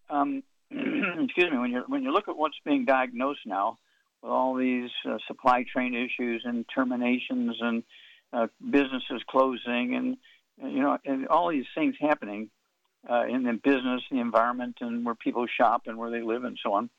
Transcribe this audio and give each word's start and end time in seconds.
um, 0.09 0.43
excuse 0.71 1.51
me, 1.51 1.57
when 1.57 1.71
you 1.71 1.83
when 1.87 2.03
you 2.03 2.11
look 2.11 2.27
at 2.27 2.35
what's 2.35 2.59
being 2.65 2.83
diagnosed 2.85 3.39
now 3.45 3.77
with 4.21 4.31
all 4.31 4.55
these 4.55 4.89
uh, 5.09 5.17
supply 5.27 5.63
chain 5.75 5.95
issues 5.95 6.43
and 6.45 6.65
terminations 6.73 7.55
and 7.61 7.83
uh, 8.33 8.47
businesses 8.69 9.23
closing 9.29 9.95
and 9.95 10.17
you 10.71 10.81
know 10.81 10.97
and 11.05 11.27
all 11.27 11.49
these 11.49 11.67
things 11.75 11.95
happening 11.99 12.49
uh, 13.09 13.25
in 13.25 13.43
the 13.43 13.53
business, 13.53 14.01
the 14.11 14.19
environment, 14.19 14.75
and 14.81 15.05
where 15.05 15.15
people 15.15 15.47
shop 15.47 15.83
and 15.85 15.97
where 15.97 16.11
they 16.11 16.21
live 16.21 16.43
and 16.43 16.59
so 16.61 16.73
on 16.73 16.89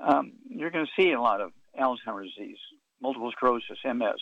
um, 0.00 0.32
you're 0.48 0.70
going 0.70 0.86
to 0.86 1.02
see 1.02 1.12
a 1.12 1.20
lot 1.20 1.40
of 1.40 1.52
Alzheimer's 1.78 2.34
disease, 2.36 2.58
multiple 3.00 3.30
sclerosis, 3.32 3.78
MS, 3.84 4.20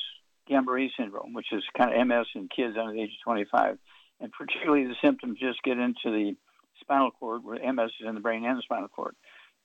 Guillain-Barré 0.49 0.89
syndrome, 0.97 1.33
which 1.33 1.53
is 1.53 1.63
kind 1.77 1.93
of 1.93 2.07
MS 2.07 2.27
in 2.35 2.49
kids 2.49 2.77
under 2.79 2.93
the 2.93 3.03
age 3.03 3.11
of 3.11 3.25
25. 3.25 3.79
And 4.21 4.33
particularly 4.33 4.87
the 4.87 4.97
symptoms 5.03 5.39
just 5.39 5.63
get 5.63 5.79
into 5.79 6.05
the 6.05 6.37
spinal 6.81 7.11
cord, 7.11 7.45
where 7.45 7.73
MS 7.73 7.91
is 8.01 8.07
in 8.07 8.15
the 8.15 8.21
brain 8.21 8.45
and 8.45 8.59
the 8.59 8.63
spinal 8.63 8.89
cord. 8.89 9.15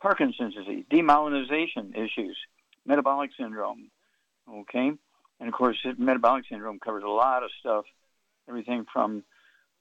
Parkinson's 0.01 0.55
disease, 0.55 0.85
demyelinization 0.91 1.95
issues, 1.95 2.37
metabolic 2.85 3.29
syndrome, 3.39 3.91
okay? 4.49 4.91
And 5.39 5.47
of 5.47 5.53
course, 5.53 5.77
metabolic 5.97 6.45
syndrome 6.49 6.79
covers 6.79 7.03
a 7.03 7.09
lot 7.09 7.43
of 7.43 7.51
stuff, 7.59 7.85
everything 8.49 8.85
from 8.91 9.23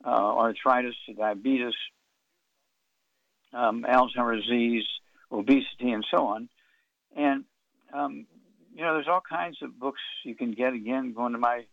uh, 0.05 0.09
arthritis 0.09 0.95
to 1.07 1.15
diabetes, 1.15 1.75
um, 3.53 3.85
Alzheimer's 3.89 4.45
disease, 4.45 4.85
obesity, 5.31 5.91
and 5.91 6.05
so 6.11 6.27
on. 6.27 6.49
And 7.17 7.45
um, 7.93 8.27
you 8.75 8.83
know, 8.83 8.95
there's 8.95 9.09
all 9.09 9.23
kinds 9.27 9.59
of 9.63 9.79
books 9.79 10.01
you 10.25 10.35
can 10.35 10.53
get. 10.53 10.73
Again, 10.73 11.13
going 11.13 11.33
to 11.33 11.39
my 11.39 11.67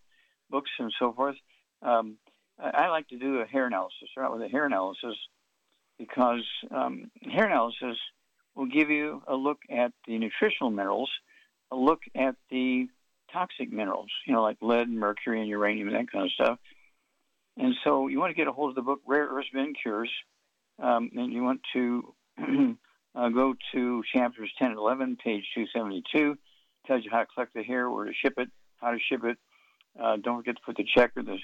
books 0.49 0.71
and 0.79 0.93
so 0.99 1.13
forth. 1.13 1.35
Um, 1.81 2.17
I 2.59 2.87
like 2.87 3.07
to 3.09 3.17
do 3.17 3.39
a 3.39 3.45
hair 3.45 3.67
analysis. 3.67 4.09
Start 4.11 4.31
with 4.31 4.41
a 4.41 4.47
hair 4.47 4.65
analysis 4.65 5.15
because 5.99 6.43
um, 6.71 7.11
hair 7.21 7.45
analysis 7.45 7.97
will 8.55 8.65
give 8.65 8.89
you 8.89 9.21
a 9.27 9.35
look 9.35 9.59
at 9.69 9.91
the 10.07 10.17
nutritional 10.17 10.71
minerals, 10.71 11.11
a 11.71 11.75
look 11.75 12.01
at 12.15 12.35
the 12.49 12.87
toxic 13.31 13.71
minerals, 13.71 14.09
you 14.25 14.33
know, 14.33 14.41
like 14.41 14.57
lead, 14.61 14.89
mercury, 14.89 15.39
and 15.39 15.49
uranium, 15.49 15.87
and 15.87 15.97
that 15.97 16.11
kind 16.11 16.25
of 16.25 16.31
stuff. 16.31 16.59
And 17.57 17.75
so 17.83 18.07
you 18.07 18.19
want 18.19 18.31
to 18.31 18.35
get 18.35 18.47
a 18.47 18.51
hold 18.51 18.69
of 18.69 18.75
the 18.75 18.81
book 18.81 19.01
Rare 19.05 19.27
Earths 19.27 19.49
Men 19.53 19.73
Cures, 19.79 20.11
um, 20.81 21.11
and 21.15 21.31
you 21.31 21.43
want 21.43 21.61
to 21.73 22.13
uh, 23.17 23.29
go 23.29 23.55
to 23.73 24.03
chapters 24.13 24.51
10 24.59 24.71
and 24.71 24.77
11, 24.77 25.17
page 25.23 25.43
272. 25.55 26.37
Tells 26.85 27.03
you 27.03 27.11
how 27.11 27.19
to 27.19 27.25
collect 27.33 27.53
the 27.53 27.63
hair, 27.63 27.89
where 27.89 28.05
to 28.05 28.13
ship 28.13 28.35
it, 28.37 28.49
how 28.77 28.91
to 28.91 28.99
ship 29.09 29.23
it. 29.23 29.37
Uh, 29.99 30.17
don't 30.17 30.37
forget 30.37 30.55
to 30.55 30.61
put 30.65 30.77
the 30.77 30.85
check 30.95 31.11
or 31.17 31.23
the 31.23 31.37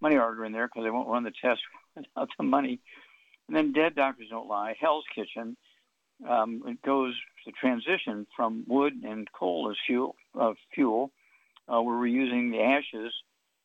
money 0.00 0.16
order 0.16 0.44
in 0.44 0.52
there 0.52 0.68
because 0.68 0.84
they 0.84 0.90
won't 0.90 1.08
run 1.08 1.24
the 1.24 1.32
test 1.42 1.60
without 1.96 2.28
the 2.38 2.44
money. 2.44 2.80
And 3.48 3.56
then 3.56 3.72
Dead 3.72 3.94
Doctors 3.94 4.28
Don't 4.30 4.48
Lie, 4.48 4.76
Hell's 4.80 5.04
Kitchen. 5.14 5.56
Um, 6.28 6.62
it 6.66 6.80
goes 6.82 7.14
the 7.44 7.52
transition 7.52 8.26
from 8.34 8.64
wood 8.66 8.94
and 9.04 9.28
coal 9.32 9.68
as 9.70 9.76
fuel, 9.86 10.16
uh, 10.38 10.54
fuel 10.74 11.12
uh, 11.68 11.80
where 11.82 11.98
we're 11.98 12.06
using 12.06 12.50
the 12.50 12.60
ashes 12.60 13.12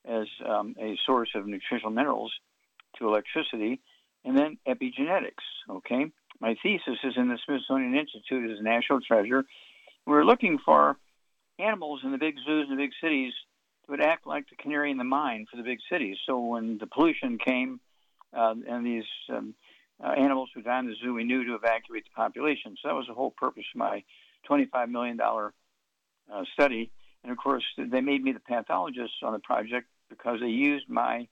as 0.06 0.28
um, 0.46 0.76
a 0.80 0.98
source 1.06 1.30
of 1.36 1.48
nutritional 1.48 1.92
minerals 1.92 2.34
to 2.98 3.08
electricity, 3.08 3.80
and 4.26 4.38
then 4.38 4.58
epigenetics. 4.68 5.46
Okay, 5.70 6.12
my 6.41 6.56
thesis 6.63 6.97
is 7.03 7.13
in 7.16 7.29
the 7.29 7.38
Smithsonian 7.46 7.96
Institute 7.96 8.50
as 8.50 8.59
a 8.59 8.63
national 8.63 9.00
treasure. 9.02 9.46
We're 10.07 10.25
looking 10.25 10.57
for 10.66 10.97
animals 11.59 12.02
in 12.03 12.12
the 12.12 12.18
big 12.18 12.35
zoos 12.44 12.68
and 12.68 12.78
the 12.78 12.84
big 12.84 12.91
cities 13.02 13.31
that 13.85 13.91
would 13.91 14.02
act 14.02 14.25
like 14.25 14.50
the 14.50 14.56
canary 14.56 14.90
in 14.90 14.97
the 14.97 15.03
mine 15.03 15.46
for 15.50 15.57
the 15.57 15.63
big 15.63 15.78
cities. 15.90 16.18
So 16.25 16.40
when 16.40 16.80
the 16.80 16.88
pollution 16.88 17.38
came 17.38 17.80
uh, 18.35 18.56
and 18.68 18.84
these 18.84 19.06
um, 19.30 19.53
uh, 20.03 20.09
animals 20.09 20.50
would 20.56 20.66
die 20.66 20.80
in 20.80 20.88
the 20.88 20.96
zoo, 21.01 21.13
we 21.13 21.24
knew 21.24 21.46
to 21.46 21.53
evacuate 21.53 22.06
the 22.06 22.16
population. 22.16 22.75
So 22.81 22.90
that 22.90 22.96
was 22.96 23.06
the 23.07 23.13
whole 23.13 23.31
purpose 23.31 23.66
of 23.75 23.80
my 23.80 24.03
$25 24.50 24.90
million 24.90 25.19
uh, 25.22 25.41
study. 26.53 26.91
And 27.24 27.31
of 27.31 27.38
course, 27.38 27.63
they 27.78 28.01
made 28.01 28.24
me 28.24 28.31
the 28.31 28.40
pathologist 28.40 29.13
on 29.22 29.34
the 29.34 29.40
project 29.40 29.88
because 30.09 30.40
they 30.40 30.47
used 30.47 30.90
my 30.90 31.28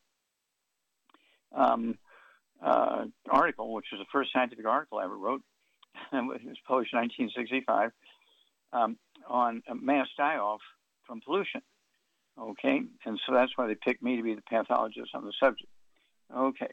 um, 1.55 1.97
uh, 2.63 3.05
article, 3.29 3.73
which 3.73 3.85
was 3.91 3.99
the 3.99 4.09
first 4.11 4.31
scientific 4.33 4.65
article 4.65 4.99
I 4.99 5.05
ever 5.05 5.17
wrote. 5.17 5.41
it 6.13 6.25
was 6.25 6.57
published 6.67 6.93
in 6.93 6.99
1965 6.99 7.91
um, 8.73 8.97
on 9.27 9.61
mass 9.81 10.07
die-off 10.17 10.61
from 11.05 11.21
pollution. 11.21 11.61
Okay, 12.39 12.81
and 13.05 13.19
so 13.25 13.33
that's 13.33 13.51
why 13.57 13.67
they 13.67 13.75
picked 13.75 14.01
me 14.01 14.15
to 14.15 14.23
be 14.23 14.33
the 14.33 14.41
pathologist 14.41 15.11
on 15.13 15.25
the 15.25 15.33
subject. 15.41 15.69
Okay, 16.35 16.71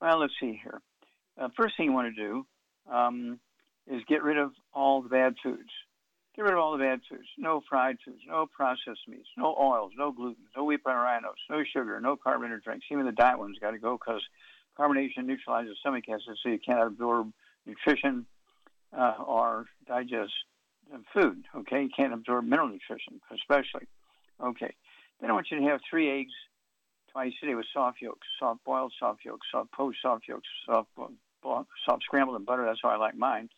well, 0.00 0.18
let's 0.18 0.32
see 0.40 0.58
here. 0.62 0.80
Uh, 1.40 1.48
first 1.56 1.76
thing 1.76 1.86
you 1.86 1.92
want 1.92 2.14
to 2.14 2.20
do 2.20 2.46
um, 2.92 3.38
is 3.86 4.02
get 4.08 4.24
rid 4.24 4.38
of 4.38 4.52
all 4.72 5.02
the 5.02 5.08
bad 5.08 5.34
foods. 5.42 5.70
Get 6.34 6.42
rid 6.42 6.54
of 6.54 6.58
all 6.58 6.72
the 6.72 6.82
bad 6.82 7.00
foods. 7.08 7.28
No 7.36 7.62
fried 7.68 7.96
foods, 8.04 8.20
no 8.26 8.46
processed 8.46 9.06
meats, 9.06 9.28
no 9.36 9.56
oils, 9.60 9.92
no 9.96 10.10
gluten, 10.10 10.44
no 10.56 10.64
wheat 10.64 10.82
bran 10.82 10.96
rhinos, 10.96 11.34
no 11.48 11.62
sugar, 11.72 12.00
no 12.00 12.16
carbonated 12.16 12.62
drinks. 12.62 12.86
Even 12.90 13.06
the 13.06 13.12
diet 13.12 13.38
ones 13.38 13.58
got 13.60 13.72
to 13.72 13.78
go 13.78 13.98
because 13.98 14.22
Carbonation 14.78 15.24
neutralizes 15.24 15.76
stomach 15.80 16.04
acid, 16.08 16.38
so 16.42 16.48
you 16.48 16.58
can't 16.58 16.86
absorb 16.86 17.32
nutrition 17.66 18.26
uh, 18.96 19.14
or 19.26 19.66
digest 19.86 20.32
food. 21.12 21.44
Okay, 21.54 21.82
you 21.82 21.90
can't 21.94 22.12
absorb 22.14 22.44
mineral 22.44 22.68
nutrition, 22.68 23.20
especially. 23.34 23.86
Okay, 24.42 24.74
then 25.20 25.30
I 25.30 25.32
want 25.32 25.48
you 25.50 25.58
to 25.58 25.66
have 25.66 25.80
three 25.88 26.20
eggs 26.20 26.32
twice 27.12 27.32
a 27.42 27.46
day 27.46 27.54
with 27.54 27.66
soft 27.72 28.00
yolks, 28.00 28.26
soft 28.38 28.64
boiled 28.64 28.92
soft 28.98 29.24
yolks, 29.24 29.46
soft 29.50 29.72
poached 29.72 29.98
soft 30.00 30.28
yolks, 30.28 30.48
soft 30.64 30.88
soft 31.84 32.02
scrambled 32.04 32.36
and 32.36 32.46
butter. 32.46 32.64
That's 32.64 32.80
how 32.82 32.90
I 32.90 32.96
like 32.96 33.16
mine. 33.16 33.48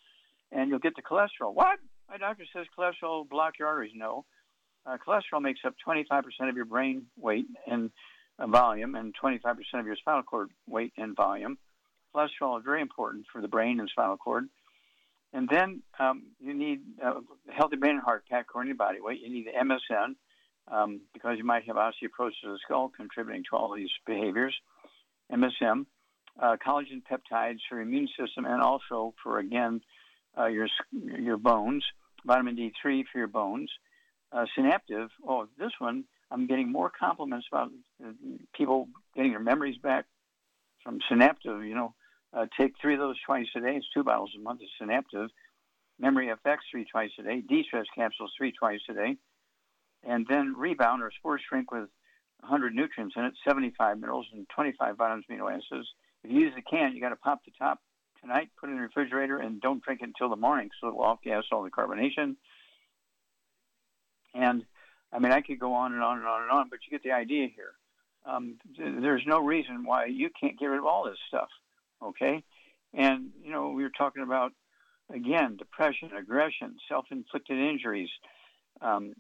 And 0.53 0.69
you'll 0.71 0.79
get 0.79 0.97
the 0.97 1.03
cholesterol. 1.03 1.55
What? 1.55 1.79
My 2.09 2.17
doctor 2.17 2.45
says 2.53 2.67
cholesterol 2.77 3.29
block 3.29 3.59
your 3.59 3.69
arteries. 3.69 3.93
No, 3.95 4.25
uh, 4.87 4.97
cholesterol 5.07 5.43
makes 5.43 5.61
up 5.65 5.75
25% 5.87 6.25
of 6.49 6.57
your 6.57 6.65
brain 6.65 7.07
weight, 7.17 7.47
and 7.67 7.91
volume 8.47 8.95
and 8.95 9.15
25% 9.23 9.57
of 9.75 9.87
your 9.87 9.97
spinal 9.97 10.23
cord 10.23 10.51
weight 10.67 10.93
and 10.97 11.17
volume. 11.17 11.59
Cholesterol 12.15 12.59
is 12.59 12.65
very 12.65 12.81
important 12.83 13.27
for 13.33 13.41
the 13.41 13.49
brain 13.49 13.81
and 13.81 13.89
spinal 13.89 14.17
cord. 14.17 14.49
And 15.33 15.49
then 15.49 15.83
um, 15.99 16.25
you 16.41 16.55
need 16.55 16.81
a 17.03 17.13
healthy 17.53 17.77
brain 17.77 17.95
and 17.95 18.03
heart 18.03 18.25
packed 18.29 18.49
according 18.51 18.73
to 18.73 18.77
body 18.77 18.99
weight. 19.01 19.21
You 19.21 19.33
need 19.33 19.47
the 19.47 19.53
MSM 19.53 20.15
um, 20.69 21.01
because 21.13 21.37
you 21.39 21.45
might 21.45 21.65
have 21.67 21.77
osteoporosis 21.77 22.45
of 22.45 22.53
the 22.53 22.59
skull 22.65 22.91
contributing 22.95 23.45
to 23.51 23.57
all 23.57 23.75
these 23.75 23.91
behaviors. 24.07 24.55
MSM, 25.33 25.87
uh, 26.41 26.57
collagen 26.67 27.03
peptides 27.09 27.61
for 27.69 27.81
immune 27.81 28.09
system 28.19 28.45
and 28.45 28.61
also 28.61 29.15
for, 29.23 29.39
again, 29.39 29.81
uh, 30.37 30.47
your, 30.47 30.69
your 30.93 31.37
bones. 31.37 31.85
Vitamin 32.27 32.57
D3 32.57 33.05
for 33.11 33.19
your 33.19 33.29
bones. 33.29 33.71
Uh, 34.33 34.47
synaptive, 34.55 35.11
oh, 35.27 35.47
this 35.59 35.73
one 35.79 36.05
I'm 36.31 36.47
getting 36.47 36.71
more 36.71 36.91
compliments 36.91 37.47
about 37.51 37.71
uh, 38.05 38.13
people 38.55 38.89
getting 39.15 39.33
their 39.33 39.41
memories 39.41 39.79
back 39.79 40.07
from 40.85 41.01
Synaptive. 41.11 41.67
You 41.67 41.75
know, 41.75 41.95
uh, 42.33 42.47
take 42.59 42.75
three 42.81 42.95
of 42.95 43.01
those 43.01 43.17
twice 43.27 43.47
a 43.57 43.61
day. 43.61 43.77
It's 43.77 43.87
two 43.93 44.05
bottles 44.05 44.31
a 44.37 44.41
month 44.41 44.61
of 44.61 44.69
Synaptive. 44.81 45.29
Memory 45.99 46.29
FX 46.29 46.59
three 46.71 46.87
twice 46.91 47.11
a 47.19 47.23
day, 47.23 47.43
de-stress 47.47 47.85
capsules 47.95 48.33
three 48.39 48.53
twice 48.53 48.81
a 48.89 48.95
day, 48.95 49.17
and 50.03 50.27
then 50.31 50.55
Rebound 50.57 51.03
or 51.03 51.11
Sport 51.11 51.43
Shrink 51.47 51.71
with 51.71 51.91
100 52.41 52.75
nutrients 52.75 53.15
in 53.19 53.25
it, 53.25 53.35
75 53.47 53.99
minerals 53.99 54.27
and 54.33 54.47
25 54.55 54.97
vitamins, 54.97 55.27
amino 55.31 55.53
acids. 55.53 55.87
If 56.25 56.31
you 56.31 56.41
use 56.41 56.55
the 56.57 56.63
can, 56.63 56.95
you 56.95 57.03
got 57.03 57.11
to 57.11 57.17
pop 57.17 57.45
the 57.45 57.53
top 57.59 57.81
tonight, 58.23 58.49
put 58.59 58.69
it 58.69 58.73
in 58.73 58.79
the 58.79 58.83
refrigerator, 58.83 59.39
and 59.39 59.61
don't 59.61 59.83
drink 59.83 60.01
it 60.03 60.07
until 60.07 60.31
the 60.31 60.41
morning, 60.41 60.71
so 60.81 60.89
it 60.89 60.95
will 60.95 61.05
off 61.05 61.19
gas 61.23 61.45
all 61.53 61.63
the 61.63 61.71
carbonation. 61.71 62.37
And 64.35 64.65
I 65.13 65.19
mean, 65.19 65.33
I 65.33 65.41
could 65.41 65.59
go 65.59 65.75
on 65.75 65.93
and 65.93 66.03
on 66.03 66.19
and 66.19 66.27
on 66.27 66.43
and 66.43 66.51
on, 66.51 66.69
but 66.69 66.81
you 66.85 66.91
get 66.91 67.03
the 67.03 67.13
idea 67.13 67.49
here. 67.55 67.73
Um, 68.25 68.59
there's 68.79 69.25
no 69.27 69.41
reason 69.41 69.85
why 69.85 70.07
you 70.07 70.31
can't 70.39 70.59
get 70.59 70.67
rid 70.67 70.79
of 70.79 70.85
all 70.85 71.05
this 71.05 71.19
stuff, 71.29 71.49
okay? 72.03 72.45
And 72.93 73.31
you 73.43 73.51
know, 73.51 73.71
we 73.71 73.83
were 73.83 73.93
talking 73.97 74.23
about 74.23 74.53
again 75.13 75.57
depression, 75.57 76.11
aggression, 76.17 76.77
self-inflicted 76.89 77.59
injuries, 77.59 78.11
um, 78.83 79.15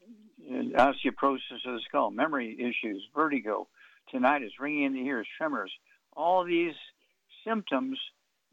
osteoporosis 0.48 1.66
of 1.66 1.74
the 1.74 1.80
skull, 1.88 2.10
memory 2.10 2.56
issues, 2.58 3.02
vertigo, 3.14 3.68
tinnitus, 4.12 4.50
ringing 4.60 4.84
in 4.84 4.92
the 4.92 5.06
ears, 5.06 5.26
tremors. 5.38 5.72
All 6.16 6.44
these 6.44 6.74
symptoms 7.46 7.98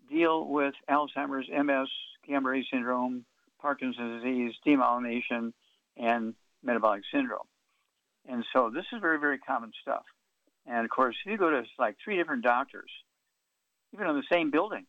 deal 0.10 0.45
with 0.45 0.74
Alzheimer's, 0.89 1.48
MS, 1.50 1.89
Guillain-Barré 2.28 2.63
syndrome, 2.72 3.25
Parkinson's 3.62 4.24
disease, 4.24 4.54
demyelination, 4.66 5.54
and 5.98 6.36
metabolic 6.67 7.01
syndrome. 7.11 7.47
And 8.29 8.43
so 8.53 8.69
this 8.69 8.85
is 8.93 8.99
very, 9.01 9.19
very 9.19 9.39
common 9.39 9.71
stuff. 9.81 10.03
And 10.67 10.83
of 10.83 10.91
course, 10.91 11.15
if 11.25 11.31
you 11.31 11.37
go 11.37 11.49
to 11.49 11.63
like 11.79 11.95
three 12.03 12.17
different 12.17 12.43
doctors, 12.43 12.91
even 13.93 14.05
in 14.05 14.15
the 14.15 14.23
same 14.31 14.51
building, 14.51 14.85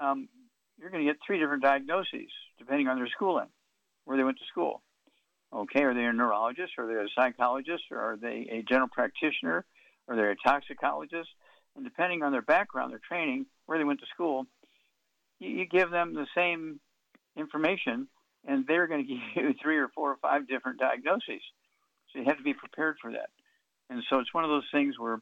um, 0.00 0.28
you're 0.78 0.90
going 0.90 1.06
to 1.06 1.12
get 1.12 1.20
three 1.24 1.38
different 1.38 1.62
diagnoses 1.62 2.32
depending 2.58 2.88
on 2.88 2.96
their 2.96 3.08
schooling, 3.08 3.48
where 4.06 4.16
they 4.16 4.24
went 4.24 4.38
to 4.38 4.44
school. 4.50 4.82
Okay, 5.54 5.82
are 5.82 5.94
they 5.94 6.04
a 6.04 6.12
neurologist, 6.12 6.72
or 6.76 6.84
are 6.84 6.94
they 6.94 7.00
a 7.00 7.08
psychologist, 7.14 7.84
or 7.90 7.98
are 7.98 8.16
they 8.16 8.48
a 8.50 8.62
general 8.62 8.88
practitioner, 8.90 9.64
or 10.08 10.14
are 10.14 10.16
they 10.16 10.30
a 10.32 10.48
toxicologist? 10.48 11.28
And 11.76 11.84
depending 11.84 12.22
on 12.22 12.32
their 12.32 12.42
background, 12.42 12.92
their 12.92 13.00
training, 13.06 13.46
where 13.66 13.78
they 13.78 13.84
went 13.84 14.00
to 14.00 14.06
school, 14.06 14.46
you, 15.38 15.50
you 15.50 15.66
give 15.66 15.90
them 15.90 16.14
the 16.14 16.26
same 16.34 16.80
information, 17.36 18.08
and 18.46 18.66
they're 18.66 18.86
going 18.86 19.06
to 19.06 19.12
give 19.12 19.44
you 19.44 19.54
three 19.60 19.78
or 19.78 19.88
four 19.88 20.12
or 20.12 20.16
five 20.16 20.48
different 20.48 20.78
diagnoses. 20.78 21.42
So 22.12 22.20
you 22.20 22.24
have 22.26 22.38
to 22.38 22.42
be 22.42 22.54
prepared 22.54 22.96
for 23.00 23.12
that. 23.12 23.30
And 23.90 24.02
so 24.08 24.18
it's 24.18 24.32
one 24.32 24.44
of 24.44 24.50
those 24.50 24.66
things 24.72 24.98
where 24.98 25.20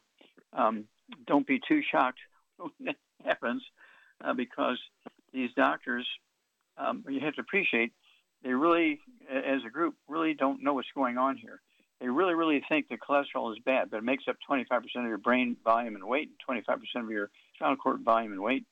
um, 0.53 0.85
don't 1.27 1.47
be 1.47 1.61
too 1.67 1.83
shocked 1.91 2.21
when 2.57 2.71
that 2.81 2.97
happens, 3.25 3.63
uh, 4.23 4.35
because 4.35 4.79
these 5.33 5.51
doctors, 5.57 6.07
um, 6.79 7.05
you 7.09 7.21
have 7.21 7.35
to 7.35 7.41
appreciate, 7.41 7.93
they 8.43 8.53
really, 8.53 9.01
as 9.31 9.61
a 9.67 9.71
group, 9.71 9.95
really 10.09 10.35
don't 10.35 10.63
know 10.63 10.75
what's 10.75 10.89
going 10.95 11.19
on 11.19 11.37
here. 11.37 11.61
They 12.01 12.09
really, 12.09 12.35
really 12.35 12.63
think 12.69 12.89
that 12.89 12.99
cholesterol 13.01 13.53
is 13.53 13.59
bad, 13.65 13.91
but 13.91 13.99
it 13.99 14.05
makes 14.05 14.25
up 14.29 14.37
25% 14.49 14.71
of 14.97 15.05
your 15.07 15.19
brain 15.19 15.57
volume 15.65 15.95
and 15.95 16.05
weight, 16.05 16.29
and 16.49 16.63
25% 16.67 17.03
of 17.03 17.11
your 17.11 17.31
spinal 17.55 17.77
cord 17.77 18.03
volume 18.03 18.33
and 18.33 18.43
weight. 18.43 18.67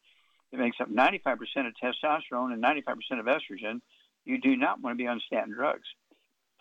It 0.52 0.58
makes 0.58 0.76
up 0.80 0.90
95% 0.90 1.32
of 1.66 1.72
testosterone 1.82 2.52
and 2.52 2.62
95% 2.62 3.20
of 3.20 3.26
estrogen. 3.26 3.80
You 4.24 4.40
do 4.40 4.56
not 4.56 4.80
want 4.80 4.96
to 4.96 5.02
be 5.02 5.08
on 5.08 5.20
statin 5.26 5.52
drugs. 5.52 5.86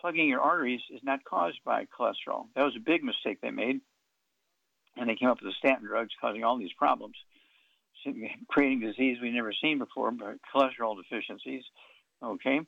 Plugging 0.00 0.28
your 0.28 0.40
arteries 0.40 0.80
is 0.90 1.00
not 1.02 1.24
caused 1.24 1.58
by 1.64 1.86
cholesterol. 1.86 2.46
That 2.56 2.64
was 2.64 2.74
a 2.76 2.80
big 2.80 3.04
mistake 3.04 3.38
they 3.40 3.50
made. 3.50 3.80
And 4.96 5.08
they 5.08 5.14
came 5.14 5.28
up 5.28 5.38
with 5.40 5.52
the 5.52 5.56
statin 5.58 5.86
drugs 5.86 6.10
causing 6.20 6.44
all 6.44 6.58
these 6.58 6.72
problems, 6.76 7.14
creating 8.48 8.80
disease 8.80 9.18
we've 9.22 9.32
never 9.32 9.52
seen 9.52 9.78
before, 9.78 10.10
but 10.10 10.38
cholesterol 10.54 10.96
deficiencies. 10.96 11.62
Okay? 12.22 12.60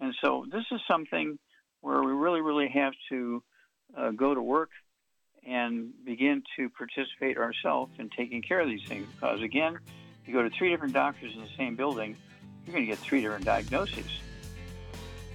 And 0.00 0.14
so 0.22 0.44
this 0.50 0.64
is 0.70 0.80
something 0.88 1.38
where 1.80 2.02
we 2.02 2.12
really, 2.12 2.42
really 2.42 2.68
have 2.68 2.92
to 3.08 3.42
uh, 3.96 4.10
go 4.10 4.34
to 4.34 4.42
work 4.42 4.70
and 5.46 5.92
begin 6.04 6.42
to 6.56 6.68
participate 6.70 7.38
ourselves 7.38 7.92
in 7.98 8.10
taking 8.10 8.42
care 8.42 8.60
of 8.60 8.68
these 8.68 8.86
things. 8.86 9.06
Because 9.14 9.40
again, 9.40 9.78
you 10.26 10.32
go 10.32 10.42
to 10.42 10.50
three 10.50 10.70
different 10.70 10.92
doctors 10.92 11.32
in 11.34 11.40
the 11.40 11.48
same 11.56 11.76
building, 11.76 12.16
you're 12.66 12.74
going 12.74 12.84
to 12.84 12.90
get 12.90 12.98
three 12.98 13.20
different 13.20 13.44
diagnoses. 13.44 14.06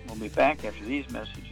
We'll 0.07 0.15
be 0.15 0.30
back 0.30 0.65
after 0.65 0.83
these 0.83 1.09
messages. 1.09 1.51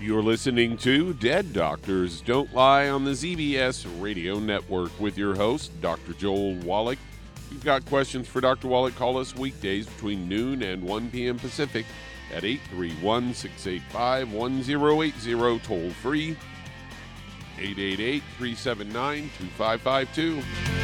You're 0.00 0.22
listening 0.22 0.76
to 0.78 1.14
Dead 1.14 1.52
Doctors 1.52 2.20
Don't 2.20 2.52
Lie 2.52 2.88
on 2.88 3.04
the 3.04 3.12
ZBS 3.12 3.86
Radio 4.02 4.38
Network 4.38 4.90
with 5.00 5.16
your 5.16 5.34
host, 5.34 5.70
Dr. 5.80 6.12
Joel 6.14 6.56
Wallach. 6.56 6.98
If 7.36 7.52
you've 7.52 7.64
got 7.64 7.86
questions 7.86 8.26
for 8.26 8.40
Dr. 8.40 8.68
Wallach, 8.68 8.94
call 8.96 9.16
us 9.18 9.34
weekdays 9.36 9.86
between 9.86 10.28
noon 10.28 10.62
and 10.62 10.82
1 10.82 11.10
p.m. 11.10 11.38
Pacific 11.38 11.86
at 12.32 12.44
831 12.44 13.34
685 13.34 14.32
1080, 14.32 15.58
toll 15.60 15.90
free 15.90 16.36
888 17.58 18.22
379 18.38 19.30
2552. 19.38 20.83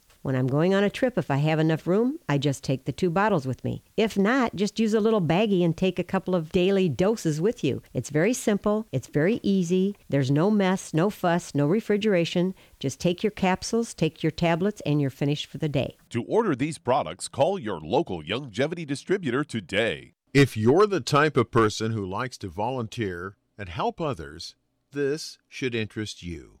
When 0.23 0.35
I'm 0.35 0.45
going 0.45 0.75
on 0.75 0.83
a 0.83 0.89
trip, 0.91 1.17
if 1.17 1.31
I 1.31 1.37
have 1.37 1.57
enough 1.57 1.87
room, 1.87 2.19
I 2.29 2.37
just 2.37 2.63
take 2.63 2.85
the 2.85 2.91
two 2.91 3.09
bottles 3.09 3.47
with 3.47 3.63
me. 3.63 3.81
If 3.97 4.19
not, 4.19 4.55
just 4.55 4.79
use 4.79 4.93
a 4.93 4.99
little 4.99 5.21
baggie 5.21 5.65
and 5.65 5.75
take 5.75 5.97
a 5.97 6.03
couple 6.03 6.35
of 6.35 6.51
daily 6.51 6.87
doses 6.89 7.41
with 7.41 7.63
you. 7.63 7.81
It's 7.91 8.11
very 8.11 8.33
simple, 8.33 8.85
it's 8.91 9.07
very 9.07 9.39
easy. 9.41 9.95
There's 10.09 10.29
no 10.29 10.51
mess, 10.51 10.93
no 10.93 11.09
fuss, 11.09 11.55
no 11.55 11.65
refrigeration. 11.65 12.53
Just 12.79 12.99
take 12.99 13.23
your 13.23 13.31
capsules, 13.31 13.95
take 13.95 14.21
your 14.21 14.31
tablets, 14.31 14.79
and 14.85 15.01
you're 15.01 15.09
finished 15.09 15.47
for 15.47 15.57
the 15.57 15.67
day. 15.67 15.97
To 16.11 16.23
order 16.25 16.55
these 16.55 16.77
products, 16.77 17.27
call 17.27 17.57
your 17.57 17.79
local 17.79 18.21
Youngevity 18.21 18.85
distributor 18.85 19.43
today. 19.43 20.13
If 20.35 20.55
you're 20.55 20.85
the 20.85 21.01
type 21.01 21.35
of 21.35 21.49
person 21.49 21.93
who 21.93 22.05
likes 22.05 22.37
to 22.37 22.47
volunteer 22.47 23.37
and 23.57 23.69
help 23.69 23.99
others, 23.99 24.55
this 24.91 25.39
should 25.49 25.73
interest 25.73 26.21
you. 26.21 26.60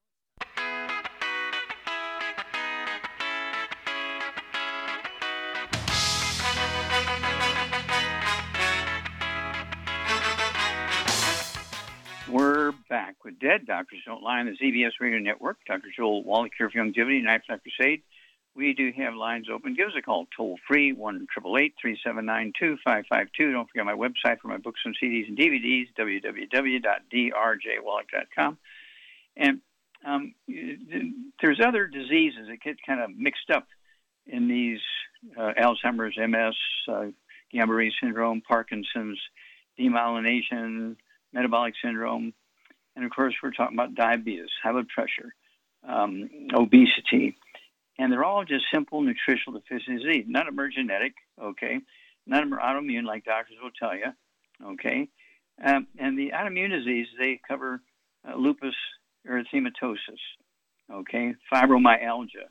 With 13.31 13.39
Dead 13.39 13.65
Doctors 13.65 14.01
Don't 14.05 14.21
Lie 14.23 14.39
on 14.39 14.45
the 14.47 14.57
ZBS 14.57 14.91
Radio 14.99 15.19
Network. 15.19 15.59
Dr. 15.65 15.87
Joel 15.95 16.23
Wallach 16.23 16.51
here 16.57 16.69
for 16.69 16.77
Youngevity, 16.77 17.23
Knife 17.23 17.43
Life 17.49 17.61
Crusade. 17.63 18.03
We 18.55 18.73
do 18.73 18.91
have 18.97 19.13
lines 19.15 19.47
open. 19.51 19.75
Give 19.75 19.87
us 19.87 19.93
a 19.97 20.01
call 20.01 20.27
toll 20.35 20.57
free, 20.67 20.91
1 20.91 21.27
379 21.33 22.51
Don't 22.59 22.81
forget 23.69 23.85
my 23.85 23.93
website 23.93 24.41
for 24.41 24.49
my 24.49 24.57
books 24.57 24.81
and 24.83 24.93
CDs 25.01 25.29
and 25.29 25.37
DVDs, 25.37 25.85
www.drjwallach.com. 25.97 28.57
And 29.37 29.61
um, 30.05 30.35
there's 31.41 31.61
other 31.65 31.87
diseases 31.87 32.49
that 32.49 32.59
get 32.61 32.75
kind 32.85 32.99
of 33.01 33.17
mixed 33.17 33.49
up 33.49 33.65
in 34.27 34.49
these 34.49 34.81
uh, 35.37 35.53
Alzheimer's, 35.57 36.17
MS, 36.17 36.57
uh, 36.89 37.05
Guillain-Barré 37.53 37.91
syndrome, 38.01 38.41
Parkinson's, 38.41 39.21
demyelination, 39.79 40.97
metabolic 41.31 41.75
syndrome, 41.81 42.33
and 42.95 43.05
of 43.05 43.11
course 43.11 43.33
we're 43.41 43.51
talking 43.51 43.75
about 43.77 43.95
diabetes, 43.95 44.49
high 44.63 44.71
blood 44.71 44.87
pressure, 44.89 45.33
um, 45.87 46.29
obesity, 46.53 47.37
and 47.97 48.11
they're 48.11 48.23
all 48.23 48.45
just 48.45 48.65
simple 48.73 49.01
nutritional 49.01 49.59
deficiencies, 49.59 50.25
None 50.27 50.47
of 50.47 50.55
them 50.55 50.59
are 50.59 50.69
genetic, 50.69 51.13
okay? 51.41 51.79
None 52.25 52.43
of 52.43 52.49
them 52.49 52.59
are 52.59 52.61
autoimmune, 52.61 53.05
like 53.05 53.25
doctors 53.25 53.57
will 53.61 53.71
tell 53.71 53.95
you, 53.95 54.11
okay? 54.73 55.09
Um, 55.63 55.87
and 55.99 56.17
the 56.17 56.31
autoimmune 56.31 56.71
diseases 56.71 57.13
they 57.19 57.39
cover 57.47 57.81
uh, 58.27 58.35
lupus 58.35 58.75
erythematosus, 59.27 59.97
okay, 60.91 61.33
fibromyalgia, 61.53 62.49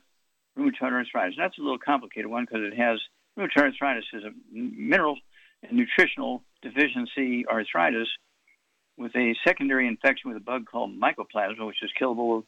rheumatoid 0.57 0.93
arthritis. 0.93 1.35
That's 1.37 1.57
a 1.57 1.61
little 1.61 1.79
complicated 1.79 2.27
one 2.27 2.45
because 2.45 2.61
it 2.71 2.77
has 2.77 2.99
rheumatoid 3.37 3.73
arthritis 3.73 4.05
is 4.13 4.23
a 4.23 4.31
mineral 4.51 5.17
and 5.63 5.73
nutritional 5.73 6.43
deficiency 6.61 7.45
arthritis 7.47 8.07
with 9.01 9.15
a 9.15 9.35
secondary 9.45 9.87
infection 9.87 10.29
with 10.29 10.37
a 10.37 10.43
bug 10.43 10.65
called 10.65 10.91
mycoplasma, 10.99 11.65
which 11.65 11.81
is 11.81 11.91
killable 11.99 12.43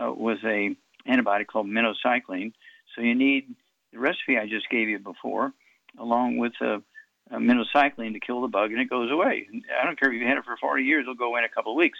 uh, 0.00 0.12
with 0.12 0.38
a 0.44 0.74
antibiotic 1.08 1.46
called 1.46 1.66
minocycline. 1.66 2.52
So 2.94 3.02
you 3.02 3.14
need 3.14 3.54
the 3.92 3.98
recipe 3.98 4.38
I 4.38 4.46
just 4.46 4.68
gave 4.70 4.88
you 4.88 4.98
before, 4.98 5.52
along 5.98 6.38
with 6.38 6.52
a, 6.60 6.82
a 7.30 7.36
minocycline 7.38 8.14
to 8.14 8.20
kill 8.20 8.42
the 8.42 8.48
bug, 8.48 8.72
and 8.72 8.80
it 8.80 8.90
goes 8.90 9.10
away. 9.10 9.46
I 9.80 9.84
don't 9.84 9.98
care 9.98 10.10
if 10.10 10.18
you've 10.18 10.28
had 10.28 10.38
it 10.38 10.44
for 10.44 10.56
40 10.60 10.82
years; 10.82 11.02
it'll 11.02 11.14
go 11.14 11.28
away 11.28 11.40
in 11.40 11.44
a 11.44 11.48
couple 11.48 11.72
of 11.72 11.78
weeks. 11.78 11.98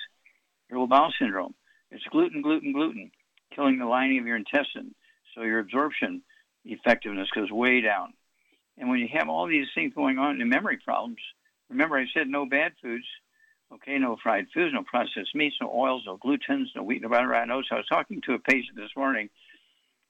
Irritable 0.70 0.88
bowel 0.88 1.12
syndrome. 1.18 1.54
It's 1.90 2.04
gluten, 2.10 2.42
gluten, 2.42 2.72
gluten, 2.72 3.10
killing 3.54 3.78
the 3.78 3.86
lining 3.86 4.18
of 4.18 4.26
your 4.26 4.36
intestine. 4.36 4.94
So 5.34 5.42
your 5.42 5.60
absorption 5.60 6.22
effectiveness 6.64 7.28
goes 7.34 7.50
way 7.50 7.80
down. 7.80 8.14
And 8.78 8.88
when 8.88 9.00
you 9.00 9.08
have 9.12 9.28
all 9.28 9.46
these 9.46 9.66
things 9.74 9.92
going 9.94 10.18
on 10.18 10.40
in 10.40 10.48
memory 10.48 10.78
problems, 10.78 11.18
remember 11.68 11.96
I 11.96 12.06
said 12.14 12.28
no 12.28 12.46
bad 12.46 12.72
foods, 12.80 13.04
okay, 13.74 13.98
no 13.98 14.16
fried 14.22 14.46
foods, 14.54 14.74
no 14.74 14.82
processed 14.82 15.34
meats, 15.34 15.56
no 15.60 15.70
oils, 15.74 16.02
no 16.06 16.18
glutens, 16.18 16.66
no 16.76 16.82
wheat, 16.82 17.02
no 17.02 17.08
butter, 17.08 17.34
I 17.34 17.44
know. 17.44 17.62
So 17.62 17.76
I 17.76 17.78
was 17.78 17.86
talking 17.86 18.20
to 18.26 18.34
a 18.34 18.38
patient 18.38 18.76
this 18.76 18.90
morning, 18.96 19.30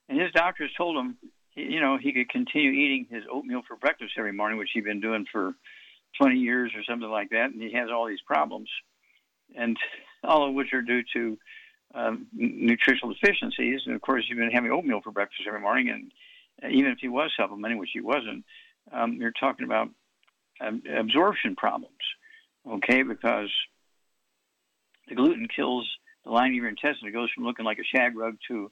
and 0.08 0.20
his 0.20 0.32
doctors 0.32 0.70
told 0.76 0.96
him, 0.96 1.16
you 1.54 1.80
know, 1.80 1.98
he 1.98 2.12
could 2.12 2.28
continue 2.28 2.70
eating 2.70 3.06
his 3.10 3.24
oatmeal 3.30 3.62
for 3.66 3.76
breakfast 3.76 4.14
every 4.18 4.32
morning, 4.32 4.58
which 4.58 4.70
he'd 4.72 4.84
been 4.84 5.00
doing 5.00 5.26
for 5.30 5.54
20 6.20 6.36
years 6.36 6.72
or 6.74 6.82
something 6.88 7.08
like 7.08 7.30
that, 7.30 7.50
and 7.52 7.62
he 7.62 7.72
has 7.72 7.90
all 7.90 8.06
these 8.06 8.22
problems, 8.26 8.68
and 9.56 9.76
all 10.24 10.48
of 10.48 10.54
which 10.54 10.72
are 10.72 10.82
due 10.82 11.02
to 11.14 11.38
um, 11.94 12.26
nutritional 12.32 13.14
deficiencies. 13.14 13.82
And 13.86 13.94
of 13.94 14.00
course, 14.00 14.24
you've 14.28 14.38
been 14.38 14.50
having 14.50 14.70
oatmeal 14.70 15.00
for 15.02 15.10
breakfast 15.10 15.42
every 15.46 15.60
morning, 15.60 15.90
and 15.90 16.12
uh, 16.62 16.68
even 16.68 16.90
if 16.90 16.98
he 17.00 17.08
was 17.08 17.30
supplementing, 17.36 17.78
which 17.78 17.90
he 17.92 18.00
wasn't, 18.00 18.44
um, 18.92 19.14
you're 19.14 19.32
talking 19.32 19.64
about 19.64 19.88
um, 20.60 20.82
absorption 20.98 21.56
problems, 21.56 21.94
okay? 22.68 23.02
Because 23.02 23.50
the 25.08 25.14
gluten 25.14 25.48
kills 25.54 25.88
the 26.24 26.30
lining 26.30 26.58
of 26.58 26.62
your 26.62 26.68
intestine. 26.68 27.08
It 27.08 27.12
goes 27.12 27.30
from 27.34 27.44
looking 27.44 27.64
like 27.64 27.78
a 27.78 27.96
shag 27.96 28.16
rug 28.16 28.36
to 28.48 28.70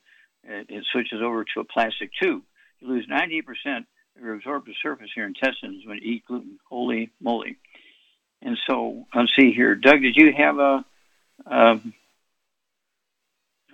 uh, 0.48 0.64
it 0.68 0.84
switches 0.90 1.20
over 1.22 1.44
to 1.44 1.60
a 1.60 1.64
plastic 1.64 2.10
tube. 2.20 2.42
You 2.78 2.88
lose 2.88 3.06
90% 3.06 3.44
of 4.16 4.22
your 4.22 4.34
absorptive 4.34 4.74
surface 4.82 5.10
of 5.12 5.16
your 5.16 5.26
intestines 5.26 5.84
when 5.86 5.98
you 5.98 6.12
eat 6.12 6.24
gluten. 6.26 6.58
Holy 6.68 7.10
moly! 7.20 7.58
And 8.42 8.56
so 8.68 9.06
let's 9.14 9.32
see 9.38 9.52
here, 9.52 9.74
Doug. 9.74 10.00
Did 10.00 10.16
you 10.16 10.32
have 10.36 10.58
a, 10.58 10.84
a 11.46 11.80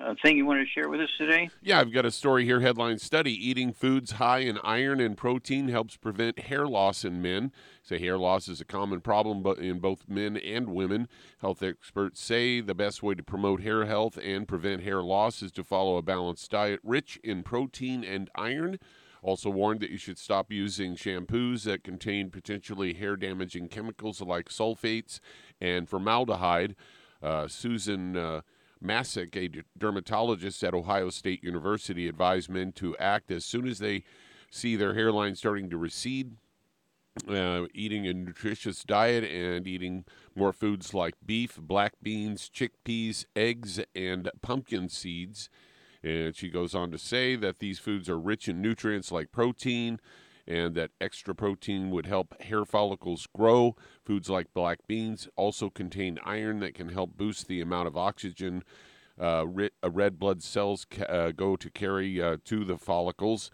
uh, 0.02 0.14
thing 0.22 0.36
you 0.36 0.46
want 0.46 0.60
to 0.60 0.66
share 0.66 0.88
with 0.88 1.00
us 1.00 1.08
today? 1.18 1.48
Yeah, 1.62 1.80
I've 1.80 1.92
got 1.92 2.04
a 2.04 2.10
story 2.10 2.44
here. 2.44 2.60
Headline 2.60 2.98
Study 2.98 3.32
Eating 3.32 3.72
foods 3.72 4.12
high 4.12 4.40
in 4.40 4.58
iron 4.58 5.00
and 5.00 5.16
protein 5.16 5.68
helps 5.68 5.96
prevent 5.96 6.38
hair 6.38 6.66
loss 6.66 7.04
in 7.04 7.22
men. 7.22 7.52
Say 7.82 7.98
hair 7.98 8.18
loss 8.18 8.48
is 8.48 8.60
a 8.60 8.64
common 8.64 9.00
problem 9.00 9.42
but 9.42 9.58
in 9.58 9.78
both 9.78 10.08
men 10.08 10.36
and 10.36 10.68
women. 10.68 11.08
Health 11.40 11.62
experts 11.62 12.20
say 12.20 12.60
the 12.60 12.74
best 12.74 13.02
way 13.02 13.14
to 13.14 13.22
promote 13.22 13.62
hair 13.62 13.86
health 13.86 14.18
and 14.22 14.46
prevent 14.46 14.82
hair 14.82 15.02
loss 15.02 15.42
is 15.42 15.52
to 15.52 15.64
follow 15.64 15.96
a 15.96 16.02
balanced 16.02 16.50
diet 16.50 16.80
rich 16.82 17.18
in 17.24 17.42
protein 17.42 18.04
and 18.04 18.30
iron. 18.34 18.78
Also 19.22 19.50
warned 19.50 19.80
that 19.80 19.90
you 19.90 19.96
should 19.96 20.18
stop 20.18 20.52
using 20.52 20.94
shampoos 20.94 21.64
that 21.64 21.82
contain 21.82 22.30
potentially 22.30 22.94
hair 22.94 23.16
damaging 23.16 23.68
chemicals 23.68 24.20
like 24.20 24.48
sulfates 24.48 25.20
and 25.60 25.88
formaldehyde. 25.88 26.76
Uh, 27.22 27.48
Susan. 27.48 28.16
Uh, 28.16 28.42
Massick, 28.86 29.36
a 29.36 29.62
dermatologist 29.78 30.62
at 30.62 30.74
Ohio 30.74 31.10
State 31.10 31.42
University, 31.42 32.08
advised 32.08 32.48
men 32.48 32.72
to 32.72 32.96
act 32.98 33.30
as 33.30 33.44
soon 33.44 33.66
as 33.66 33.78
they 33.78 34.04
see 34.50 34.76
their 34.76 34.94
hairline 34.94 35.34
starting 35.34 35.68
to 35.70 35.76
recede. 35.76 36.36
Uh, 37.26 37.64
eating 37.72 38.06
a 38.06 38.12
nutritious 38.12 38.84
diet 38.84 39.24
and 39.24 39.66
eating 39.66 40.04
more 40.34 40.52
foods 40.52 40.92
like 40.92 41.14
beef, 41.24 41.56
black 41.58 41.94
beans, 42.02 42.50
chickpeas, 42.54 43.24
eggs, 43.34 43.80
and 43.94 44.30
pumpkin 44.42 44.88
seeds. 44.90 45.48
And 46.02 46.36
she 46.36 46.50
goes 46.50 46.74
on 46.74 46.90
to 46.90 46.98
say 46.98 47.34
that 47.36 47.58
these 47.58 47.78
foods 47.78 48.10
are 48.10 48.18
rich 48.18 48.48
in 48.48 48.60
nutrients 48.60 49.10
like 49.10 49.32
protein, 49.32 49.98
and 50.46 50.74
that 50.74 50.90
extra 51.00 51.34
protein 51.34 51.90
would 51.90 52.06
help 52.06 52.40
hair 52.42 52.64
follicles 52.64 53.26
grow. 53.34 53.76
Foods 54.04 54.30
like 54.30 54.54
black 54.54 54.86
beans 54.86 55.28
also 55.36 55.70
contain 55.70 56.18
iron 56.24 56.60
that 56.60 56.74
can 56.74 56.90
help 56.90 57.16
boost 57.16 57.48
the 57.48 57.60
amount 57.60 57.88
of 57.88 57.96
oxygen 57.96 58.62
uh, 59.18 59.46
red 59.82 60.18
blood 60.18 60.42
cells 60.42 60.86
uh, 61.08 61.30
go 61.32 61.56
to 61.56 61.70
carry 61.70 62.20
uh, 62.20 62.36
to 62.44 62.64
the 62.64 62.76
follicles. 62.76 63.50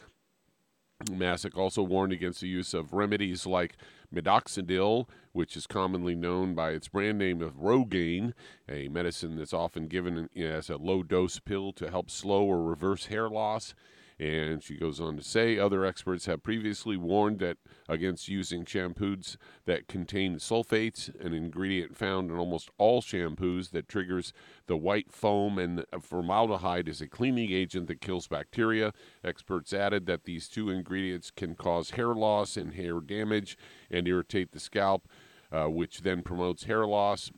Massick 1.11 1.57
also 1.57 1.83
warned 1.83 2.13
against 2.13 2.41
the 2.41 2.49
use 2.49 2.75
of 2.75 2.93
remedies 2.93 3.47
like 3.47 3.77
minoxidil, 4.15 5.09
which 5.33 5.57
is 5.57 5.67
commonly 5.67 6.15
known 6.15 6.55
by 6.55 6.71
its 6.71 6.89
brand 6.89 7.19
name 7.19 7.43
of 7.43 7.61
Rogaine, 7.61 8.33
a 8.69 8.89
medicine 8.89 9.37
that's 9.37 9.53
often 9.53 9.89
given 9.89 10.29
as 10.37 10.71
a 10.71 10.77
low 10.77 11.03
dose 11.03 11.41
pill 11.41 11.73
to 11.73 11.91
help 11.91 12.11
slow 12.11 12.45
or 12.45 12.63
reverse 12.63 13.07
hair 13.07 13.29
loss. 13.29 13.75
And 14.19 14.63
she 14.63 14.77
goes 14.77 15.01
on 15.01 15.17
to 15.17 15.23
say 15.23 15.59
other 15.59 15.85
experts 15.85 16.27
have 16.27 16.43
previously 16.43 16.97
warned 16.97 17.39
that 17.41 17.57
against 17.89 18.29
using 18.29 18.65
shampoos 18.65 19.37
that 19.65 19.89
contain 19.89 20.37
sulfates, 20.37 21.09
an 21.25 21.33
ingredient 21.33 21.97
found 21.97 22.31
in 22.31 22.37
almost 22.37 22.71
all 22.79 23.03
shampoos 23.03 23.71
that 23.71 23.89
triggers 23.89 24.33
the 24.67 24.77
white 24.77 25.11
foam, 25.11 25.59
and 25.59 25.85
formaldehyde 26.01 26.89
is 26.89 27.01
a 27.01 27.09
cleaning 27.09 27.51
agent 27.51 27.89
that 27.89 28.01
kills 28.01 28.29
bacteria. 28.29 28.93
Experts 29.25 29.73
added 29.73 30.07
that 30.07 30.25
these 30.25 30.49
two 30.49 30.71
ingredients 30.71 31.31
can 31.31 31.55
cause 31.55 31.91
hair 31.91 32.15
loss 32.15 32.57
and 32.57 32.75
hair 32.75 33.01
damage 33.01 33.57
and 33.91 34.07
irritate 34.07 34.53
the 34.53 34.61
scalp, 34.61 35.09
uh, 35.51 35.67
which 35.67 36.03
then 36.03 36.23
promotes 36.23 36.65
hair 36.65 36.87
loss. 36.87 37.31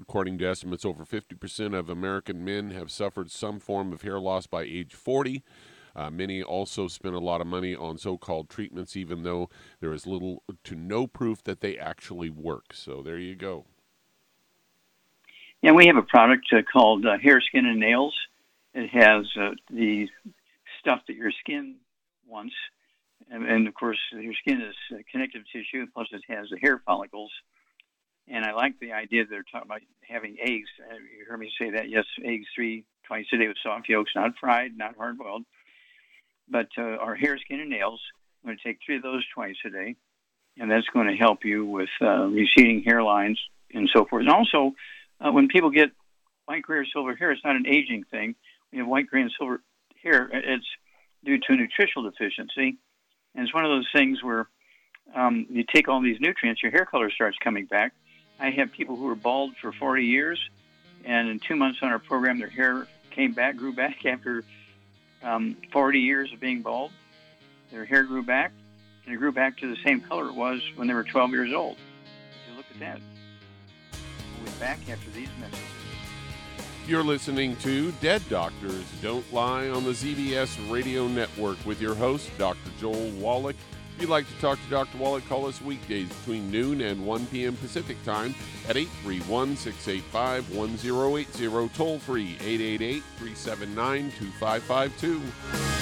According 0.00 0.38
to 0.38 0.46
estimates, 0.46 0.84
over 0.84 1.04
50% 1.04 1.78
of 1.78 1.90
American 1.90 2.44
men 2.44 2.70
have 2.70 2.90
suffered 2.90 3.30
some 3.30 3.60
form 3.60 3.92
of 3.92 4.02
hair 4.02 4.18
loss 4.18 4.46
by 4.46 4.62
age 4.62 4.94
40. 4.94 5.42
Uh, 5.94 6.10
many 6.10 6.42
also 6.42 6.88
spend 6.88 7.14
a 7.14 7.20
lot 7.20 7.40
of 7.40 7.46
money 7.46 7.74
on 7.74 7.98
so 7.98 8.16
called 8.16 8.48
treatments, 8.48 8.96
even 8.96 9.22
though 9.22 9.50
there 9.80 9.92
is 9.92 10.06
little 10.06 10.42
to 10.64 10.74
no 10.74 11.06
proof 11.06 11.42
that 11.44 11.60
they 11.60 11.76
actually 11.76 12.30
work. 12.30 12.72
So 12.72 13.02
there 13.02 13.18
you 13.18 13.34
go. 13.34 13.66
Yeah, 15.62 15.72
we 15.72 15.86
have 15.86 15.96
a 15.96 16.02
product 16.02 16.46
uh, 16.52 16.62
called 16.62 17.06
uh, 17.06 17.18
Hair, 17.18 17.40
Skin, 17.40 17.66
and 17.66 17.78
Nails. 17.78 18.14
It 18.74 18.88
has 18.90 19.26
uh, 19.38 19.50
the 19.70 20.08
stuff 20.80 21.02
that 21.06 21.16
your 21.16 21.30
skin 21.30 21.76
wants. 22.26 22.54
And, 23.30 23.44
and, 23.44 23.68
of 23.68 23.74
course, 23.74 23.98
your 24.12 24.34
skin 24.34 24.60
is 24.60 24.74
uh, 24.92 24.98
connective 25.10 25.42
tissue, 25.52 25.86
plus 25.94 26.08
it 26.12 26.22
has 26.28 26.48
the 26.50 26.58
hair 26.58 26.82
follicles. 26.84 27.30
And 28.28 28.44
I 28.44 28.52
like 28.52 28.80
the 28.80 28.92
idea 28.92 29.24
they're 29.24 29.44
talking 29.44 29.68
about 29.68 29.82
having 30.00 30.36
eggs. 30.40 30.68
Uh, 30.80 30.94
you 30.94 31.26
heard 31.28 31.38
me 31.38 31.50
say 31.58 31.70
that. 31.70 31.88
Yes, 31.88 32.04
eggs 32.24 32.46
three 32.54 32.84
twice 33.04 33.26
a 33.32 33.36
day 33.36 33.48
with 33.48 33.56
soft 33.62 33.88
yolks, 33.88 34.12
not 34.16 34.32
fried, 34.40 34.76
not 34.76 34.96
hard 34.96 35.18
boiled. 35.18 35.44
But 36.52 36.68
uh, 36.76 36.82
our 36.82 37.14
hair, 37.14 37.38
skin, 37.38 37.60
and 37.60 37.70
nails, 37.70 37.98
I'm 38.44 38.48
going 38.48 38.58
to 38.58 38.62
take 38.62 38.78
three 38.84 38.96
of 38.96 39.02
those 39.02 39.24
twice 39.34 39.56
a 39.64 39.70
day, 39.70 39.96
and 40.58 40.70
that's 40.70 40.86
going 40.92 41.06
to 41.08 41.16
help 41.16 41.46
you 41.46 41.64
with 41.64 41.88
uh, 42.02 42.26
receding 42.26 42.84
hairlines 42.84 43.38
and 43.72 43.88
so 43.90 44.04
forth. 44.04 44.20
And 44.20 44.30
also, 44.30 44.74
uh, 45.18 45.32
when 45.32 45.48
people 45.48 45.70
get 45.70 45.88
white, 46.44 46.62
gray, 46.62 46.78
or 46.78 46.84
silver 46.84 47.16
hair, 47.16 47.32
it's 47.32 47.42
not 47.42 47.56
an 47.56 47.66
aging 47.66 48.04
thing. 48.10 48.34
When 48.68 48.76
you 48.76 48.78
have 48.80 48.88
white, 48.88 49.06
gray, 49.06 49.22
and 49.22 49.32
silver 49.38 49.62
hair, 50.02 50.28
it's 50.30 50.66
due 51.24 51.38
to 51.38 51.56
nutritional 51.56 52.10
deficiency. 52.10 52.76
And 53.34 53.44
it's 53.46 53.54
one 53.54 53.64
of 53.64 53.70
those 53.70 53.88
things 53.94 54.22
where 54.22 54.46
um, 55.14 55.46
you 55.48 55.64
take 55.64 55.88
all 55.88 56.02
these 56.02 56.20
nutrients, 56.20 56.62
your 56.62 56.70
hair 56.70 56.84
color 56.84 57.10
starts 57.10 57.38
coming 57.42 57.64
back. 57.64 57.94
I 58.38 58.50
have 58.50 58.72
people 58.72 58.96
who 58.96 59.08
are 59.08 59.14
bald 59.14 59.54
for 59.58 59.72
40 59.72 60.04
years, 60.04 60.38
and 61.06 61.30
in 61.30 61.40
two 61.40 61.56
months 61.56 61.78
on 61.80 61.88
our 61.88 61.98
program, 61.98 62.38
their 62.38 62.50
hair 62.50 62.86
came 63.10 63.32
back, 63.32 63.56
grew 63.56 63.72
back 63.72 64.04
after 64.04 64.44
um, 65.22 65.56
40 65.72 66.00
years 66.00 66.32
of 66.32 66.40
being 66.40 66.62
bald. 66.62 66.92
Their 67.70 67.84
hair 67.84 68.04
grew 68.04 68.22
back, 68.22 68.52
and 69.04 69.14
it 69.14 69.18
grew 69.18 69.32
back 69.32 69.56
to 69.58 69.68
the 69.68 69.80
same 69.82 70.00
color 70.00 70.28
it 70.28 70.34
was 70.34 70.60
when 70.76 70.88
they 70.88 70.94
were 70.94 71.04
12 71.04 71.30
years 71.30 71.52
old. 71.52 71.76
So 72.46 72.56
look 72.56 72.66
at 72.72 72.80
that. 72.80 73.00
We'll 74.36 74.52
be 74.52 74.58
back 74.58 74.78
after 74.90 75.10
these 75.10 75.28
messages. 75.40 75.60
You're 76.86 77.04
listening 77.04 77.54
to 77.58 77.92
Dead 78.00 78.22
Doctors 78.28 78.84
Don't 79.00 79.32
Lie 79.32 79.68
on 79.68 79.84
the 79.84 79.92
ZBS 79.92 80.70
Radio 80.70 81.06
Network 81.06 81.64
with 81.64 81.80
your 81.80 81.94
host, 81.94 82.28
Dr. 82.38 82.58
Joel 82.80 83.10
Wallach. 83.12 83.56
If 83.96 84.02
you'd 84.02 84.10
like 84.10 84.26
to 84.26 84.40
talk 84.40 84.58
to 84.62 84.70
Dr. 84.70 84.98
Wallach, 84.98 85.28
call 85.28 85.46
us 85.46 85.60
weekdays 85.60 86.08
between 86.08 86.50
noon 86.50 86.80
and 86.80 87.06
1 87.06 87.26
p.m. 87.26 87.56
Pacific 87.56 88.02
Time 88.04 88.34
at 88.68 88.76
831 88.76 89.56
685 89.56 90.56
1080, 90.56 91.68
toll 91.76 91.98
free 91.98 92.36
888 92.40 93.02
379 93.18 94.12
2552. 94.18 95.81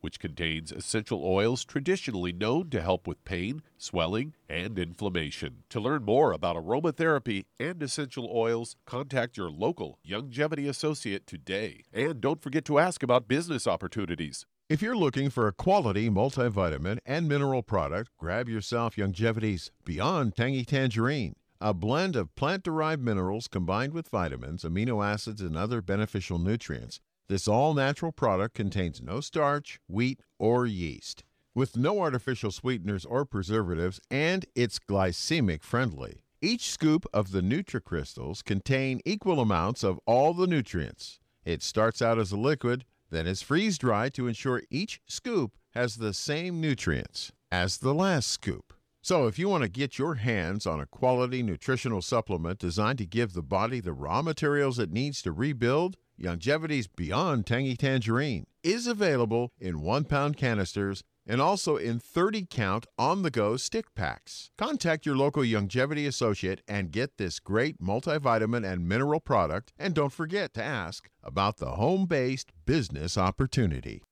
which 0.00 0.20
contains 0.20 0.72
essential 0.72 1.24
oils 1.24 1.64
traditionally 1.64 2.32
known 2.32 2.70
to 2.70 2.80
help 2.80 3.06
with 3.06 3.24
pain, 3.24 3.62
swelling, 3.76 4.34
and 4.48 4.78
inflammation. 4.78 5.64
To 5.70 5.80
learn 5.80 6.04
more 6.04 6.32
about 6.32 6.56
aromatherapy 6.56 7.46
and 7.58 7.82
essential 7.82 8.30
oils, 8.32 8.76
contact 8.86 9.36
your 9.36 9.50
local 9.50 9.98
Youngevity 10.06 10.68
associate 10.68 11.26
today. 11.26 11.84
And 11.92 12.20
don't 12.20 12.42
forget 12.42 12.64
to 12.66 12.78
ask 12.78 13.02
about 13.02 13.28
business 13.28 13.66
opportunities. 13.66 14.46
If 14.68 14.82
you're 14.82 14.96
looking 14.96 15.30
for 15.30 15.48
a 15.48 15.52
quality 15.52 16.10
multivitamin 16.10 16.98
and 17.06 17.26
mineral 17.26 17.62
product, 17.62 18.10
grab 18.18 18.48
yourself 18.48 18.96
Youngevity's 18.96 19.70
Beyond 19.84 20.36
Tangy 20.36 20.64
Tangerine. 20.64 21.36
A 21.60 21.74
blend 21.74 22.14
of 22.14 22.34
plant 22.36 22.62
derived 22.62 23.02
minerals 23.02 23.48
combined 23.48 23.92
with 23.92 24.08
vitamins, 24.08 24.62
amino 24.62 25.04
acids, 25.04 25.40
and 25.40 25.56
other 25.56 25.82
beneficial 25.82 26.38
nutrients 26.38 27.00
this 27.28 27.46
all 27.46 27.74
natural 27.74 28.12
product 28.12 28.54
contains 28.54 29.02
no 29.02 29.20
starch, 29.20 29.78
wheat, 29.86 30.20
or 30.38 30.66
yeast, 30.66 31.24
with 31.54 31.76
no 31.76 32.00
artificial 32.00 32.50
sweeteners 32.50 33.04
or 33.04 33.24
preservatives, 33.24 34.00
and 34.10 34.46
it's 34.54 34.78
glycemic 34.78 35.62
friendly. 35.62 36.24
Each 36.40 36.70
scoop 36.70 37.04
of 37.12 37.32
the 37.32 37.40
NutriCrystals 37.40 38.44
contain 38.44 39.00
equal 39.04 39.40
amounts 39.40 39.82
of 39.82 40.00
all 40.06 40.32
the 40.32 40.46
nutrients. 40.46 41.18
It 41.44 41.62
starts 41.62 42.00
out 42.00 42.18
as 42.18 42.32
a 42.32 42.36
liquid, 42.36 42.84
then 43.10 43.26
is 43.26 43.42
freeze 43.42 43.76
dried 43.76 44.14
to 44.14 44.26
ensure 44.26 44.62
each 44.70 45.00
scoop 45.06 45.56
has 45.70 45.96
the 45.96 46.14
same 46.14 46.60
nutrients 46.60 47.32
as 47.50 47.78
the 47.78 47.94
last 47.94 48.28
scoop. 48.28 48.72
So, 49.02 49.26
if 49.26 49.38
you 49.38 49.48
want 49.48 49.62
to 49.62 49.68
get 49.68 49.98
your 49.98 50.16
hands 50.16 50.66
on 50.66 50.80
a 50.80 50.86
quality 50.86 51.42
nutritional 51.42 52.02
supplement 52.02 52.58
designed 52.58 52.98
to 52.98 53.06
give 53.06 53.32
the 53.32 53.42
body 53.42 53.80
the 53.80 53.92
raw 53.92 54.22
materials 54.22 54.78
it 54.78 54.92
needs 54.92 55.22
to 55.22 55.32
rebuild, 55.32 55.96
Youngevity's 56.20 56.88
Beyond 56.88 57.46
Tangy 57.46 57.76
Tangerine 57.76 58.46
is 58.64 58.88
available 58.88 59.52
in 59.60 59.82
one 59.82 60.04
pound 60.04 60.36
canisters 60.36 61.04
and 61.24 61.40
also 61.40 61.76
in 61.76 62.00
30 62.00 62.46
count 62.50 62.86
on 62.98 63.22
the 63.22 63.30
go 63.30 63.56
stick 63.56 63.94
packs. 63.94 64.50
Contact 64.58 65.06
your 65.06 65.16
local 65.16 65.42
Youngevity 65.42 66.08
associate 66.08 66.62
and 66.66 66.90
get 66.90 67.18
this 67.18 67.38
great 67.38 67.80
multivitamin 67.80 68.68
and 68.68 68.88
mineral 68.88 69.20
product. 69.20 69.72
And 69.78 69.94
don't 69.94 70.12
forget 70.12 70.54
to 70.54 70.64
ask 70.64 71.08
about 71.22 71.58
the 71.58 71.72
home 71.72 72.06
based 72.06 72.50
business 72.66 73.16
opportunity. 73.16 74.02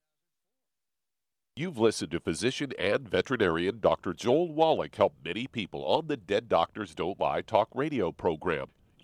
You've 1.56 1.78
listened 1.78 2.10
to 2.12 2.20
physician 2.20 2.72
and 2.78 3.08
veterinarian 3.08 3.80
Dr. 3.80 4.12
Joel 4.12 4.52
Wallach 4.52 4.94
help 4.94 5.14
many 5.24 5.46
people 5.46 5.84
on 5.86 6.06
the 6.06 6.18
Dead 6.18 6.48
Doctors 6.50 6.94
Don't 6.94 7.18
Lie 7.18 7.40
talk 7.40 7.68
radio 7.74 8.12
program. 8.12 8.66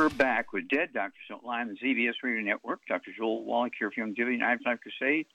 We're 0.00 0.08
back 0.08 0.54
with 0.54 0.66
Dead 0.68 0.94
Doctors 0.94 1.20
Don't 1.28 1.44
Lie 1.44 1.60
on 1.60 1.68
the 1.68 1.74
ZBS 1.74 2.14
Radio 2.22 2.40
Network. 2.40 2.80
Dr. 2.88 3.10
Joel 3.14 3.44
Wallach 3.44 3.74
here 3.78 3.90
from 3.90 4.14
Youngevity 4.14 4.38
Knife 4.38 4.60
Life 4.64 4.78
Crusade. 4.80 5.26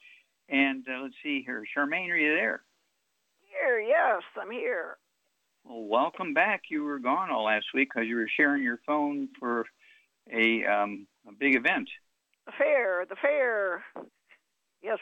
And 0.50 0.84
uh, 0.90 1.04
let's 1.04 1.14
see 1.22 1.44
here. 1.46 1.64
Charmaine, 1.78 2.10
are 2.10 2.18
you 2.18 2.34
there? 2.34 2.64
Here, 3.44 3.80
yes, 3.80 4.24
I'm 4.42 4.50
here. 4.50 4.98
Well, 5.66 5.84
welcome 5.84 6.34
back. 6.34 6.64
You 6.72 6.84
were 6.84 6.98
gone 6.98 7.30
all 7.30 7.46
last 7.46 7.68
week 7.76 7.90
because 7.94 8.08
you 8.08 8.16
were 8.16 8.28
sharing 8.36 8.64
your 8.64 8.80
phone 8.88 9.30
for 9.40 9.68
a, 10.34 10.66
um, 10.66 11.06
a 11.28 11.32
big 11.32 11.54
event. 11.54 11.88
The 12.48 12.54
fair, 12.58 13.06
the 13.08 13.18
fair. 13.22 13.84
Yes, 14.82 14.98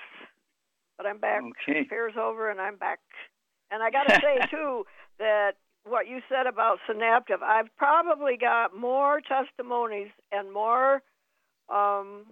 but 0.98 1.06
I'm 1.06 1.20
back. 1.20 1.42
Okay. 1.42 1.84
The 1.84 1.88
fair's 1.88 2.16
over 2.20 2.52
and 2.52 2.60
I'm 2.60 2.76
back. 2.76 3.00
And 3.72 3.82
I 3.82 3.92
got 3.92 4.10
to 4.10 4.16
say, 4.22 4.46
too, 4.52 4.84
that 5.20 5.54
what 5.86 6.08
you 6.08 6.22
said 6.30 6.48
about 6.48 6.80
Synaptive, 6.88 7.42
I've 7.44 7.76
probably 7.78 8.38
got 8.38 8.76
more 8.76 9.22
testimonies 9.22 10.10
and 10.32 10.52
more, 10.52 11.02
um, 11.70 12.26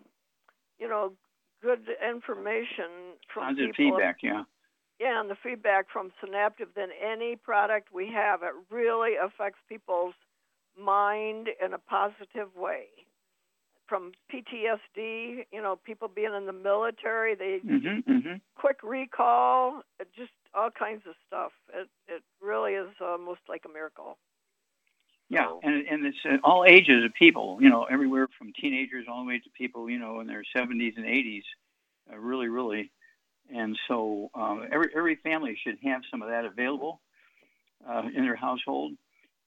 you 0.79 0.87
know, 0.87 1.13
good 1.61 1.81
information 2.07 3.15
from 3.33 3.43
Positive 3.43 3.75
people. 3.75 3.97
feedback, 3.97 4.17
yeah. 4.23 4.43
Yeah, 4.99 5.19
and 5.19 5.29
the 5.29 5.37
feedback 5.41 5.87
from 5.91 6.11
Synaptive 6.23 6.73
than 6.75 6.89
any 7.01 7.35
product 7.35 7.89
we 7.93 8.11
have. 8.13 8.41
It 8.43 8.53
really 8.69 9.13
affects 9.15 9.59
people's 9.67 10.13
mind 10.79 11.49
in 11.63 11.73
a 11.73 11.79
positive 11.79 12.55
way. 12.55 12.85
From 13.91 14.13
PTSD, 14.33 15.43
you 15.51 15.61
know, 15.61 15.75
people 15.75 16.07
being 16.07 16.33
in 16.33 16.45
the 16.45 16.53
military, 16.53 17.35
they 17.35 17.59
Mm-hmm, 17.59 18.09
mm-hmm. 18.09 18.35
quick 18.55 18.77
recall, 18.83 19.81
just 20.15 20.31
all 20.53 20.69
kinds 20.71 21.01
of 21.09 21.13
stuff. 21.27 21.51
It 21.73 21.89
it 22.07 22.23
really 22.41 22.71
is 22.75 22.87
almost 23.01 23.41
like 23.49 23.63
a 23.65 23.69
miracle. 23.69 24.17
Yeah, 25.27 25.47
So- 25.49 25.59
and 25.63 25.85
and 25.91 26.05
it's 26.05 26.17
uh, 26.23 26.37
all 26.41 26.63
ages 26.65 27.03
of 27.03 27.13
people. 27.15 27.57
You 27.59 27.69
know, 27.69 27.83
everywhere 27.83 28.29
from 28.37 28.53
teenagers 28.53 29.07
all 29.09 29.23
the 29.23 29.27
way 29.27 29.39
to 29.39 29.49
people 29.57 29.89
you 29.89 29.99
know 29.99 30.21
in 30.21 30.27
their 30.27 30.43
70s 30.55 30.95
and 30.95 31.05
80s. 31.05 31.43
Uh, 32.11 32.17
really, 32.17 32.47
really, 32.47 32.91
and 33.53 33.77
so 33.89 34.29
um, 34.35 34.67
every 34.71 34.87
every 34.95 35.15
family 35.17 35.57
should 35.61 35.77
have 35.83 36.01
some 36.09 36.21
of 36.21 36.29
that 36.29 36.45
available 36.45 37.01
uh, 37.89 38.03
in 38.15 38.23
their 38.23 38.37
household. 38.37 38.93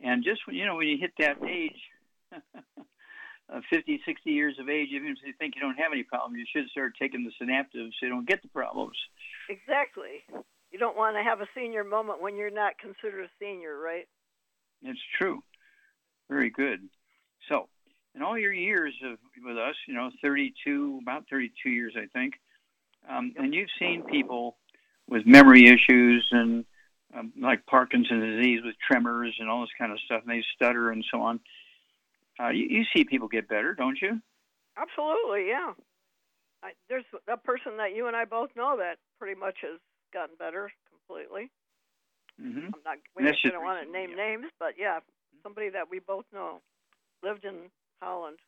And 0.02 0.22
just 0.22 0.46
when 0.46 0.54
you 0.54 0.66
know 0.66 0.76
when 0.76 0.88
you 0.88 0.98
hit 0.98 1.12
that 1.18 1.37
age, 1.48 1.80
uh, 3.52 3.61
50, 3.70 4.00
60 4.07 4.30
years 4.30 4.57
of 4.59 4.68
age, 4.68 4.88
even 4.92 5.09
if 5.09 5.18
you 5.24 5.33
think 5.38 5.54
you 5.54 5.61
don't 5.61 5.76
have 5.76 5.92
any 5.92 6.02
problem, 6.02 6.37
you 6.37 6.46
should 6.50 6.68
start 6.70 6.94
taking 7.00 7.24
the 7.24 7.33
synaptives 7.44 7.92
so 8.00 8.07
you 8.07 8.09
don't 8.09 8.28
get 8.28 8.42
the 8.42 8.48
problems. 8.48 8.96
Exactly. 9.48 10.24
You 10.70 10.78
don't 10.78 10.96
want 10.96 11.16
to 11.16 11.22
have 11.22 11.40
a 11.40 11.46
senior 11.54 11.85
moment 11.85 12.22
when 12.22 12.37
you're 12.37 12.50
not 12.50 12.78
considered 12.78 13.24
a 13.24 13.30
senior, 13.38 13.78
right? 13.78 14.09
It's 14.83 15.00
true. 15.18 15.42
Very 16.28 16.50
good. 16.50 16.80
So, 17.48 17.68
in 18.14 18.22
all 18.22 18.38
your 18.38 18.52
years 18.52 18.94
of 19.04 19.18
with 19.44 19.59
us, 19.59 19.74
you 19.87 19.94
know, 19.94 20.11
32, 20.22 21.00
about 21.02 21.24
32 21.30 21.68
years, 21.68 21.94
I 21.96 22.07
think, 22.07 22.35
um, 23.09 23.35
and 23.37 23.52
you've 23.52 23.68
seen 23.78 24.04
people 24.04 24.57
with 25.09 25.26
memory 25.26 25.66
issues 25.66 26.26
and 26.30 26.64
um, 27.16 27.33
like 27.40 27.66
Parkinson's 27.66 28.37
disease 28.37 28.61
with 28.64 28.74
tremors 28.90 29.37
and 29.38 29.48
all 29.48 29.61
this 29.61 29.70
kind 29.78 29.92
of 29.92 29.98
stuff, 30.00 30.22
and 30.26 30.30
they 30.30 30.44
stutter 30.54 30.90
and 30.90 31.04
so 31.12 31.20
on. 31.20 31.40
Uh, 32.40 32.49
you, 32.49 32.66
you 32.68 32.85
see 32.94 33.05
people 33.05 33.29
get 33.29 33.49
better, 33.49 33.75
don't 33.75 33.99
you? 34.01 34.20
Absolutely, 34.77 35.49
yeah. 35.49 35.73
I, 36.62 36.73
there's 36.88 37.05
a 37.29 37.37
person 37.37 37.77
that 37.77 37.94
you 37.94 38.07
and 38.09 38.16
I 38.16 38.25
both 38.25 38.51
know 38.57 38.77
that 38.79 38.97
pretty 39.18 39.38
much 39.38 39.59
has 39.62 39.79
gotten 40.12 40.35
better 40.38 40.73
completely. 40.90 41.51
hmm 42.40 42.73
I'm 42.75 42.83
not. 42.85 42.99
We 43.14 43.25
don't 43.25 43.62
want 43.62 43.87
to 43.87 43.92
name 43.92 44.11
yeah. 44.11 44.16
names, 44.16 44.47
but 44.59 44.75
yeah, 44.79 44.99
somebody 45.42 45.70
that 45.70 45.90
we 45.90 46.01
both 46.01 46.25
know 46.33 46.61
lived 47.23 47.44
in 47.44 47.70
Holland. 48.03 48.38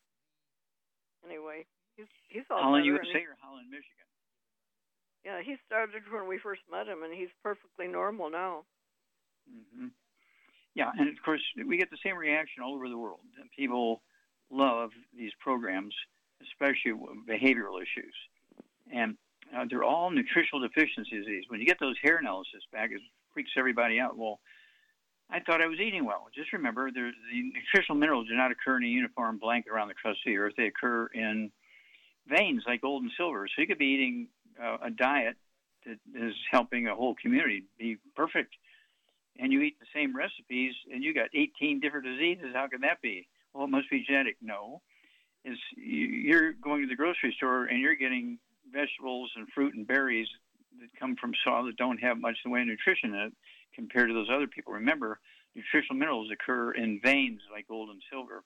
Anyway, 1.25 1.65
he's 1.95 2.07
he's 2.27 2.43
all 2.49 2.61
Holland, 2.61 2.85
USA, 2.85 3.23
or 3.23 3.37
Holland, 3.39 3.69
Michigan? 3.69 4.07
yeah, 5.23 5.41
he 5.43 5.55
started 5.65 6.03
when 6.11 6.27
we 6.27 6.39
first 6.39 6.61
met 6.71 6.87
him, 6.87 7.03
and 7.03 7.13
he's 7.13 7.31
perfectly 7.43 7.87
normal 7.87 8.29
now. 8.29 8.63
hmm 9.47 9.87
Yeah, 10.77 10.91
and 10.95 11.09
of 11.09 11.15
course 11.25 11.41
we 11.67 11.75
get 11.75 11.89
the 11.89 11.97
same 12.05 12.15
reaction 12.15 12.61
all 12.61 12.75
over 12.75 12.87
the 12.87 12.97
world. 12.99 13.21
People 13.57 14.03
love 14.51 14.91
these 15.17 15.31
programs, 15.39 15.95
especially 16.43 16.91
behavioral 17.27 17.81
issues, 17.81 18.13
and 18.93 19.17
uh, 19.57 19.65
they're 19.67 19.83
all 19.83 20.11
nutritional 20.11 20.61
deficiency 20.61 21.17
disease. 21.17 21.45
When 21.47 21.59
you 21.59 21.65
get 21.65 21.79
those 21.79 21.95
hair 22.03 22.17
analysis 22.17 22.61
back, 22.71 22.91
it 22.91 23.01
freaks 23.33 23.49
everybody 23.57 23.99
out. 23.99 24.19
Well, 24.19 24.39
I 25.31 25.39
thought 25.39 25.63
I 25.63 25.65
was 25.65 25.79
eating 25.79 26.05
well. 26.05 26.27
Just 26.35 26.53
remember, 26.53 26.91
the 26.91 27.11
nutritional 27.33 27.97
minerals 27.97 28.27
do 28.27 28.35
not 28.35 28.51
occur 28.51 28.77
in 28.77 28.83
a 28.83 28.87
uniform 28.87 29.39
blanket 29.39 29.71
around 29.71 29.87
the 29.87 29.95
crust 29.95 30.19
of 30.27 30.31
the 30.31 30.37
earth. 30.37 30.53
They 30.57 30.67
occur 30.67 31.07
in 31.07 31.49
veins 32.27 32.61
like 32.67 32.81
gold 32.81 33.01
and 33.01 33.11
silver. 33.17 33.47
So 33.47 33.63
you 33.63 33.67
could 33.67 33.79
be 33.79 33.87
eating 33.87 34.27
uh, 34.63 34.77
a 34.83 34.91
diet 34.91 35.37
that 35.87 35.97
is 36.13 36.35
helping 36.51 36.87
a 36.87 36.93
whole 36.93 37.15
community 37.19 37.63
be 37.79 37.97
perfect 38.15 38.53
and 39.39 39.51
you 39.51 39.61
eat 39.61 39.79
the 39.79 39.85
same 39.93 40.15
recipes 40.15 40.73
and 40.91 41.03
you 41.03 41.13
got 41.13 41.29
18 41.33 41.79
different 41.79 42.05
diseases, 42.05 42.53
how 42.53 42.67
can 42.67 42.81
that 42.81 43.01
be? 43.01 43.27
Well, 43.53 43.65
it 43.65 43.69
must 43.69 43.89
be 43.89 44.03
genetic. 44.03 44.37
No. 44.41 44.81
You- 45.43 45.55
you're 45.77 46.53
going 46.53 46.81
to 46.81 46.87
the 46.87 46.95
grocery 46.95 47.33
store 47.37 47.65
and 47.65 47.79
you're 47.79 47.95
getting 47.95 48.39
vegetables 48.71 49.31
and 49.35 49.47
fruit 49.49 49.75
and 49.75 49.87
berries 49.87 50.27
that 50.79 50.89
come 50.99 51.15
from 51.15 51.33
soil 51.43 51.65
that 51.65 51.77
don't 51.77 51.99
have 51.99 52.19
much 52.19 52.37
in 52.43 52.51
the 52.51 52.53
way 52.53 52.61
of 52.61 52.67
nutrition 52.67 53.13
in 53.13 53.19
it 53.21 53.33
compared 53.73 54.09
to 54.09 54.13
those 54.13 54.29
other 54.29 54.47
people. 54.47 54.73
Remember, 54.73 55.19
nutritional 55.55 55.95
minerals 55.97 56.29
occur 56.31 56.71
in 56.71 56.99
veins 57.03 57.41
like 57.51 57.67
gold 57.67 57.89
and 57.89 58.01
silver. 58.11 58.43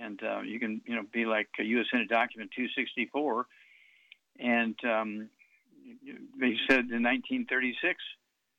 And 0.00 0.22
uh, 0.22 0.40
you 0.40 0.58
can, 0.58 0.80
you 0.86 0.96
know, 0.96 1.02
be 1.12 1.26
like 1.26 1.48
a 1.60 1.64
U.S. 1.64 1.86
Senate 1.90 2.08
document 2.08 2.50
264, 2.56 3.46
and 4.40 4.74
um, 4.84 5.28
they 6.40 6.56
said 6.66 6.88
in 6.88 7.02
1936 7.02 8.02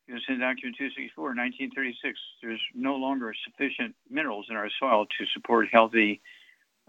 U.S. 0.10 0.22
Senate 0.28 0.40
Document 0.42 0.76
264, 0.78 1.24
1936, 1.24 2.20
there's 2.42 2.62
no 2.76 2.96
longer 2.96 3.34
sufficient 3.46 3.96
minerals 4.10 4.48
in 4.50 4.56
our 4.56 4.70
soil 4.80 5.06
to 5.06 5.26
support 5.34 5.68
healthy 5.72 6.22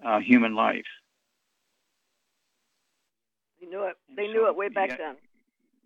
uh, 0.05 0.18
human 0.18 0.55
life. 0.55 0.87
They 3.61 3.68
knew 3.68 3.85
it. 3.85 3.96
They 4.16 4.27
so, 4.27 4.33
knew 4.33 4.48
it 4.48 4.57
way 4.57 4.68
back 4.68 4.90
yeah, 4.90 4.96
then. 4.96 5.16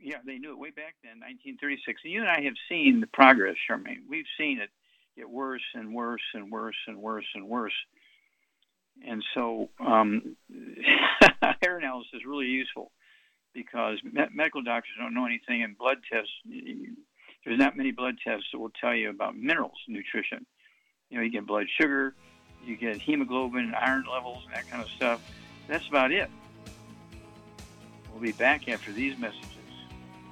Yeah, 0.01 0.17
they 0.25 0.39
knew 0.39 0.53
it 0.53 0.59
way 0.59 0.71
back 0.71 0.95
then, 1.03 1.21
1936. 1.21 2.01
And 2.05 2.13
you 2.13 2.21
and 2.21 2.31
I 2.31 2.41
have 2.43 2.55
seen 2.69 3.01
the 3.01 3.07
progress, 3.07 3.57
Charmaine. 3.69 4.09
We've 4.09 4.25
seen 4.39 4.61
it 4.61 4.71
get 5.17 5.29
worse 5.29 5.63
and 5.75 5.93
worse 5.93 6.23
and 6.33 6.51
worse 6.51 6.77
and 6.87 6.99
worse 6.99 7.27
and 7.35 7.47
worse. 7.47 7.75
And 9.07 9.23
so, 9.35 9.69
um, 9.85 10.37
hair 11.63 11.79
analysis 11.79 12.11
is 12.15 12.23
really 12.27 12.47
useful 12.47 12.91
because 13.55 13.99
me- 14.03 14.23
medical 14.33 14.63
doctors 14.63 14.93
don't 14.99 15.15
know 15.15 15.27
anything, 15.27 15.63
and 15.63 15.77
blood 15.77 15.99
tests. 16.11 16.33
There's 17.45 17.59
not 17.59 17.77
many 17.77 17.93
blood 17.93 18.17
tests 18.23 18.47
that 18.53 18.59
will 18.59 18.73
tell 18.81 18.95
you 18.95 19.11
about 19.11 19.37
minerals 19.37 19.79
nutrition. 19.89 20.45
You 21.11 21.19
know, 21.19 21.25
you 21.25 21.31
get 21.31 21.47
blood 21.47 21.67
sugar, 21.81 22.15
you 22.65 22.77
get 22.77 22.97
hemoglobin 22.99 23.65
and 23.65 23.75
iron 23.75 24.05
levels 24.11 24.45
and 24.47 24.55
that 24.55 24.69
kind 24.71 24.83
of 24.83 24.91
stuff. 24.91 25.23
That's 25.69 25.87
about 25.89 26.13
it. 26.13 26.31
We'll 28.13 28.23
be 28.23 28.33
back 28.33 28.69
after 28.69 28.93
these 28.93 29.17
messages. 29.19 29.47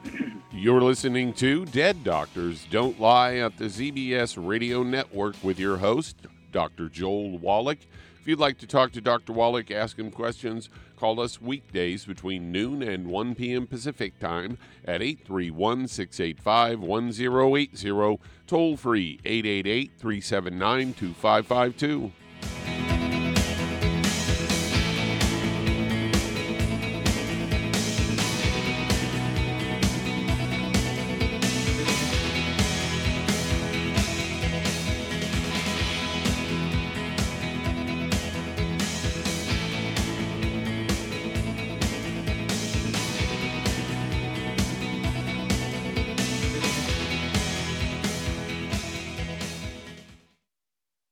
You're 0.53 0.83
listening 0.83 1.33
to 1.35 1.64
Dead 1.66 2.03
Doctors 2.03 2.66
Don't 2.71 3.01
Lie 3.01 3.37
at 3.37 3.57
the 3.57 3.66
ZBS 3.66 4.37
Radio 4.45 4.83
Network 4.83 5.37
with 5.42 5.59
your 5.59 5.77
host, 5.77 6.16
Dr. 6.53 6.88
Joel 6.88 7.38
Wallach. 7.38 7.79
If 8.27 8.31
you'd 8.31 8.41
like 8.41 8.59
to 8.59 8.67
talk 8.67 8.91
to 8.91 9.01
Dr. 9.01 9.33
Wallach, 9.33 9.71
ask 9.71 9.97
him 9.97 10.11
questions, 10.11 10.69
call 10.97 11.21
us 11.21 11.41
weekdays 11.41 12.07
between 12.07 12.51
noon 12.51 12.83
and 12.83 13.07
1 13.07 13.37
p.m. 13.37 13.69
Pacific 13.69 14.19
Time 14.19 14.59
at 14.85 15.01
831 15.01 15.87
685 15.87 16.81
1080, 16.81 18.19
toll 18.49 18.77
free 18.77 19.21
888 19.25 19.93
379 19.97 20.95
2552. 20.95 22.12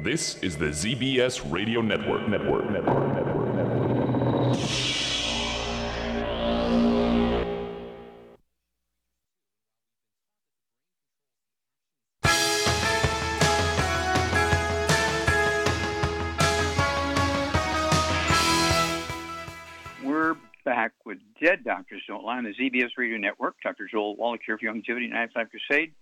This 0.00 0.38
is 0.44 0.56
the 0.56 0.66
ZBS 0.66 1.50
Radio 1.50 1.80
Network. 1.80 2.28
Network. 2.28 2.70
Network. 2.70 3.16
Network. 3.16 3.54
Network. 3.56 4.56
We're 20.04 20.36
back 20.64 20.92
with 21.04 21.18
Dead 21.42 21.64
Doctors 21.64 22.02
Don't 22.06 22.22
Lie 22.22 22.38
on 22.38 22.44
the 22.44 22.54
ZBS 22.54 22.90
Radio 22.96 23.18
Network. 23.18 23.56
Dr. 23.64 23.88
Joel 23.90 24.14
Wallach 24.14 24.42
here 24.46 24.56
for 24.58 24.64
Youngevity 24.64 25.10
95 25.10 25.48
Crusade. 25.50 25.92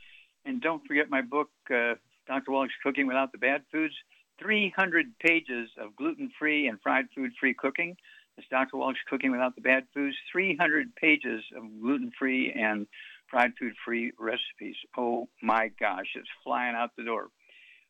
And 0.44 0.61
don't 0.61 0.87
forget 0.87 1.09
my 1.09 1.22
book, 1.22 1.48
uh, 1.70 1.94
Dr. 2.26 2.50
Wallach's 2.50 2.74
Cooking 2.82 3.06
Without 3.06 3.32
the 3.32 3.38
Bad 3.38 3.62
Foods. 3.72 3.94
300 4.40 5.18
pages 5.18 5.70
of 5.78 5.96
gluten 5.96 6.30
free 6.38 6.68
and 6.68 6.78
fried 6.82 7.06
food 7.14 7.30
free 7.40 7.54
cooking. 7.54 7.96
It's 8.36 8.46
Dr. 8.48 8.76
Wallach's 8.76 9.00
Cooking 9.08 9.30
Without 9.30 9.54
the 9.54 9.62
Bad 9.62 9.84
Foods. 9.94 10.16
300 10.30 10.94
pages 10.96 11.42
of 11.56 11.62
gluten 11.80 12.12
free 12.18 12.52
and 12.52 12.86
fried 13.30 13.52
food 13.58 13.72
free 13.84 14.12
recipes. 14.18 14.76
Oh 14.96 15.28
my 15.42 15.70
gosh, 15.80 16.06
it's 16.14 16.28
flying 16.44 16.74
out 16.76 16.90
the 16.96 17.04
door. 17.04 17.28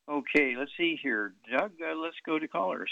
Okay, 0.09 0.55
let's 0.57 0.70
see 0.77 0.96
here. 1.03 1.35
Doug, 1.51 1.72
uh, 1.83 1.96
let's 1.96 2.16
go 2.25 2.38
to 2.38 2.46
callers. 2.46 2.90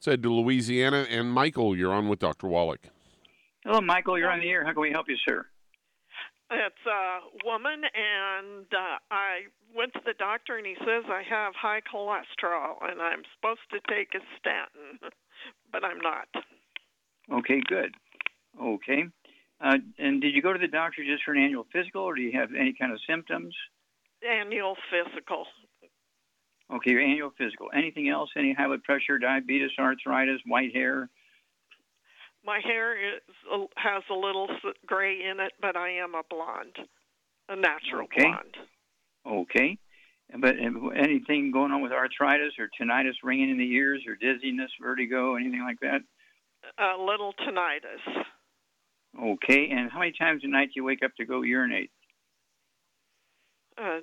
Said 0.00 0.22
to 0.24 0.32
Louisiana. 0.32 1.06
And 1.08 1.30
Michael, 1.30 1.76
you're 1.76 1.92
on 1.92 2.08
with 2.08 2.18
Dr. 2.18 2.48
Wallach. 2.48 2.88
Hello, 3.64 3.80
Michael. 3.80 4.18
You're 4.18 4.30
on 4.30 4.40
the 4.40 4.48
air. 4.48 4.64
How 4.64 4.72
can 4.72 4.82
we 4.82 4.90
help 4.90 5.08
you, 5.08 5.16
sir? 5.28 5.46
It's 6.50 6.86
a 6.86 7.18
woman, 7.44 7.82
and 7.82 8.66
uh, 8.72 8.98
I 9.10 9.50
went 9.74 9.92
to 9.94 10.00
the 10.04 10.14
doctor, 10.16 10.56
and 10.56 10.66
he 10.66 10.76
says 10.78 11.04
I 11.08 11.22
have 11.28 11.54
high 11.54 11.80
cholesterol, 11.80 12.76
and 12.88 13.02
I'm 13.02 13.22
supposed 13.34 13.66
to 13.72 13.80
take 13.92 14.14
a 14.14 14.22
statin, 14.38 15.00
but 15.72 15.84
I'm 15.84 15.98
not. 15.98 16.28
Okay, 17.32 17.60
good. 17.66 17.94
Okay. 18.62 19.04
Uh, 19.60 19.78
and 19.98 20.20
did 20.20 20.34
you 20.34 20.42
go 20.42 20.52
to 20.52 20.58
the 20.58 20.68
doctor 20.68 21.02
just 21.04 21.24
for 21.24 21.32
an 21.32 21.42
annual 21.42 21.66
physical, 21.72 22.02
or 22.02 22.14
do 22.14 22.22
you 22.22 22.38
have 22.38 22.50
any 22.56 22.74
kind 22.78 22.92
of 22.92 23.00
symptoms? 23.08 23.54
Annual 24.22 24.76
physical. 24.90 25.46
Okay, 26.72 26.92
your 26.92 27.00
annual 27.00 27.32
physical. 27.36 27.70
Anything 27.74 28.08
else? 28.08 28.30
Any 28.36 28.52
high 28.52 28.66
blood 28.66 28.84
pressure, 28.84 29.18
diabetes, 29.18 29.70
arthritis, 29.78 30.40
white 30.46 30.74
hair? 30.74 31.08
My 32.46 32.60
hair 32.62 32.96
is 32.96 33.20
has 33.76 34.02
a 34.10 34.14
little 34.14 34.48
gray 34.86 35.14
in 35.28 35.40
it, 35.40 35.52
but 35.60 35.76
I 35.76 35.90
am 35.90 36.14
a 36.14 36.22
blonde, 36.30 36.76
a 37.48 37.56
natural 37.56 38.04
Okay. 38.04 38.22
blonde. 38.22 38.56
Okay. 39.26 39.78
But 40.38 40.54
uh, 40.58 40.88
anything 40.90 41.50
going 41.52 41.72
on 41.72 41.82
with 41.82 41.92
arthritis 41.92 42.52
or 42.58 42.68
tinnitus, 42.80 43.14
ringing 43.24 43.50
in 43.50 43.58
the 43.58 43.72
ears, 43.72 44.02
or 44.06 44.14
dizziness, 44.16 44.70
vertigo, 44.80 45.34
anything 45.36 45.62
like 45.62 45.80
that? 45.80 46.00
A 46.78 47.00
little 47.00 47.32
tinnitus. 47.34 48.24
Okay. 49.20 49.68
And 49.70 49.90
how 49.90 49.98
many 50.00 50.12
times 50.18 50.42
a 50.44 50.48
night 50.48 50.66
do 50.68 50.72
you 50.76 50.84
wake 50.84 51.02
up 51.04 51.14
to 51.16 51.24
go 51.24 51.42
urinate? 51.42 51.90
Uh, 53.76 54.00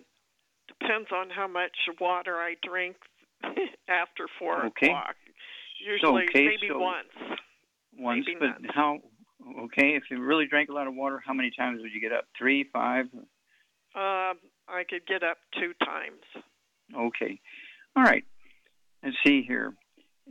depends 0.68 1.08
on 1.14 1.30
how 1.30 1.48
much 1.48 1.76
water 2.00 2.36
I 2.38 2.56
drink 2.66 2.96
after 3.88 4.28
four 4.40 4.66
Okay. 4.68 4.88
o'clock. 4.88 5.16
Usually, 5.86 6.24
okay, 6.30 6.46
maybe 6.46 6.68
so- 6.70 6.80
once. 6.80 7.40
Once. 7.98 8.26
Maybe 8.28 8.38
but 8.40 8.62
not. 8.62 8.76
how? 8.76 8.98
Okay. 9.66 9.96
If 9.96 10.04
you 10.10 10.22
really 10.22 10.46
drank 10.48 10.70
a 10.70 10.74
lot 10.74 10.88
of 10.88 10.96
water, 10.96 11.22
how 11.26 11.34
many 11.34 11.52
times 11.58 11.82
would 11.82 11.92
you 11.94 12.02
get 12.02 12.12
up? 12.12 12.26
Three, 12.38 12.66
five? 12.72 13.06
Um, 13.96 14.38
I 14.68 14.84
could 14.90 15.06
get 15.08 15.24
up 15.24 15.38
two 15.60 15.74
times. 15.86 16.22
Okay. 16.96 17.40
All 17.96 18.04
right. 18.04 18.24
Let's 19.04 19.16
see 19.26 19.44
here. 19.48 19.74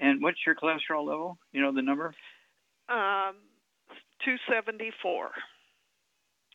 And 0.00 0.22
what's 0.22 0.38
your 0.46 0.54
cholesterol 0.54 1.06
level? 1.06 1.38
You 1.52 1.60
know 1.60 1.72
the 1.72 1.82
number? 1.82 2.14
Um, 2.88 3.34
two 4.24 4.36
seventy 4.50 4.90
four. 5.02 5.30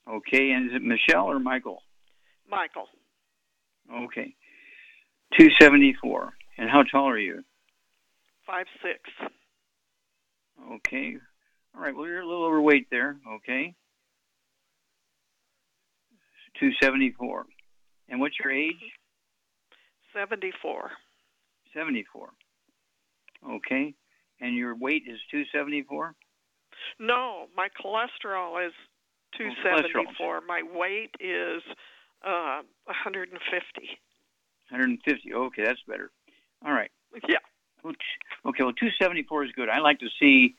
Okay. 0.09 0.51
And 0.51 0.69
is 0.69 0.75
it 0.75 0.81
Michelle 0.81 1.25
or 1.29 1.39
Michael? 1.39 1.83
Michael, 2.49 2.87
Okay. 3.93 4.33
274. 5.37 6.33
And 6.57 6.69
how 6.69 6.83
tall 6.83 7.09
are 7.09 7.17
you? 7.19 7.43
five 8.45 8.65
six. 8.81 8.99
Okay. 10.73 11.15
All 11.75 11.81
right. 11.81 11.95
Well, 11.95 12.07
you're 12.07 12.21
a 12.21 12.27
little 12.27 12.45
overweight 12.45 12.87
there. 12.89 13.17
Okay. 13.35 13.75
274. 16.59 17.45
And 18.09 18.19
what's 18.19 18.35
your 18.43 18.51
age? 18.51 18.73
Seventy 20.13 20.51
four. 20.61 20.91
74. 21.75 22.29
Okay. 23.51 23.93
And 24.41 24.55
your 24.55 24.75
weight 24.75 25.03
is 25.07 25.19
274? 25.31 26.15
No, 26.99 27.45
my 27.55 27.67
cholesterol 27.83 28.65
is 28.65 28.73
two 29.37 29.49
Oh, 29.49 29.75
cholesterol. 29.77 30.39
My 30.47 30.61
weight 30.73 31.11
is 31.19 31.61
uh, 32.25 32.61
one 32.85 32.95
hundred 33.03 33.29
and 33.29 33.39
fifty. 33.51 33.89
150. 34.69 35.33
Okay, 35.33 35.63
that's 35.63 35.81
better. 35.87 36.11
All 36.65 36.73
right. 36.73 36.91
Yeah. 37.27 37.37
Okay, 37.85 38.63
well, 38.63 38.73
274 38.73 39.45
is 39.45 39.51
good. 39.53 39.69
I 39.69 39.79
like 39.79 39.99
to 39.99 40.09
see 40.19 40.55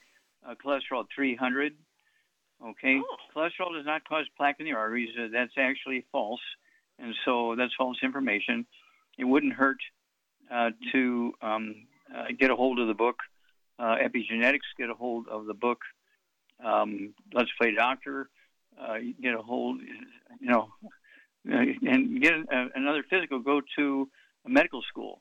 uh, 0.46 0.54
cholesterol 0.54 1.04
300. 1.14 1.74
Okay, 2.70 3.00
Oh. 3.00 3.16
cholesterol 3.34 3.72
does 3.72 3.86
not 3.86 4.04
cause 4.08 4.26
plaque 4.36 4.56
in 4.58 4.66
the 4.66 4.72
arteries. 4.72 5.10
Uh, 5.16 5.28
that's 5.32 5.52
actually 5.56 6.04
false, 6.10 6.40
and 6.98 7.14
so 7.24 7.54
that's 7.56 7.72
false 7.74 7.98
information. 8.02 8.66
It 9.16 9.24
wouldn't 9.24 9.52
hurt 9.52 9.78
uh, 10.50 10.70
to 10.92 11.34
um, 11.40 11.86
uh, 12.14 12.26
get 12.38 12.50
a 12.50 12.56
hold 12.56 12.78
of 12.80 12.88
the 12.88 12.94
book 12.94 13.16
uh, 13.78 13.96
Epigenetics, 13.96 14.66
get 14.76 14.90
a 14.90 14.94
hold 14.94 15.28
of 15.28 15.46
the 15.46 15.54
book 15.54 15.78
um, 16.64 17.14
Let's 17.32 17.50
Play 17.60 17.74
Doctor, 17.74 18.28
uh, 18.80 18.96
get 19.22 19.34
a 19.34 19.42
hold, 19.42 19.80
you 20.40 20.48
know, 20.48 20.68
and 21.44 22.20
get 22.20 22.32
a, 22.34 22.68
another 22.74 23.04
physical. 23.08 23.38
Go 23.38 23.60
to 23.76 24.08
a 24.44 24.48
medical 24.48 24.82
school. 24.82 25.20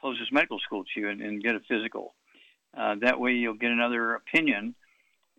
Closest 0.00 0.32
medical 0.32 0.58
school 0.60 0.84
to 0.84 1.00
you 1.00 1.08
and, 1.08 1.20
and 1.20 1.42
get 1.42 1.54
a 1.54 1.60
physical. 1.68 2.14
Uh, 2.76 2.96
that 3.00 3.18
way, 3.18 3.32
you'll 3.32 3.54
get 3.54 3.70
another 3.70 4.14
opinion, 4.14 4.74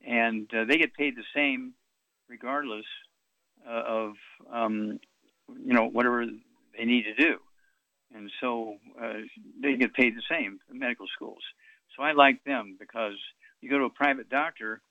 and 0.05 0.51
uh, 0.53 0.65
they 0.65 0.77
get 0.77 0.93
paid 0.93 1.15
the 1.15 1.23
same, 1.35 1.73
regardless 2.27 2.85
uh, 3.67 3.83
of 3.85 4.13
um, 4.51 4.99
you 5.49 5.73
know 5.73 5.85
whatever 5.85 6.25
they 6.77 6.85
need 6.85 7.03
to 7.03 7.13
do, 7.13 7.37
and 8.15 8.31
so 8.41 8.75
uh, 9.01 9.13
they 9.61 9.75
get 9.75 9.93
paid 9.93 10.15
the 10.15 10.23
same. 10.29 10.59
The 10.69 10.75
medical 10.75 11.07
schools. 11.13 11.43
So 11.95 12.03
I 12.03 12.13
like 12.13 12.43
them 12.43 12.77
because 12.79 13.13
you 13.61 13.69
go 13.69 13.79
to 13.79 13.85
a 13.85 13.89
private 13.89 14.29
doctor, 14.29 14.81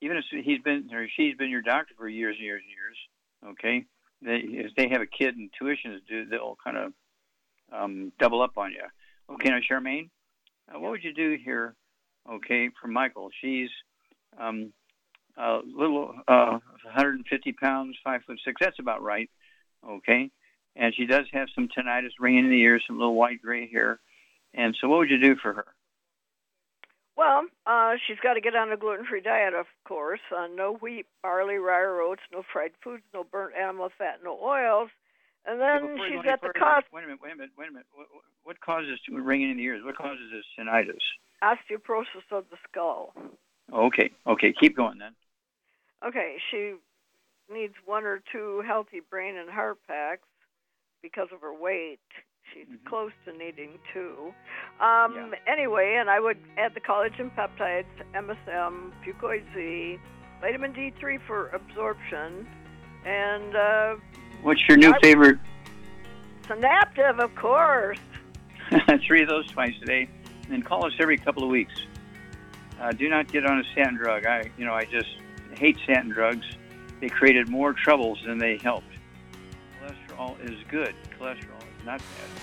even 0.00 0.16
if 0.16 0.24
he's 0.44 0.62
been 0.62 0.88
or 0.92 1.06
she's 1.16 1.36
been 1.36 1.50
your 1.50 1.62
doctor 1.62 1.94
for 1.96 2.08
years 2.08 2.36
and 2.36 2.44
years 2.44 2.62
and 2.62 2.70
years. 2.70 3.54
Okay, 3.54 3.84
they 4.22 4.58
if 4.58 4.74
they 4.74 4.88
have 4.88 5.02
a 5.02 5.06
kid 5.06 5.36
and 5.36 5.50
tuition 5.58 5.92
is 5.92 6.02
due, 6.08 6.26
they'll 6.26 6.58
kind 6.62 6.76
of 6.76 6.92
um, 7.72 8.12
double 8.18 8.42
up 8.42 8.56
on 8.56 8.72
you. 8.72 8.84
Okay, 9.32 9.48
now 9.48 9.58
Charmaine, 9.58 10.10
uh, 10.68 10.78
what 10.78 10.90
would 10.90 11.04
you 11.04 11.14
do 11.14 11.36
here? 11.42 11.74
Okay, 12.28 12.70
for 12.80 12.88
Michael, 12.88 13.30
she's 13.40 13.70
um, 14.38 14.72
a 15.36 15.60
little 15.64 16.14
uh, 16.26 16.58
150 16.84 17.52
pounds, 17.52 17.96
five 18.02 18.22
foot 18.26 18.38
six. 18.44 18.56
That's 18.60 18.78
about 18.78 19.02
right. 19.02 19.30
Okay, 19.88 20.30
and 20.76 20.94
she 20.94 21.06
does 21.06 21.26
have 21.32 21.48
some 21.54 21.68
tinnitus, 21.68 22.10
ringing 22.18 22.44
in 22.44 22.50
the 22.50 22.60
ears, 22.60 22.82
some 22.86 22.98
little 22.98 23.14
white 23.14 23.40
gray 23.40 23.70
hair. 23.70 24.00
And 24.52 24.76
so, 24.80 24.88
what 24.88 24.98
would 24.98 25.10
you 25.10 25.20
do 25.20 25.36
for 25.36 25.52
her? 25.52 25.66
Well, 27.16 27.44
uh, 27.66 27.94
she's 28.06 28.18
got 28.22 28.34
to 28.34 28.40
get 28.40 28.56
on 28.56 28.72
a 28.72 28.76
gluten-free 28.76 29.20
diet, 29.20 29.54
of 29.54 29.66
course. 29.86 30.20
Uh, 30.34 30.46
no 30.52 30.74
wheat, 30.80 31.06
barley, 31.22 31.56
rye, 31.56 31.80
or 31.80 32.00
oats, 32.00 32.22
no 32.32 32.42
fried 32.52 32.72
foods, 32.82 33.02
no 33.12 33.24
burnt 33.24 33.54
animal 33.54 33.90
fat, 33.96 34.20
no 34.24 34.38
oils. 34.42 34.88
And 35.46 35.60
then 35.60 35.96
you 35.96 36.04
she's 36.08 36.22
go 36.24 36.30
at 36.30 36.40
the 36.40 36.52
cost 36.58 36.86
Wait 36.92 37.04
a 37.04 37.06
minute, 37.06 37.20
wait 37.22 37.32
a 37.32 37.36
minute, 37.36 37.50
wait 37.56 37.68
a 37.68 37.72
minute. 37.72 37.86
What, 37.94 38.06
what- 38.44 38.60
causes 38.60 38.98
ringing 39.10 39.50
in 39.50 39.56
the 39.56 39.62
ears? 39.62 39.82
What 39.84 39.96
causes 39.96 40.30
this 40.32 40.44
tinnitus? 40.58 40.98
osteoporosis 41.42 42.26
of 42.30 42.44
the 42.50 42.56
skull. 42.70 43.14
Okay, 43.72 44.10
okay, 44.26 44.52
keep 44.52 44.76
going 44.76 44.98
then. 44.98 45.12
Okay, 46.06 46.36
she 46.50 46.74
needs 47.52 47.74
one 47.86 48.04
or 48.04 48.20
two 48.32 48.62
healthy 48.66 49.00
brain 49.08 49.36
and 49.36 49.48
heart 49.48 49.78
packs 49.86 50.26
because 51.02 51.28
of 51.32 51.40
her 51.40 51.54
weight. 51.54 52.00
She's 52.52 52.66
Mhm. 52.66 52.84
close 52.84 53.12
to 53.24 53.32
needing 53.32 53.78
two. 53.92 54.34
Um, 54.80 55.34
Anyway, 55.46 55.94
and 55.94 56.10
I 56.10 56.18
would 56.20 56.38
add 56.58 56.74
the 56.74 56.80
collagen 56.80 57.30
peptides, 57.34 57.86
MSM, 58.14 58.92
Fucoid 59.04 59.44
Z, 59.54 59.98
vitamin 60.40 60.72
D3 60.72 61.18
for 61.26 61.48
absorption, 61.50 62.46
and 63.04 63.54
uh, 63.56 63.96
What's 64.42 64.66
your 64.68 64.78
new 64.78 64.92
I- 64.92 65.00
favorite? 65.00 65.38
Synaptive, 66.46 67.20
of 67.20 67.34
course. 67.36 67.98
Three 69.06 69.22
of 69.22 69.28
those 69.28 69.46
twice 69.48 69.74
a 69.82 69.84
day, 69.84 70.08
and 70.50 70.64
call 70.64 70.84
us 70.84 70.92
every 70.98 71.16
couple 71.16 71.44
of 71.44 71.48
weeks. 71.50 71.74
Uh, 72.80 72.90
do 72.92 73.08
not 73.08 73.30
get 73.30 73.46
on 73.46 73.60
a 73.60 73.64
statin 73.72 73.94
drug. 73.94 74.26
I, 74.26 74.50
you 74.56 74.64
know, 74.64 74.74
I 74.74 74.84
just 74.84 75.08
hate 75.56 75.76
statin 75.84 76.10
drugs. 76.10 76.46
They 77.00 77.08
created 77.08 77.48
more 77.48 77.72
troubles 77.72 78.18
than 78.26 78.38
they 78.38 78.58
helped. 78.58 78.86
Cholesterol 79.80 80.40
is 80.48 80.58
good. 80.68 80.94
Cholesterol 81.18 81.58
is 81.78 81.86
not 81.86 81.98
bad. 81.98 82.42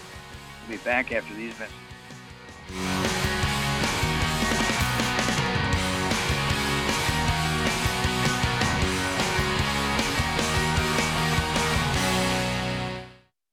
We'll 0.68 0.78
be 0.78 0.84
back 0.84 1.12
after 1.12 1.34
these 1.34 1.54
messages. 1.60 3.07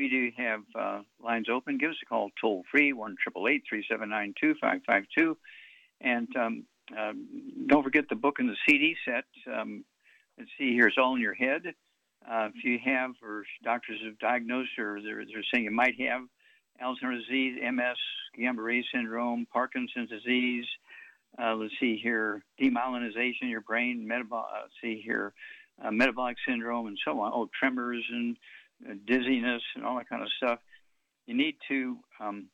We 0.00 0.08
do 0.08 0.30
have 0.38 0.60
uh, 0.74 1.02
lines 1.22 1.48
open. 1.52 1.76
Give 1.76 1.90
us 1.90 1.96
a 2.02 2.06
call 2.06 2.30
toll 2.40 2.62
free, 2.70 2.94
1 2.94 3.16
379 3.22 4.34
2552. 4.40 5.36
And 6.00 6.36
um, 6.36 6.64
um, 6.98 7.26
don't 7.66 7.82
forget 7.82 8.06
the 8.08 8.14
book 8.14 8.36
and 8.38 8.48
the 8.48 8.56
CD 8.66 8.96
set. 9.04 9.24
Um, 9.52 9.84
let's 10.38 10.48
see 10.56 10.72
here, 10.72 10.86
it's 10.86 10.96
all 10.96 11.16
in 11.16 11.20
your 11.20 11.34
head. 11.34 11.74
Uh, 12.26 12.48
if 12.48 12.64
you 12.64 12.78
have, 12.82 13.10
or 13.22 13.44
doctors 13.62 13.98
have 14.02 14.18
diagnosed, 14.18 14.70
or 14.78 15.02
they're, 15.02 15.22
they're 15.26 15.44
saying 15.52 15.64
you 15.64 15.70
might 15.70 16.00
have 16.00 16.22
Alzheimer's 16.82 17.26
disease, 17.26 17.58
MS, 17.62 17.98
Guillain-Barré 18.38 18.82
syndrome, 18.94 19.46
Parkinson's 19.52 20.08
disease, 20.08 20.64
uh, 21.38 21.54
let's 21.56 21.74
see 21.78 22.00
here, 22.02 22.42
demyelinization 22.58 23.50
your 23.50 23.60
brain, 23.60 24.08
metabolic, 24.08 24.46
uh, 24.50 24.66
see 24.80 25.02
here, 25.04 25.34
uh, 25.84 25.90
metabolic 25.90 26.38
syndrome, 26.48 26.86
and 26.86 26.98
so 27.04 27.20
on. 27.20 27.32
Oh, 27.34 27.50
tremors 27.58 28.02
and 28.10 28.34
uh, 28.34 28.38
dizziness 29.06 29.62
and 29.74 29.84
all 29.84 29.96
that 29.96 30.08
kind 30.08 30.22
of 30.22 30.28
stuff. 30.36 30.58
You 31.26 31.36
need 31.36 31.56
to 31.68 31.98
um, 32.20 32.46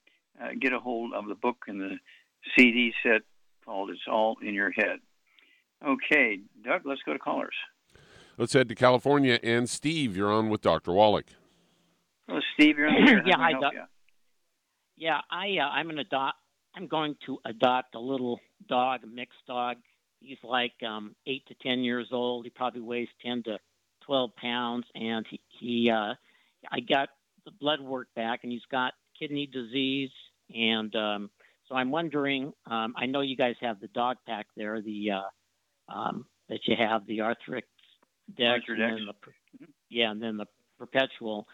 uh, 0.43 0.49
get 0.61 0.73
a 0.73 0.79
hold 0.79 1.15
of 1.15 1.27
the 1.29 1.35
book 1.35 1.65
and 1.67 1.81
the 1.81 1.97
CD 2.57 2.93
set 3.03 3.23
called 3.65 3.91
"It's 3.91 4.01
All 4.11 4.37
in 4.43 4.55
Your 4.55 4.71
Head." 4.71 5.01
Okay, 5.87 6.41
Doug, 6.65 6.83
let's 6.85 7.03
go 7.05 7.13
to 7.13 7.19
callers. 7.19 7.55
Let's 8.39 8.53
head 8.53 8.69
to 8.69 8.75
California. 8.75 9.39
And 9.43 9.69
Steve, 9.69 10.17
you're 10.17 10.33
on 10.33 10.51
with 10.51 10.61
Dr. 10.61 10.93
Wallach. 10.93 11.27
Well, 12.29 12.41
Steve, 12.55 12.77
you're 12.79 12.89
on 12.89 13.05
the 13.05 13.23
Yeah, 13.27 13.37
I 13.39 13.43
hi, 13.43 13.51
help 13.51 13.63
Doc. 13.63 13.73
you? 13.75 13.83
Yeah, 14.97 15.21
I 15.31 15.57
uh, 15.63 15.69
I'm 15.69 15.91
an 15.91 15.99
ado- 15.99 16.37
I'm 16.75 16.87
going 16.87 17.17
to 17.27 17.39
adopt 17.45 17.95
a 17.95 18.01
little 18.01 18.41
dog, 18.69 19.05
a 19.05 19.07
mixed 19.07 19.39
dog. 19.47 19.77
He's 20.21 20.39
like 20.43 20.73
um, 20.87 21.15
eight 21.27 21.47
to 21.49 21.55
ten 21.63 21.81
years 21.81 22.09
old. 22.13 22.45
He 22.45 22.51
probably 22.51 22.81
weighs 22.81 23.09
ten 23.25 23.43
to 23.45 23.59
twelve 24.05 24.35
pounds, 24.37 24.87
and 24.95 25.27
he, 25.31 25.41
he 25.59 25.91
uh, 25.91 26.15
I 26.71 26.81
got 26.81 27.09
the 27.45 27.51
blood 27.51 27.81
work 27.81 28.09
back, 28.15 28.41
and 28.43 28.53
he's 28.53 28.65
got 28.71 28.93
kidney 29.19 29.47
disease, 29.47 30.11
and 30.55 30.95
um, 30.95 31.31
so 31.69 31.75
I'm 31.75 31.91
wondering. 31.91 32.53
Um, 32.67 32.95
I 32.97 33.07
know 33.07 33.21
you 33.21 33.37
guys 33.37 33.55
have 33.61 33.81
the 33.81 33.89
dog 33.89 34.17
pack 34.27 34.47
there, 34.57 34.81
the 34.81 35.13
uh, 35.13 35.93
um, 35.93 36.27
that 36.49 36.61
you 36.65 36.77
have 36.77 37.07
the 37.07 37.19
Arthrex 37.19 37.63
Dex, 38.37 38.65
and 38.69 38.81
then 38.81 39.07
the, 39.07 39.67
yeah, 39.89 40.11
and 40.11 40.23
then 40.23 40.37
the 40.37 40.47
Perpetual, 40.79 41.47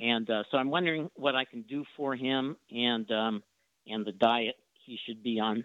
and 0.00 0.28
uh, 0.30 0.44
so 0.50 0.56
I'm 0.56 0.70
wondering 0.70 1.10
what 1.14 1.34
I 1.34 1.44
can 1.44 1.62
do 1.62 1.84
for 1.96 2.16
him, 2.16 2.56
and 2.70 3.10
um, 3.10 3.42
and 3.86 4.04
the 4.04 4.12
diet 4.12 4.56
he 4.84 4.98
should 5.06 5.22
be 5.22 5.40
on. 5.40 5.64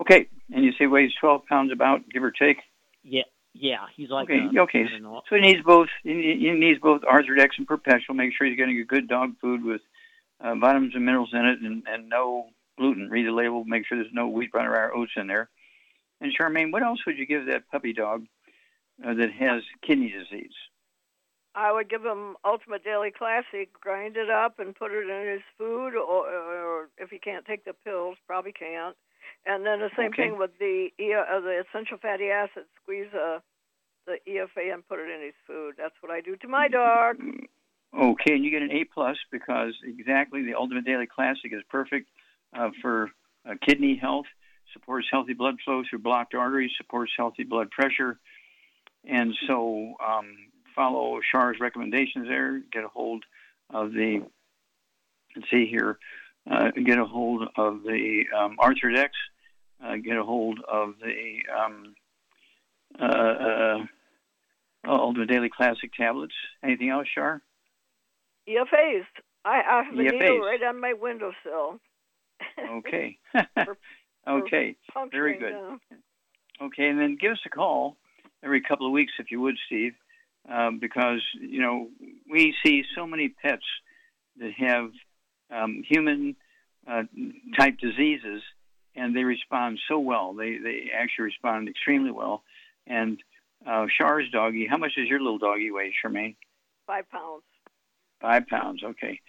Okay, 0.00 0.28
and 0.52 0.64
you 0.64 0.72
say 0.78 0.86
weighs 0.86 1.12
12 1.20 1.44
pounds 1.46 1.72
about, 1.72 2.08
give 2.08 2.22
or 2.22 2.30
take. 2.30 2.58
Yeah, 3.02 3.22
yeah, 3.54 3.86
he's 3.96 4.10
like 4.10 4.30
okay. 4.30 4.56
a, 4.56 4.62
okay, 4.62 4.84
I 4.84 4.90
don't 4.90 5.02
know. 5.02 5.22
so 5.28 5.36
he 5.36 5.42
needs 5.42 5.62
both. 5.64 5.88
He 6.02 6.36
he 6.40 6.50
needs 6.52 6.80
both 6.80 7.02
Arthrodex 7.02 7.50
and 7.58 7.66
Perpetual. 7.66 8.14
Make 8.14 8.32
sure 8.36 8.46
he's 8.46 8.56
getting 8.56 8.78
a 8.78 8.84
good 8.84 9.08
dog 9.08 9.34
food 9.40 9.64
with 9.64 9.80
uh, 10.40 10.54
vitamins 10.54 10.94
and 10.94 11.04
minerals 11.04 11.30
in 11.32 11.44
it, 11.44 11.60
and, 11.60 11.82
and 11.86 12.08
no 12.08 12.46
gluten. 12.78 13.10
Read 13.10 13.26
the 13.26 13.32
label. 13.32 13.64
Make 13.64 13.86
sure 13.86 13.98
there's 13.98 14.12
no 14.12 14.28
wheat, 14.28 14.52
brown, 14.52 14.66
or 14.66 14.94
oats 14.94 15.12
in 15.16 15.26
there. 15.26 15.48
And 16.20 16.32
Charmaine, 16.36 16.72
what 16.72 16.82
else 16.82 17.00
would 17.06 17.18
you 17.18 17.26
give 17.26 17.46
that 17.46 17.68
puppy 17.70 17.92
dog 17.92 18.26
uh, 19.04 19.14
that 19.14 19.32
has 19.32 19.62
kidney 19.82 20.12
disease? 20.12 20.52
I 21.54 21.72
would 21.72 21.90
give 21.90 22.04
him 22.04 22.36
Ultimate 22.44 22.84
Daily 22.84 23.10
Classic, 23.10 23.72
grind 23.80 24.16
it 24.16 24.30
up 24.30 24.60
and 24.60 24.74
put 24.74 24.92
it 24.92 25.08
in 25.08 25.32
his 25.32 25.42
food, 25.58 25.94
or, 25.96 26.28
or 26.28 26.88
if 26.98 27.10
he 27.10 27.18
can't 27.18 27.44
take 27.44 27.64
the 27.64 27.72
pills, 27.72 28.16
probably 28.26 28.52
can't. 28.52 28.96
And 29.46 29.64
then 29.64 29.80
the 29.80 29.90
same 29.96 30.12
Okay. 30.12 30.28
thing 30.30 30.38
with 30.38 30.50
the 30.58 30.90
E- 30.98 31.14
uh, 31.14 31.40
the 31.40 31.62
essential 31.68 31.98
fatty 31.98 32.28
acids. 32.30 32.68
Squeeze 32.82 33.12
uh, 33.14 33.40
the 34.06 34.18
EFA 34.28 34.72
and 34.72 34.86
put 34.86 34.98
it 34.98 35.10
in 35.10 35.22
his 35.22 35.34
food. 35.46 35.74
That's 35.78 35.94
what 36.00 36.12
I 36.12 36.20
do 36.20 36.36
to 36.36 36.48
my 36.48 36.68
dog. 36.68 37.16
Okay, 37.92 38.34
and 38.34 38.44
you 38.44 38.50
get 38.50 38.62
an 38.62 38.70
A 38.70 38.84
plus 38.84 39.16
because 39.32 39.74
exactly 39.82 40.42
the 40.42 40.54
Ultimate 40.54 40.84
Daily 40.84 41.06
Classic 41.06 41.52
is 41.52 41.62
perfect 41.68 42.08
uh, 42.56 42.70
for 42.80 43.10
uh, 43.48 43.54
kidney 43.66 43.96
health, 44.00 44.26
supports 44.72 45.08
healthy 45.10 45.34
blood 45.34 45.56
flow 45.64 45.82
through 45.88 45.98
blocked 45.98 46.34
arteries, 46.34 46.70
supports 46.76 47.12
healthy 47.16 47.42
blood 47.42 47.70
pressure, 47.70 48.18
and 49.04 49.34
so 49.46 49.94
um, 50.06 50.36
follow 50.74 51.18
Char's 51.32 51.56
recommendations 51.60 52.28
there. 52.28 52.62
Get 52.72 52.84
a 52.84 52.88
hold 52.88 53.24
of 53.70 53.92
the 53.92 54.22
let's 55.36 55.50
see 55.50 55.66
here, 55.66 55.98
uh, 56.48 56.70
get 56.84 56.98
a 56.98 57.04
hold 57.04 57.48
of 57.56 57.82
the 57.82 58.24
um, 58.36 58.56
Dex. 58.94 59.12
uh, 59.84 59.96
get 59.96 60.16
a 60.16 60.22
hold 60.22 60.60
of 60.70 60.94
the 61.00 61.38
um, 61.56 61.94
uh, 63.00 63.04
uh, 63.04 63.78
Ultimate 64.86 65.28
Daily 65.28 65.50
Classic 65.54 65.92
tablets. 65.94 66.34
Anything 66.62 66.90
else, 66.90 67.06
Char? 67.14 67.42
EFAs. 68.48 69.04
I, 69.44 69.62
I 69.66 69.82
have 69.84 69.94
a 69.94 69.96
needle 69.96 70.40
right 70.40 70.62
on 70.62 70.80
my 70.80 70.92
windowsill. 70.92 71.80
Okay. 72.58 73.18
okay. 74.28 74.76
Very 75.10 75.38
good. 75.38 75.52
down. 75.52 75.80
Okay, 76.62 76.88
and 76.88 76.98
then 76.98 77.16
give 77.18 77.32
us 77.32 77.40
a 77.46 77.48
call 77.48 77.96
every 78.44 78.60
couple 78.60 78.86
of 78.86 78.92
weeks 78.92 79.12
if 79.18 79.30
you 79.30 79.40
would, 79.40 79.56
Steve, 79.66 79.94
um, 80.48 80.78
because 80.78 81.22
you 81.40 81.60
know 81.60 81.88
we 82.30 82.54
see 82.64 82.82
so 82.94 83.06
many 83.06 83.28
pets 83.28 83.64
that 84.38 84.52
have 84.58 84.90
um, 85.50 85.82
human 85.88 86.36
uh, 86.90 87.02
type 87.58 87.78
diseases, 87.78 88.42
and 88.94 89.14
they 89.14 89.24
respond 89.24 89.78
so 89.88 89.98
well. 89.98 90.34
They 90.34 90.58
they 90.58 90.90
actually 90.94 91.24
respond 91.26 91.68
extremely 91.68 92.10
well. 92.10 92.42
And 92.86 93.18
uh, 93.66 93.86
Char's 93.98 94.30
doggy, 94.32 94.66
how 94.68 94.78
much 94.78 94.94
does 94.96 95.08
your 95.08 95.20
little 95.20 95.38
doggy 95.38 95.70
weigh, 95.70 95.92
Charmaine? 96.04 96.36
Five 96.86 97.08
pounds. 97.10 97.42
Five 98.20 98.46
pounds. 98.48 98.82
Okay, 98.82 99.20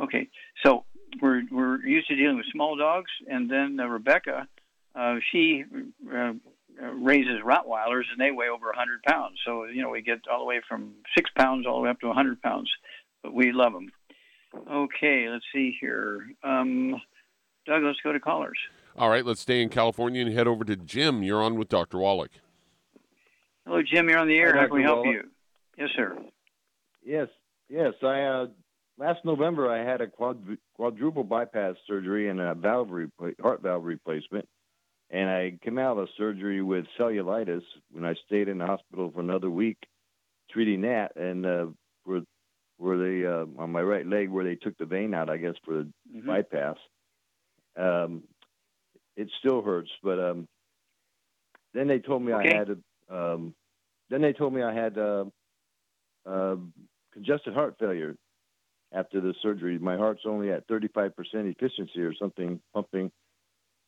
okay. 0.00 0.28
So 0.64 0.84
we're 1.20 1.42
we're 1.50 1.84
used 1.84 2.08
to 2.08 2.16
dealing 2.16 2.36
with 2.36 2.46
small 2.52 2.76
dogs, 2.76 3.10
and 3.28 3.50
then 3.50 3.78
uh, 3.80 3.86
Rebecca, 3.86 4.46
uh, 4.94 5.16
she 5.32 5.64
uh, 6.12 6.32
uh, 6.80 6.92
raises 6.92 7.40
Rottweilers, 7.44 8.04
and 8.12 8.20
they 8.20 8.30
weigh 8.30 8.48
over 8.48 8.66
100 8.66 9.02
pounds. 9.02 9.38
So 9.44 9.64
you 9.64 9.82
know 9.82 9.90
we 9.90 10.02
get 10.02 10.20
all 10.30 10.38
the 10.38 10.44
way 10.44 10.60
from 10.68 10.94
six 11.16 11.30
pounds 11.36 11.66
all 11.66 11.76
the 11.76 11.82
way 11.82 11.90
up 11.90 12.00
to 12.00 12.06
100 12.06 12.40
pounds, 12.40 12.70
but 13.22 13.34
we 13.34 13.52
love 13.52 13.72
them. 13.72 13.90
Okay, 14.70 15.28
let's 15.28 15.44
see 15.54 15.76
here. 15.80 16.26
Um, 16.42 17.00
Doug, 17.66 17.82
let's 17.82 17.98
go 18.02 18.12
to 18.12 18.20
callers. 18.20 18.58
All 18.96 19.10
right, 19.10 19.24
let's 19.24 19.40
stay 19.40 19.62
in 19.62 19.68
California 19.68 20.24
and 20.24 20.32
head 20.34 20.46
over 20.46 20.64
to 20.64 20.76
Jim. 20.76 21.22
You're 21.22 21.42
on 21.42 21.56
with 21.56 21.68
Dr. 21.68 21.98
Wallach. 21.98 22.30
Hello, 23.66 23.82
Jim. 23.82 24.08
You're 24.08 24.18
on 24.18 24.28
the 24.28 24.38
air. 24.38 24.54
Hi, 24.54 24.60
How 24.62 24.66
can 24.68 24.76
we 24.76 24.82
help 24.82 25.04
Wallach. 25.04 25.22
you? 25.24 25.30
Yes, 25.76 25.90
sir. 25.94 26.16
Yes, 27.04 27.28
yes. 27.68 27.92
I 28.02 28.22
uh, 28.22 28.46
last 28.98 29.24
November 29.24 29.70
I 29.70 29.84
had 29.88 30.00
a 30.00 30.06
quad- 30.08 30.56
quadruple 30.74 31.24
bypass 31.24 31.76
surgery 31.86 32.28
and 32.28 32.40
a 32.40 32.54
valve 32.54 32.88
repla- 32.88 33.38
heart 33.40 33.62
valve 33.62 33.84
replacement, 33.84 34.48
and 35.10 35.28
I 35.30 35.58
came 35.62 35.78
out 35.78 35.98
of 35.98 36.08
surgery 36.16 36.62
with 36.62 36.86
cellulitis. 36.98 37.62
When 37.92 38.04
I 38.04 38.14
stayed 38.26 38.48
in 38.48 38.58
the 38.58 38.66
hospital 38.66 39.10
for 39.14 39.20
another 39.20 39.50
week, 39.50 39.78
treating 40.50 40.80
that, 40.82 41.14
and 41.16 41.46
uh, 41.46 41.66
where 42.04 42.22
where 42.78 42.98
they 42.98 43.26
uh, 43.26 43.46
on 43.62 43.72
my 43.72 43.82
right 43.82 44.06
leg 44.06 44.30
where 44.30 44.44
they 44.44 44.56
took 44.56 44.78
the 44.78 44.86
vein 44.86 45.14
out, 45.14 45.30
I 45.30 45.36
guess 45.36 45.54
for 45.64 45.74
the 45.74 45.92
Mhm. 46.14 46.26
bypass. 46.26 46.76
Um, 47.76 48.24
it 49.16 49.30
still 49.40 49.62
hurts, 49.62 49.90
but 50.02 50.18
um, 50.20 50.48
then 51.74 51.88
they 51.88 51.98
told 52.00 52.22
me 52.22 52.32
Okay. 52.32 52.50
I 52.50 52.58
had 52.58 52.70
a, 52.70 53.14
um, 53.14 53.54
then 54.10 54.22
they 54.22 54.32
told 54.32 54.54
me 54.54 54.62
I 54.62 54.72
had 54.74 54.98
uh, 54.98 55.26
uh, 56.26 56.56
congested 57.12 57.54
heart 57.54 57.76
failure 57.78 58.16
after 58.92 59.20
the 59.20 59.34
surgery. 59.42 59.78
My 59.78 59.96
heart's 59.96 60.22
only 60.26 60.50
at 60.50 60.68
35% 60.68 61.12
efficiency 61.34 62.00
or 62.02 62.14
something 62.14 62.60
pumping. 62.74 63.12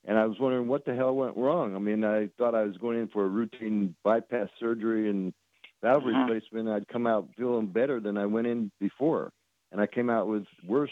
And 0.05 0.19
I 0.19 0.27
was 0.27 0.39
wondering 0.41 0.69
what 0.69 0.85
the 0.85 0.95
hell 0.95 1.15
went 1.15 1.37
wrong. 1.37 1.77
I 1.77 1.79
mean, 1.79 2.05
I 2.05 2.29
thought 2.39 2.55
I 2.55 2.65
was 2.65 2.77
going 2.79 2.99
in 2.99 3.09
for 3.09 3.25
a 3.25 3.29
routine 3.29 3.97
bypass 4.05 4.49
surgery 4.59 5.11
and 5.11 5.35
valve 5.83 6.07
Uh-huh. 6.07 6.21
replacement. 6.27 6.69
I'd 6.69 6.89
come 6.89 7.07
out 7.07 7.29
feeling 7.37 7.67
better 7.67 8.01
than 8.01 8.17
I 8.19 8.27
went 8.27 8.47
in 8.47 8.71
before. 8.81 9.33
And 9.73 9.81
I 9.81 9.87
came 9.87 10.11
out 10.11 10.27
with 10.27 10.47
worse, 10.67 10.91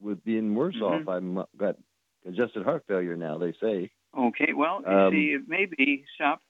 with 0.00 0.22
being 0.24 0.54
worse 0.54 0.76
Mhm. 0.76 0.82
off. 0.82 1.08
I'm 1.08 1.44
got 1.56 1.76
congested 2.22 2.64
heart 2.64 2.84
failure 2.86 3.16
now, 3.16 3.38
they 3.38 3.52
say. 3.54 3.90
Okay, 4.14 4.52
well, 4.52 4.82
you 4.82 4.88
Um, 4.92 5.12
see, 5.12 5.32
it 5.32 5.48
may 5.48 5.64
be, 5.66 6.04
stop. 6.14 6.42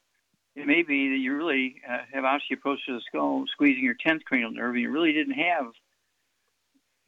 It 0.54 0.66
may 0.66 0.82
be 0.82 1.08
that 1.10 1.16
you 1.18 1.34
really 1.36 1.80
uh, 1.88 2.04
have 2.12 2.24
osteoporosis 2.24 2.88
of 2.88 2.94
the 2.96 3.00
skull, 3.02 3.46
squeezing 3.46 3.84
your 3.84 3.94
10th 3.94 4.24
cranial 4.24 4.50
nerve, 4.50 4.74
and 4.74 4.82
you 4.82 4.90
really 4.90 5.12
didn't 5.12 5.34
have 5.34 5.72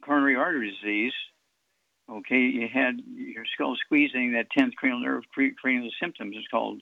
coronary 0.01 0.35
artery 0.35 0.71
disease. 0.71 1.13
Okay, 2.07 2.39
you 2.39 2.67
had 2.67 3.01
your 3.05 3.45
skull 3.45 3.75
squeezing 3.75 4.31
that 4.33 4.49
10th 4.51 4.75
cranial 4.75 4.99
nerve, 4.99 5.23
cre- 5.31 5.53
creating 5.59 5.83
the 5.83 5.91
symptoms. 5.99 6.35
It's 6.37 6.47
called 6.47 6.81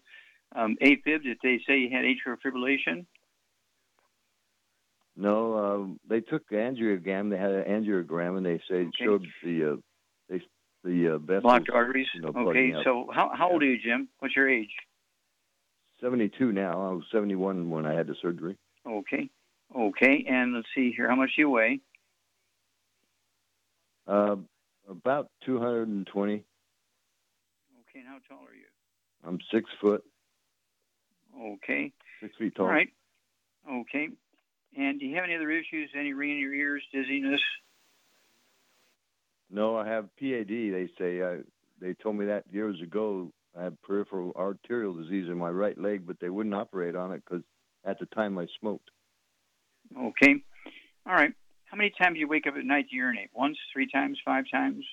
um, 0.53 0.77
AFib. 0.81 1.23
Did 1.23 1.39
they 1.41 1.59
say 1.65 1.79
you 1.79 1.89
had 1.89 2.05
atrial 2.05 2.37
fibrillation? 2.39 3.05
No, 5.15 5.57
um, 5.57 5.99
they 6.09 6.21
took 6.21 6.49
angiogram. 6.49 7.29
They 7.29 7.37
had 7.37 7.51
an 7.51 7.65
angiogram, 7.65 8.37
and 8.37 8.45
they 8.45 8.59
say 8.69 8.85
Okay. 8.87 8.91
showed 9.05 9.25
the 9.43 9.73
uh, 9.73 9.75
they 10.29 10.41
the 10.83 11.15
uh, 11.15 11.17
vessels. 11.19 11.43
Blocked 11.43 11.69
arteries. 11.69 12.07
you 12.15 12.21
know, 12.21 12.33
okay, 12.35 12.73
so 12.83 13.07
how, 13.13 13.31
how 13.33 13.51
old 13.51 13.61
are 13.61 13.65
you, 13.65 13.77
Jim? 13.81 14.09
What's 14.19 14.35
your 14.35 14.49
age? 14.49 14.71
72 16.01 16.51
now. 16.51 16.89
I 16.89 16.91
was 16.93 17.03
71 17.11 17.69
when 17.69 17.85
I 17.85 17.93
had 17.93 18.07
the 18.07 18.15
surgery. 18.21 18.57
Okay, 18.85 19.29
okay, 19.73 20.25
and 20.27 20.53
let's 20.55 20.67
see 20.75 20.91
here. 20.95 21.07
How 21.07 21.15
much 21.15 21.29
do 21.35 21.41
you 21.43 21.49
weigh? 21.49 21.79
Uh, 24.07 24.35
about 24.89 25.29
220. 25.45 26.33
Okay, 26.33 26.43
and 27.99 28.07
how 28.07 28.17
tall 28.27 28.45
are 28.45 28.53
you? 28.55 28.65
I'm 29.25 29.37
six 29.53 29.69
foot, 29.79 30.03
Okay. 31.39 31.93
six 32.21 32.35
feet 32.37 32.55
tall. 32.55 32.65
All 32.65 32.71
right. 32.71 32.89
Okay. 33.71 34.09
And 34.77 34.99
do 34.99 35.05
you 35.05 35.15
have 35.15 35.25
any 35.25 35.35
other 35.35 35.51
issues? 35.51 35.91
Any 35.97 36.13
ringing 36.13 36.37
in 36.37 36.41
your 36.41 36.53
ears, 36.53 36.83
dizziness? 36.91 37.41
No, 39.51 39.77
I 39.77 39.87
have 39.87 40.05
PAD. 40.19 40.47
They 40.47 40.89
say 40.97 41.21
I, 41.21 41.39
they 41.79 41.93
told 41.93 42.15
me 42.15 42.25
that 42.25 42.43
years 42.51 42.81
ago. 42.81 43.31
I 43.57 43.63
have 43.63 43.79
peripheral 43.83 44.33
arterial 44.35 44.95
disease 44.95 45.29
in 45.29 45.37
my 45.37 45.49
right 45.49 45.77
leg, 45.77 46.07
but 46.07 46.19
they 46.19 46.29
wouldn't 46.29 46.55
operate 46.55 46.95
on 46.95 47.11
it 47.11 47.21
because 47.23 47.43
at 47.85 47.99
the 47.99 48.07
time 48.07 48.39
I 48.39 48.47
smoked. 48.59 48.89
Okay. 49.95 50.35
All 51.05 51.13
right. 51.13 51.33
How 51.65 51.77
many 51.77 51.91
times 51.91 52.15
do 52.15 52.19
you 52.19 52.27
wake 52.27 52.47
up 52.47 52.55
at 52.57 52.65
night 52.65 52.89
to 52.89 52.95
urinate? 52.95 53.29
Once, 53.33 53.57
three 53.71 53.87
times, 53.87 54.17
five 54.25 54.45
times? 54.51 54.83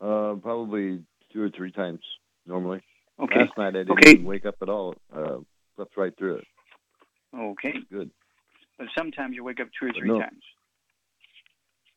Uh, 0.00 0.34
probably 0.40 1.02
two 1.32 1.42
or 1.42 1.50
three 1.50 1.70
times 1.70 2.00
normally. 2.46 2.80
Okay. 3.20 3.40
Last 3.40 3.58
night 3.58 3.76
I 3.76 3.84
didn't 3.84 3.92
Okay. 3.92 4.16
wake 4.16 4.46
up 4.46 4.56
at 4.62 4.68
all. 4.70 4.94
Uh, 5.14 5.38
slept 5.76 5.96
right 5.96 6.16
through 6.16 6.36
it. 6.36 6.46
Okay. 7.34 7.74
Good. 7.90 8.10
But 8.82 8.88
sometimes 8.98 9.36
you 9.36 9.44
wake 9.44 9.60
up 9.60 9.68
two 9.78 9.86
or 9.86 9.92
three 9.96 10.08
no. 10.08 10.18
times. 10.18 10.42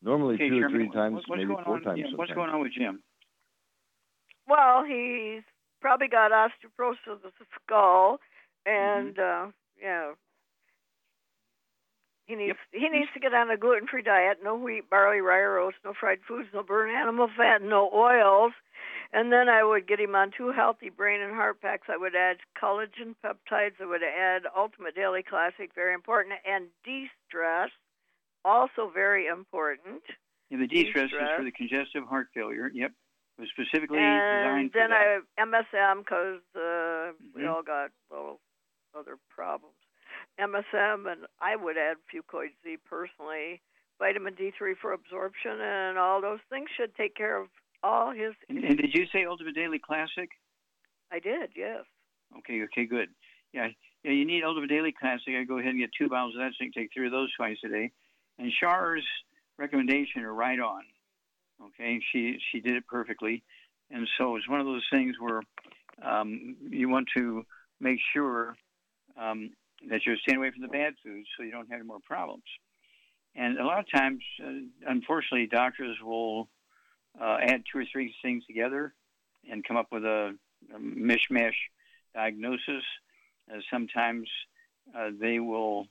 Normally 0.03 0.36
Okay, 0.36 0.49
two 0.49 0.61
or 0.61 0.69
three 0.69 0.88
times, 0.91 1.15
what's 1.15 1.41
maybe 1.41 1.47
four 1.47 1.77
on, 1.77 1.81
times. 1.81 1.97
yeah, 1.99 2.15
what's 2.15 2.31
going 2.31 2.51
on 2.51 2.61
with 2.61 2.73
Jim? 2.77 3.01
Well, 4.47 4.83
he's 4.86 5.41
probably 5.81 6.07
got 6.07 6.29
osteoporosis 6.29 7.25
of 7.25 7.33
the 7.39 7.45
skull, 7.57 8.19
and 8.67 9.17
uh, 9.17 9.47
yeah, 9.81 10.11
he 12.26 12.36
needs 12.36 12.57
he 12.71 12.89
needs 12.89 13.09
to 13.13 13.19
get 13.19 13.34
on 13.34 13.49
a 13.51 13.57
gluten-free 13.57 14.01
diet: 14.03 14.39
no 14.43 14.55
wheat, 14.55 14.89
barley, 14.89 15.21
rye, 15.21 15.39
or 15.39 15.59
oats, 15.59 15.78
no 15.84 15.93
fried 15.93 16.19
foods, 16.28 16.49
no 16.53 16.63
burnt 16.63 16.91
animal 16.95 17.30
fat, 17.38 17.61
no 17.61 17.89
oils. 17.93 18.53
And 19.13 19.32
then 19.32 19.47
I 19.47 19.63
would 19.63 19.88
get 19.88 19.99
him 19.99 20.15
on 20.15 20.32
two 20.36 20.51
healthy 20.51 20.89
brain 20.89 21.21
and 21.21 21.34
heart 21.34 21.61
packs. 21.61 21.88
I 21.89 21.95
would 21.97 22.15
add 22.15 22.38
collagen 22.61 23.15
peptides. 23.23 23.80
I 23.80 23.86
would 23.86 24.01
add 24.03 24.43
Ultimate 24.57 24.95
Daily 24.95 25.23
Classic, 25.23 25.69
very 25.73 25.93
important, 25.93 26.36
and 26.45 26.67
de-stress, 26.84 27.69
also 28.43 28.89
very 28.93 29.28
important. 29.28 30.01
And 30.51 30.61
the 30.61 30.67
de-stress 30.67 31.11
is 31.11 31.30
for 31.38 31.43
the 31.43 31.51
congestive 31.51 32.03
heart 32.05 32.28
failure. 32.34 32.69
Yep. 32.73 32.91
It 33.38 33.41
was 33.41 33.49
specifically 33.51 33.99
and 33.99 34.41
designed 34.41 34.71
for 34.71 34.80
then 34.80 34.89
that. 34.89 35.21
I 35.38 35.41
MSM 35.41 35.99
because 35.99 36.41
uh, 36.55 37.13
we 37.34 37.43
Mhm. 37.43 37.49
all 37.49 37.63
got 37.63 37.91
little 38.09 38.39
other 38.93 39.17
problems. 39.30 39.76
MSM 40.39 41.11
and 41.11 41.25
I 41.41 41.55
would 41.55 41.77
add 41.77 41.97
Fucoid 42.11 42.51
Z 42.63 42.77
personally. 42.89 43.61
Vitamin 43.99 44.33
D3 44.33 44.73
for 44.81 44.91
absorption 44.91 45.61
and 45.61 45.97
all 45.97 46.21
those 46.21 46.39
things 46.49 46.67
should 46.75 46.93
take 46.95 47.15
care 47.15 47.39
of 47.39 47.47
all 47.81 48.11
his. 48.11 48.33
and, 48.49 48.63
and 48.63 48.77
did 48.77 48.93
you 48.93 49.05
say 49.13 49.25
Ultimate 49.25 49.55
Daily 49.55 49.79
Classic? 49.79 50.29
I 51.11 51.19
did, 51.19 51.51
yes. 51.55 51.83
Okay, 52.39 52.63
okay, 52.63 52.86
good. 52.86 53.09
Yeah, 53.53 53.67
yeah, 54.03 54.11
you 54.11 54.25
need 54.25 54.43
Ultimate 54.43 54.69
Daily 54.69 54.91
Classic. 54.91 55.33
I 55.39 55.43
go 55.43 55.59
ahead 55.59 55.71
and 55.71 55.79
get 55.79 55.91
two 55.97 56.09
bottles 56.09 56.36
of 56.36 56.41
that, 56.41 56.51
so 56.57 56.63
you 56.65 56.71
can 56.71 56.83
take 56.83 56.91
three 56.93 57.05
of 57.05 57.11
those 57.11 57.33
twice 57.36 57.57
a 57.63 57.69
day. 57.69 57.91
And 58.38 58.51
Char's 58.59 59.05
recommendation 59.57 60.23
are 60.23 60.33
right 60.33 60.59
on. 60.59 60.81
Okay, 61.67 62.01
she 62.11 62.38
she 62.51 62.59
did 62.59 62.75
it 62.75 62.86
perfectly, 62.86 63.43
and 63.89 64.05
so 64.17 64.36
it's 64.36 64.49
one 64.49 64.59
of 64.59 64.65
those 64.65 64.83
things 64.91 65.15
where 65.19 65.41
um, 66.03 66.57
you 66.69 66.89
want 66.89 67.07
to 67.15 67.45
make 67.79 67.99
sure 68.13 68.57
um, 69.17 69.51
that 69.89 70.05
you're 70.05 70.17
staying 70.17 70.38
away 70.38 70.51
from 70.51 70.61
the 70.61 70.67
bad 70.67 70.93
foods, 71.03 71.28
so 71.36 71.43
you 71.43 71.51
don't 71.51 71.69
have 71.69 71.80
any 71.80 71.88
more 71.88 71.99
problems. 72.05 72.43
And 73.36 73.59
a 73.59 73.65
lot 73.65 73.80
of 73.80 73.91
times, 73.91 74.23
uh, 74.43 74.51
unfortunately, 74.88 75.47
doctors 75.47 75.97
will 76.01 76.47
uh, 77.19 77.38
add 77.41 77.63
two 77.71 77.80
or 77.80 77.86
three 77.91 78.15
things 78.21 78.45
together 78.45 78.93
and 79.49 79.63
come 79.63 79.78
up 79.78 79.88
with 79.91 80.05
a, 80.05 80.36
a 80.73 80.80
mishmash 80.80 81.55
diagnosis. 82.13 82.84
Uh, 83.51 83.59
sometimes 83.71 84.30
uh, 84.97 85.09
they 85.19 85.39
will 85.39 85.88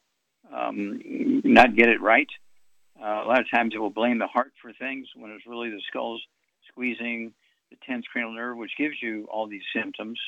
um, 0.52 1.00
not 1.44 1.76
get 1.76 1.88
it 1.88 2.00
right. 2.00 2.28
Uh, 3.00 3.22
a 3.24 3.26
lot 3.26 3.40
of 3.40 3.50
times 3.50 3.72
they 3.72 3.78
will 3.78 3.90
blame 3.90 4.18
the 4.18 4.26
heart 4.26 4.52
for 4.60 4.72
things 4.72 5.06
when 5.16 5.30
it's 5.32 5.46
really 5.46 5.70
the 5.70 5.82
skull's 5.88 6.22
squeezing 6.68 7.32
the 7.70 7.76
tense 7.86 8.06
cranial 8.10 8.32
nerve, 8.32 8.56
which 8.56 8.72
gives 8.78 8.94
you 9.02 9.26
all 9.30 9.46
these 9.46 9.62
symptoms. 9.74 10.18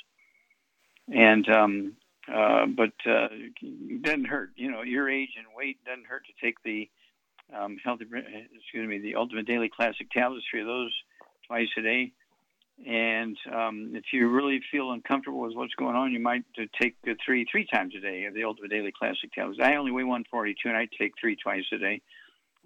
And 1.09 1.49
um, 1.49 1.93
uh, 2.33 2.67
but 2.67 2.93
uh, 3.07 3.29
it 3.61 4.03
doesn't 4.03 4.27
hurt. 4.27 4.51
You 4.57 4.71
know, 4.71 4.83
your 4.83 5.09
age 5.09 5.31
and 5.37 5.47
weight 5.57 5.79
doesn't 5.85 6.07
hurt 6.07 6.25
to 6.27 6.45
take 6.45 6.57
the 6.65 6.89
um, 7.57 7.77
healthy. 7.85 8.05
Excuse 8.05 8.89
me, 8.89 8.99
the 8.99 9.15
Ultimate 9.17 9.47
Daily 9.47 9.71
Classic 9.75 10.11
tablets. 10.11 10.45
Three 10.51 10.63
of 10.63 10.67
those 10.67 10.93
twice 11.47 11.69
a 11.79 11.83
day. 11.83 12.13
And 12.85 13.39
um, 13.51 13.93
if 13.95 14.05
you 14.13 14.29
really 14.29 14.61
feel 14.71 14.93
uncomfortable 14.93 15.41
with 15.41 15.55
what's 15.55 15.75
going 15.75 15.97
on, 15.97 16.13
you 16.13 16.21
might 16.21 16.45
take 16.81 16.97
uh, 17.09 17.15
three 17.25 17.47
three 17.51 17.67
times 17.73 17.95
a 17.97 18.01
day 18.01 18.25
of 18.27 18.35
the 18.35 18.45
Ultimate 18.45 18.71
Daily 18.71 18.93
Classic 18.97 19.33
tablets. 19.33 19.61
I 19.63 19.77
only 19.77 19.93
weigh 19.93 20.05
142, 20.05 20.69
and 20.69 20.77
I 20.77 20.87
take 20.99 21.13
three 21.19 21.37
twice 21.37 21.65
a 21.73 21.79
day, 21.79 22.03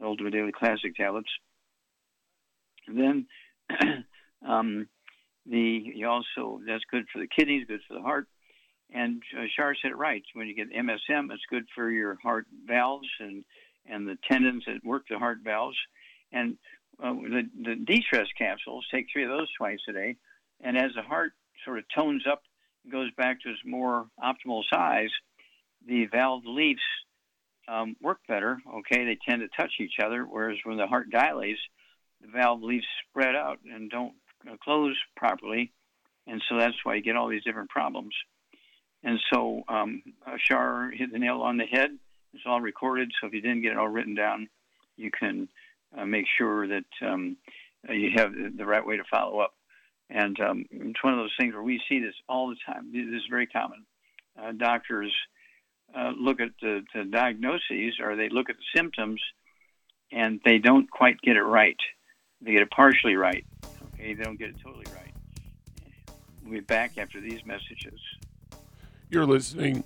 Ultimate 0.02 0.32
Daily 0.32 0.50
Classic 0.50 0.96
tablets. 0.96 1.28
And 2.88 2.98
then 2.98 4.04
um, 4.46 4.88
the 5.46 5.92
you 5.94 6.08
also 6.08 6.61
that's 6.66 6.84
good 6.90 7.06
for 7.12 7.20
the 7.20 7.28
kidneys, 7.28 7.66
good 7.68 7.80
for 7.86 7.94
the 7.94 8.02
heart. 8.02 8.26
And 8.93 9.22
uh, 9.38 9.45
Char 9.57 9.74
said 9.80 9.93
it 9.93 9.97
right. 9.97 10.22
When 10.34 10.49
you 10.49 10.55
get 10.55 10.72
MSM, 10.72 11.30
it's 11.32 11.43
good 11.49 11.66
for 11.74 11.91
your 11.91 12.18
heart 12.22 12.47
valves 12.66 13.09
and 13.20 13.45
and 13.86 14.07
the 14.07 14.18
tendons 14.30 14.64
that 14.66 14.84
work 14.84 15.05
the 15.09 15.18
heart 15.18 15.38
valves. 15.43 15.76
And 16.32 16.59
uh, 17.03 17.12
the, 17.14 17.49
the 17.64 17.74
de-stress 17.76 18.26
capsules, 18.36 18.86
take 18.93 19.07
three 19.11 19.24
of 19.24 19.30
those 19.30 19.49
twice 19.57 19.80
a 19.88 19.93
day. 19.93 20.16
And 20.61 20.76
as 20.76 20.93
the 20.95 21.03
heart 21.03 21.32
sort 21.64 21.78
of 21.78 21.84
tones 21.95 22.24
up 22.30 22.43
goes 22.91 23.11
back 23.16 23.41
to 23.41 23.51
its 23.51 23.61
more 23.64 24.07
optimal 24.22 24.62
size, 24.72 25.11
the 25.86 26.07
valve 26.07 26.43
leaves 26.45 26.82
um, 27.68 27.97
work 28.01 28.18
better. 28.28 28.59
Okay, 28.78 29.05
they 29.05 29.18
tend 29.28 29.43
to 29.43 29.49
touch 29.57 29.72
each 29.80 29.99
other, 30.03 30.24
whereas 30.24 30.59
when 30.64 30.76
the 30.76 30.86
heart 30.86 31.11
dilates, 31.11 31.61
the 32.20 32.28
valve 32.28 32.62
leaves 32.62 32.86
spread 33.09 33.34
out 33.34 33.59
and 33.64 33.91
don't 33.91 34.14
uh, 34.49 34.57
close 34.62 34.97
properly, 35.16 35.72
and 36.26 36.43
so 36.49 36.59
that's 36.59 36.76
why 36.84 36.97
you 36.97 37.03
get 37.03 37.16
all 37.16 37.28
these 37.28 37.45
different 37.45 37.70
problems. 37.70 38.14
And 39.03 39.18
so 39.32 39.62
um, 39.68 40.03
uh, 40.26 40.36
Char 40.38 40.90
hit 40.90 41.12
the 41.12 41.18
nail 41.18 41.40
on 41.40 41.57
the 41.57 41.64
head. 41.64 41.90
It's 42.34 42.44
all 42.46 42.61
recorded, 42.61 43.11
so 43.20 43.26
if 43.26 43.32
you 43.32 43.40
didn't 43.40 43.62
get 43.62 43.72
it 43.72 43.78
all 43.78 43.88
written 43.88 44.14
down, 44.14 44.48
you 44.96 45.11
can 45.11 45.48
uh, 45.96 46.05
make 46.05 46.26
sure 46.38 46.68
that 46.68 46.84
um, 47.03 47.36
uh, 47.88 47.92
you 47.92 48.11
have 48.16 48.32
the, 48.32 48.53
the 48.57 48.66
right 48.66 48.86
way 48.86 48.96
to 48.96 49.05
follow 49.11 49.40
up. 49.40 49.55
And 50.09 50.38
um, 50.40 50.64
it's 50.70 51.03
one 51.03 51.12
of 51.14 51.18
those 51.18 51.34
things 51.38 51.55
where 51.55 51.62
we 51.62 51.80
see 51.88 52.01
this 52.01 52.14
all 52.28 52.48
the 52.48 52.57
time. 52.66 52.92
This 52.92 53.07
is 53.07 53.26
very 53.30 53.46
common. 53.46 53.84
Uh, 54.40 54.53
doctors 54.53 55.12
uh, 55.96 56.12
look 56.18 56.40
at 56.40 56.51
the, 56.61 56.82
the 56.94 57.05
diagnoses 57.05 57.98
or 58.01 58.16
they 58.16 58.28
look 58.28 58.51
at 58.51 58.57
the 58.57 58.78
symptoms 58.78 59.20
and 60.12 60.40
they 60.44 60.59
don't 60.59 60.90
quite 60.90 61.20
get 61.20 61.36
it 61.36 61.42
right. 61.42 61.76
They 62.40 62.53
get 62.53 62.62
it 62.62 62.70
partially 62.70 63.16
right. 63.16 63.44
Okay, 63.94 64.14
they 64.14 64.24
don't 64.24 64.38
get 64.38 64.51
it 64.51 64.57
totally 64.62 64.86
right. 64.94 65.12
We'll 66.42 66.55
be 66.55 66.61
back 66.61 66.98
after 66.98 67.20
these 67.20 67.44
messages. 67.44 68.01
You're 69.12 69.26
listening 69.26 69.82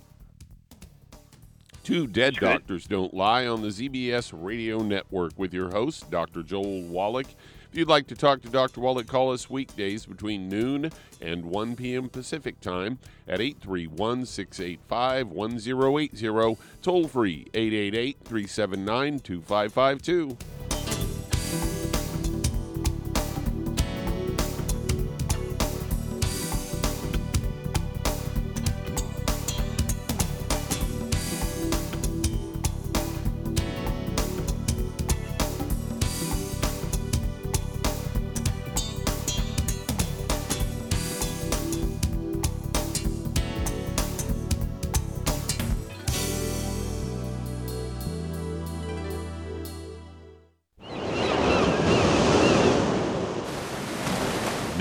to 1.83 2.05
Dead 2.05 2.35
Doctors 2.35 2.85
Don't 2.85 3.11
Lie 3.11 3.47
on 3.47 3.63
the 3.63 3.69
ZBS 3.69 4.31
Radio 4.35 4.83
Network 4.83 5.33
with 5.35 5.51
your 5.51 5.71
host, 5.71 6.11
Dr. 6.11 6.43
Joel 6.43 6.83
Wallach. 6.83 7.25
If 7.71 7.75
you'd 7.79 7.87
like 7.87 8.05
to 8.09 8.15
talk 8.15 8.43
to 8.43 8.49
Dr. 8.49 8.81
Wallach, 8.81 9.07
call 9.07 9.31
us 9.31 9.49
weekdays 9.49 10.05
between 10.05 10.47
noon 10.47 10.91
and 11.21 11.45
1 11.45 11.75
p.m. 11.75 12.07
Pacific 12.07 12.61
Time 12.61 12.99
at 13.27 13.41
831 13.41 14.27
685 14.27 15.29
1080, 15.29 16.57
toll 16.83 17.07
free 17.07 17.47
888 17.55 18.17
379 18.23 19.19
2552. 19.21 20.64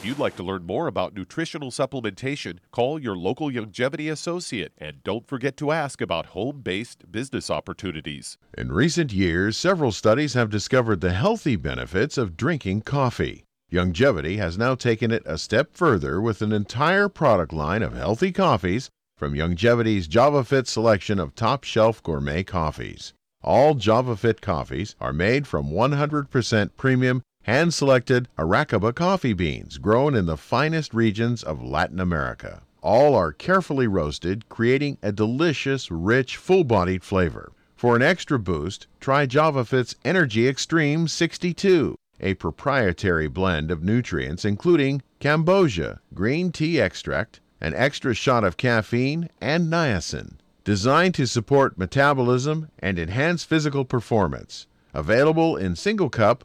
If 0.00 0.06
you'd 0.06 0.18
like 0.18 0.36
to 0.36 0.42
learn 0.42 0.64
more 0.64 0.86
about 0.86 1.12
nutritional 1.12 1.70
supplementation, 1.70 2.60
call 2.72 2.98
your 2.98 3.14
local 3.14 3.50
Youngevity 3.50 4.10
associate 4.10 4.72
and 4.78 5.04
don't 5.04 5.28
forget 5.28 5.58
to 5.58 5.72
ask 5.72 6.00
about 6.00 6.32
home 6.32 6.62
based 6.62 7.12
business 7.12 7.50
opportunities. 7.50 8.38
In 8.56 8.72
recent 8.72 9.12
years, 9.12 9.58
several 9.58 9.92
studies 9.92 10.32
have 10.32 10.48
discovered 10.48 11.02
the 11.02 11.12
healthy 11.12 11.54
benefits 11.54 12.16
of 12.16 12.38
drinking 12.38 12.80
coffee. 12.80 13.44
Youngevity 13.70 14.38
has 14.38 14.56
now 14.56 14.74
taken 14.74 15.10
it 15.10 15.22
a 15.26 15.36
step 15.36 15.76
further 15.76 16.18
with 16.18 16.40
an 16.40 16.50
entire 16.50 17.10
product 17.10 17.52
line 17.52 17.82
of 17.82 17.92
healthy 17.92 18.32
coffees 18.32 18.88
from 19.18 19.34
Youngevity's 19.34 20.08
JavaFit 20.08 20.66
selection 20.66 21.18
of 21.18 21.34
top 21.34 21.62
shelf 21.62 22.02
gourmet 22.02 22.42
coffees. 22.42 23.12
All 23.42 23.74
JavaFit 23.74 24.40
coffees 24.40 24.96
are 24.98 25.12
made 25.12 25.46
from 25.46 25.70
100% 25.70 26.70
premium, 26.78 27.22
hand 27.42 27.72
selected 27.74 28.28
Arabica 28.38 28.94
coffee 28.94 29.32
beans 29.32 29.78
grown 29.78 30.14
in 30.14 30.26
the 30.26 30.36
finest 30.36 30.94
regions 30.94 31.42
of 31.42 31.62
Latin 31.62 32.00
America. 32.00 32.62
All 32.82 33.14
are 33.14 33.32
carefully 33.32 33.86
roasted, 33.86 34.48
creating 34.48 34.98
a 35.02 35.12
delicious, 35.12 35.90
rich, 35.90 36.36
full 36.36 36.64
bodied 36.64 37.04
flavor. 37.04 37.52
For 37.76 37.96
an 37.96 38.02
extra 38.02 38.38
boost, 38.38 38.86
try 39.00 39.26
JavaFit's 39.26 39.96
Energy 40.04 40.46
Extreme 40.46 41.08
62 41.08 41.96
a 42.20 42.34
proprietary 42.34 43.28
blend 43.28 43.70
of 43.70 43.82
nutrients 43.82 44.44
including 44.44 45.02
cambogia, 45.20 45.98
green 46.14 46.52
tea 46.52 46.80
extract, 46.80 47.40
an 47.60 47.74
extra 47.74 48.14
shot 48.14 48.44
of 48.44 48.56
caffeine, 48.56 49.28
and 49.40 49.70
niacin, 49.72 50.34
designed 50.64 51.14
to 51.14 51.26
support 51.26 51.78
metabolism 51.78 52.68
and 52.78 52.98
enhance 52.98 53.44
physical 53.44 53.84
performance. 53.84 54.66
Available 54.92 55.56
in 55.56 55.76
single 55.76 56.10
cup 56.10 56.44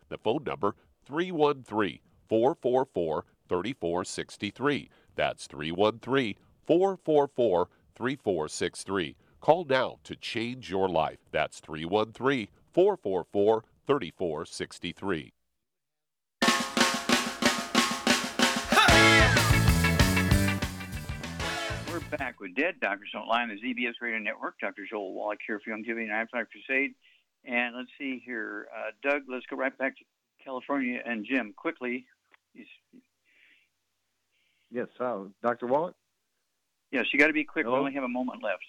the 0.11 0.19
phone 0.19 0.43
number 0.45 0.75
313 1.07 1.99
444 2.29 3.25
3463. 3.49 4.89
That's 5.15 5.47
313 5.47 6.35
444 6.67 7.69
3463. 7.95 9.15
Call 9.39 9.65
now 9.65 9.97
to 10.03 10.15
change 10.15 10.69
your 10.69 10.87
life. 10.87 11.17
That's 11.31 11.59
313 11.59 12.47
444 12.71 13.63
3463. 13.87 15.33
We're 21.91 22.17
back 22.17 22.39
with 22.39 22.55
Dead 22.55 22.75
Doctors 22.79 23.09
Don't 23.11 23.27
Lie 23.27 23.43
on 23.43 23.49
the 23.49 23.55
ZBS 23.55 23.93
Radio 24.01 24.19
Network. 24.19 24.59
Dr. 24.61 24.85
Joel 24.89 25.13
Wallach 25.13 25.39
here 25.45 25.59
for 25.59 25.71
Youngevity 25.71 26.03
and 26.03 26.11
Appetite 26.11 26.47
Crusade. 26.51 26.93
And 27.45 27.75
let's 27.75 27.89
see 27.97 28.21
here. 28.25 28.67
Uh, 28.75 28.91
Doug, 29.07 29.23
let's 29.27 29.45
go 29.47 29.55
right 29.57 29.75
back 29.77 29.97
to 29.97 30.03
California. 30.43 30.99
And 31.05 31.25
Jim, 31.25 31.53
quickly. 31.55 32.05
Yes, 34.69 34.87
uh, 34.99 35.23
Dr. 35.43 35.67
Wallach? 35.67 35.95
Yes, 36.91 37.05
you 37.11 37.19
got 37.19 37.27
to 37.27 37.33
be 37.33 37.43
quick. 37.43 37.65
Hello? 37.65 37.77
We 37.77 37.79
only 37.87 37.93
have 37.93 38.03
a 38.03 38.07
moment 38.09 38.43
left. 38.43 38.63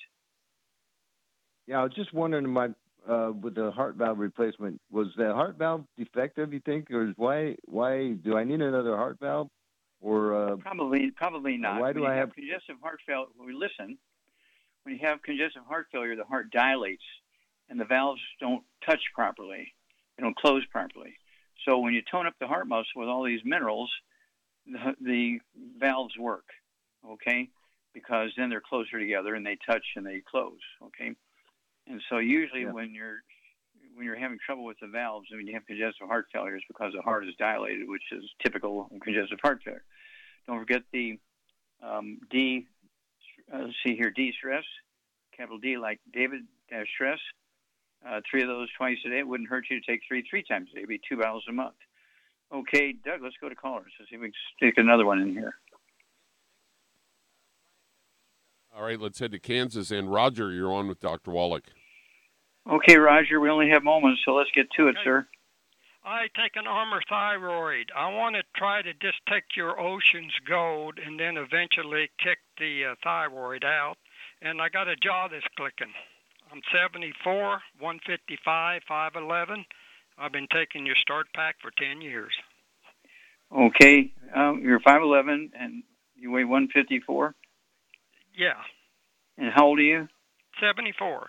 Yeah, 1.66 1.80
I 1.80 1.84
was 1.84 1.92
just 1.94 2.12
wondering 2.12 2.48
my 2.48 2.70
uh, 3.08 3.32
with 3.40 3.54
the 3.56 3.70
heart 3.72 3.96
valve 3.96 4.18
replacement, 4.18 4.80
was 4.90 5.08
the 5.16 5.32
heart 5.34 5.58
valve 5.58 5.84
defective? 5.98 6.52
You 6.52 6.60
think, 6.60 6.88
or 6.90 7.08
is 7.08 7.14
why 7.16 7.56
why 7.64 8.12
do 8.12 8.36
I 8.36 8.44
need 8.44 8.60
another 8.60 8.96
heart 8.96 9.18
valve? 9.20 9.48
Or 10.00 10.34
uh, 10.52 10.56
Probably, 10.56 11.10
probably 11.12 11.56
not. 11.56 11.80
Why 11.80 11.92
do 11.92 12.00
you 12.00 12.06
I 12.06 12.14
have 12.14 12.28
have- 12.28 12.34
congestive 12.34 12.76
heart 12.82 13.00
failure? 13.06 13.26
When 13.36 13.46
we 13.48 13.54
listen. 13.54 13.98
When 14.84 14.96
you 14.96 15.06
have 15.06 15.22
congestive 15.22 15.62
heart 15.68 15.86
failure, 15.92 16.16
the 16.16 16.24
heart 16.24 16.50
dilates, 16.50 17.04
and 17.72 17.80
the 17.80 17.86
valves 17.86 18.20
don't 18.38 18.62
touch 18.86 19.00
properly. 19.14 19.72
They 20.16 20.22
don't 20.22 20.36
close 20.36 20.62
properly. 20.70 21.14
So 21.66 21.78
when 21.78 21.94
you 21.94 22.02
tone 22.08 22.26
up 22.26 22.34
the 22.38 22.46
heart 22.46 22.68
muscle 22.68 22.84
with 22.96 23.08
all 23.08 23.24
these 23.24 23.40
minerals, 23.44 23.90
the, 24.66 24.94
the 25.00 25.38
valves 25.78 26.14
work. 26.18 26.44
Okay, 27.10 27.48
because 27.94 28.30
then 28.36 28.48
they're 28.50 28.60
closer 28.60 29.00
together 29.00 29.34
and 29.34 29.44
they 29.44 29.56
touch 29.66 29.84
and 29.96 30.06
they 30.06 30.22
close. 30.30 30.60
Okay, 30.84 31.16
and 31.88 32.00
so 32.08 32.18
usually 32.18 32.62
Yeah. 32.62 32.72
when 32.72 32.94
you're 32.94 33.22
when 33.94 34.06
you're 34.06 34.16
having 34.16 34.38
trouble 34.44 34.64
with 34.64 34.78
the 34.80 34.86
valves, 34.86 35.28
I 35.32 35.36
mean, 35.36 35.46
you 35.46 35.54
have 35.54 35.66
congestive 35.66 36.06
heart 36.06 36.26
failure, 36.32 36.56
it's 36.56 36.64
because 36.68 36.92
the 36.94 37.02
heart 37.02 37.26
is 37.26 37.34
dilated, 37.38 37.88
which 37.88 38.04
is 38.12 38.24
typical 38.42 38.88
of 38.92 39.00
congestive 39.00 39.38
heart 39.42 39.60
failure. 39.64 39.84
Don't 40.46 40.58
forget 40.60 40.82
the 40.92 41.18
um, 41.82 42.18
D, 42.30 42.66
uh, 43.52 43.64
let's 43.64 43.74
see 43.84 43.96
here, 43.96 44.10
D 44.10 44.32
stress, 44.38 44.64
capital 45.36 45.58
D 45.58 45.76
like 45.76 46.00
David 46.12 46.42
dash 46.70 46.86
stress. 46.94 47.18
Uh, 48.06 48.20
three 48.28 48.42
of 48.42 48.48
those 48.48 48.68
twice 48.76 48.98
a 49.06 49.10
day. 49.10 49.20
It 49.20 49.28
wouldn't 49.28 49.48
hurt 49.48 49.66
you 49.70 49.80
to 49.80 49.86
take 49.86 50.00
three 50.06 50.24
three 50.28 50.42
times 50.42 50.68
a 50.72 50.74
day. 50.74 50.80
It'd 50.80 50.88
be 50.88 51.00
two 51.08 51.18
bottles 51.18 51.44
a 51.48 51.52
month. 51.52 51.76
Okay, 52.52 52.92
Doug, 52.92 53.22
let's 53.22 53.36
go 53.40 53.48
to 53.48 53.54
callers. 53.54 53.92
Let's 53.98 54.10
see 54.10 54.16
if 54.16 54.20
we 54.20 54.28
can 54.28 54.34
stick 54.56 54.74
another 54.76 55.06
one 55.06 55.20
in 55.20 55.32
here. 55.32 55.54
All 58.76 58.84
right, 58.84 59.00
let's 59.00 59.18
head 59.18 59.32
to 59.32 59.38
Kansas. 59.38 59.90
And 59.90 60.12
Roger, 60.12 60.50
you're 60.50 60.72
on 60.72 60.88
with 60.88 61.00
Dr. 61.00 61.30
Wallach. 61.30 61.64
Okay, 62.70 62.96
Roger, 62.96 63.40
we 63.40 63.50
only 63.50 63.70
have 63.70 63.82
moments, 63.82 64.22
so 64.24 64.34
let's 64.34 64.50
get 64.54 64.66
to 64.76 64.88
it, 64.88 64.96
sir. 65.02 65.26
I 66.04 66.26
take 66.36 66.56
an 66.56 66.66
Armor 66.66 67.00
Thyroid. 67.08 67.90
I 67.96 68.12
want 68.12 68.34
to 68.34 68.42
try 68.56 68.82
to 68.82 68.92
just 68.94 69.18
take 69.28 69.44
your 69.56 69.78
Ocean's 69.78 70.34
Gold 70.48 70.98
and 71.04 71.18
then 71.18 71.36
eventually 71.36 72.10
kick 72.18 72.38
the 72.58 72.92
uh, 72.92 72.94
thyroid 73.04 73.64
out. 73.64 73.96
And 74.40 74.60
I 74.60 74.68
got 74.68 74.88
a 74.88 74.96
jaw 74.96 75.28
that's 75.30 75.46
clicking. 75.56 75.92
I'm 76.52 76.60
74, 76.70 77.34
155, 77.80 78.82
5'11. 78.90 79.64
I've 80.18 80.32
been 80.32 80.46
taking 80.52 80.84
your 80.84 80.96
start 81.00 81.26
pack 81.34 81.56
for 81.62 81.70
10 81.78 82.02
years. 82.02 82.32
Okay, 83.50 84.12
um, 84.36 84.60
you're 84.62 84.80
5'11 84.80 85.50
and 85.58 85.82
you 86.14 86.30
weigh 86.30 86.44
154. 86.44 87.34
Yeah, 88.36 88.52
And 89.38 89.50
how 89.54 89.66
old 89.66 89.78
are 89.78 89.82
you? 89.82 90.08
74. 90.60 91.26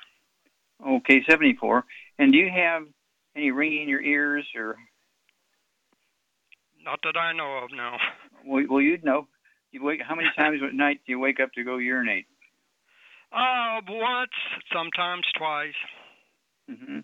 Okay, 0.85 1.23
74. 1.29 1.85
And 2.19 2.31
do 2.33 2.37
you 2.37 2.49
have 2.49 2.83
any 3.35 3.51
ringing 3.51 3.83
in 3.83 3.89
your 3.89 4.01
ears 4.01 4.45
or, 4.55 4.75
Not 6.83 6.99
that 7.03 7.17
I 7.17 7.31
know 7.31 7.63
of, 7.63 7.71
no. 7.73 7.97
well, 8.45 8.63
well 8.69 8.81
you'd 8.81 9.05
know. 9.05 9.27
You 9.71 9.83
wake, 9.83 10.01
how 10.05 10.15
many 10.15 10.27
times 10.37 10.59
at 10.65 10.73
night 10.73 10.99
do 11.05 11.13
you 11.13 11.19
wake 11.19 11.39
up 11.39 11.53
to 11.53 11.63
go 11.63 11.77
urinate? 11.77 12.25
Uh, 13.33 13.81
once, 13.89 14.31
sometimes 14.71 15.23
twice. 15.37 15.73
hmm 16.69 16.99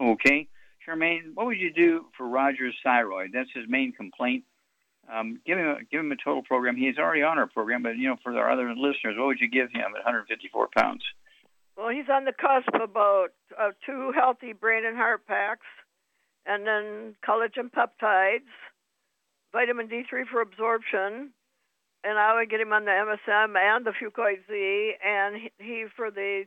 Okay. 0.00 0.48
Charmaine, 0.86 1.34
what 1.34 1.46
would 1.46 1.58
you 1.58 1.72
do 1.72 2.06
for 2.16 2.26
Roger's 2.26 2.74
thyroid? 2.82 3.30
That's 3.32 3.50
his 3.54 3.64
main 3.68 3.92
complaint. 3.92 4.44
Um, 5.12 5.40
give 5.44 5.58
him 5.58 5.66
a, 5.66 5.76
give 5.90 6.00
him 6.00 6.12
a 6.12 6.16
total 6.16 6.42
program. 6.42 6.76
He's 6.76 6.98
already 6.98 7.22
on 7.22 7.38
our 7.38 7.46
program, 7.46 7.82
but 7.82 7.96
you 7.96 8.08
know, 8.08 8.16
for 8.22 8.36
our 8.36 8.50
other 8.50 8.70
listeners, 8.70 9.16
what 9.16 9.26
would 9.26 9.40
you 9.40 9.48
give 9.50 9.70
him 9.70 9.80
at 9.80 10.04
154 10.04 10.68
pounds? 10.76 11.02
Well, 11.76 11.88
he's 11.88 12.08
on 12.12 12.24
the 12.24 12.32
cusp 12.32 12.74
about 12.74 13.28
uh, 13.58 13.70
two 13.84 14.12
healthy 14.14 14.52
brain 14.52 14.84
and 14.84 14.96
heart 14.96 15.26
packs, 15.26 15.66
and 16.46 16.66
then 16.66 17.14
collagen 17.26 17.70
peptides, 17.70 18.50
vitamin 19.52 19.88
D3 19.88 20.26
for 20.30 20.40
absorption, 20.40 21.30
and 22.04 22.18
I 22.18 22.34
would 22.34 22.50
get 22.50 22.60
him 22.60 22.72
on 22.72 22.84
the 22.84 22.90
MSM 22.90 23.56
and 23.56 23.86
the 23.86 23.92
Fucoid 23.92 24.46
Z, 24.48 24.92
and 25.04 25.36
he, 25.36 25.52
he 25.58 25.84
for 25.96 26.10
the 26.10 26.44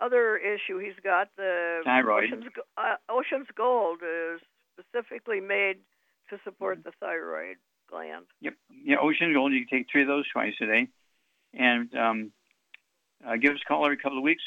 other 0.00 0.36
issue 0.36 0.78
he's 0.78 0.98
got 1.02 1.28
the 1.36 1.80
Thyroid. 1.84 2.24
Ocean's, 2.24 2.44
uh, 2.76 2.96
Ocean's 3.08 3.48
Gold 3.56 4.00
is 4.02 4.40
specifically 4.78 5.40
made 5.40 5.78
to 6.30 6.38
support 6.44 6.84
the 6.84 6.92
thyroid. 7.00 7.56
gland. 7.90 8.26
Yep. 8.40 8.54
Yeah, 8.84 8.96
Ocean 9.00 9.32
Gold. 9.32 9.52
You 9.52 9.66
can 9.66 9.78
take 9.78 9.86
three 9.90 10.02
of 10.02 10.08
those 10.08 10.28
twice 10.30 10.54
a 10.60 10.66
day, 10.66 10.88
and 11.54 11.94
um, 11.94 12.32
uh, 13.26 13.36
give 13.36 13.52
us 13.52 13.60
a 13.64 13.68
call 13.68 13.84
every 13.84 13.96
couple 13.96 14.18
of 14.18 14.24
weeks 14.24 14.42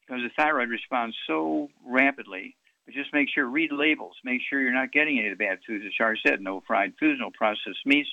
because 0.00 0.22
the 0.22 0.30
thyroid 0.36 0.68
responds 0.68 1.16
so 1.26 1.68
rapidly. 1.86 2.56
But 2.84 2.94
just 2.94 3.12
make 3.12 3.28
sure 3.32 3.46
read 3.46 3.70
labels. 3.72 4.16
Make 4.24 4.40
sure 4.48 4.60
you're 4.60 4.72
not 4.72 4.90
getting 4.90 5.18
any 5.18 5.28
of 5.28 5.38
the 5.38 5.44
bad 5.44 5.60
foods. 5.64 5.84
As 5.86 5.92
Char 5.92 6.16
said, 6.16 6.40
no 6.40 6.62
fried 6.66 6.94
foods, 6.98 7.20
no 7.20 7.30
processed 7.30 7.86
meats. 7.86 8.10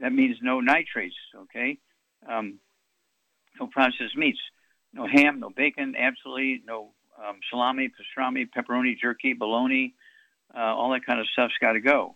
That 0.00 0.12
means 0.12 0.36
no 0.42 0.60
nitrates. 0.60 1.16
Okay. 1.42 1.78
Um, 2.28 2.58
no 3.60 3.66
processed 3.66 4.16
meats. 4.16 4.38
No 4.92 5.06
ham, 5.06 5.40
no 5.40 5.50
bacon, 5.50 5.94
absolutely 5.96 6.62
no 6.66 6.92
um, 7.18 7.40
salami, 7.50 7.88
pastrami, 7.88 8.48
pepperoni, 8.48 8.98
jerky, 8.98 9.34
bologna, 9.34 9.94
uh, 10.56 10.60
all 10.60 10.92
that 10.92 11.04
kind 11.04 11.20
of 11.20 11.26
stuff's 11.32 11.54
got 11.60 11.72
to 11.72 11.80
go. 11.80 12.14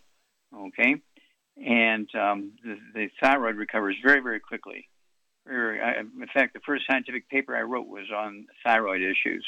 Okay, 0.55 0.97
and 1.57 2.09
um, 2.14 2.53
the, 2.64 2.76
the, 2.95 3.09
thyroid 3.22 3.57
recovers 3.57 3.97
very, 4.05 4.20
very 4.20 4.41
quickly. 4.41 4.89
in 5.47 6.28
fact, 6.33 6.53
the 6.53 6.61
first 6.64 6.85
scientific 6.87 7.28
paper 7.28 7.57
I 7.57 7.62
wrote 7.62 7.89
was 7.89 8.11
on 8.14 8.47
thyroid 8.64 9.01
issues, 9.01 9.47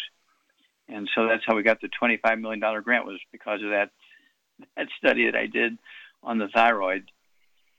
and 0.89 1.09
so 1.15 1.27
that's 1.29 1.43
how 1.47 1.55
we 1.55 1.63
got 1.63 1.81
the 1.81 1.89
twenty-five 1.99 2.39
million 2.39 2.61
dollar 2.61 2.81
grant 2.81 3.07
was 3.07 3.21
because 3.33 3.63
of 3.63 3.71
that 3.71 3.91
that 4.77 4.89
study 4.99 5.27
that 5.27 5.37
I 5.37 5.47
did 5.47 5.79
on 6.23 6.39
the 6.39 6.49
thyroid, 6.55 7.11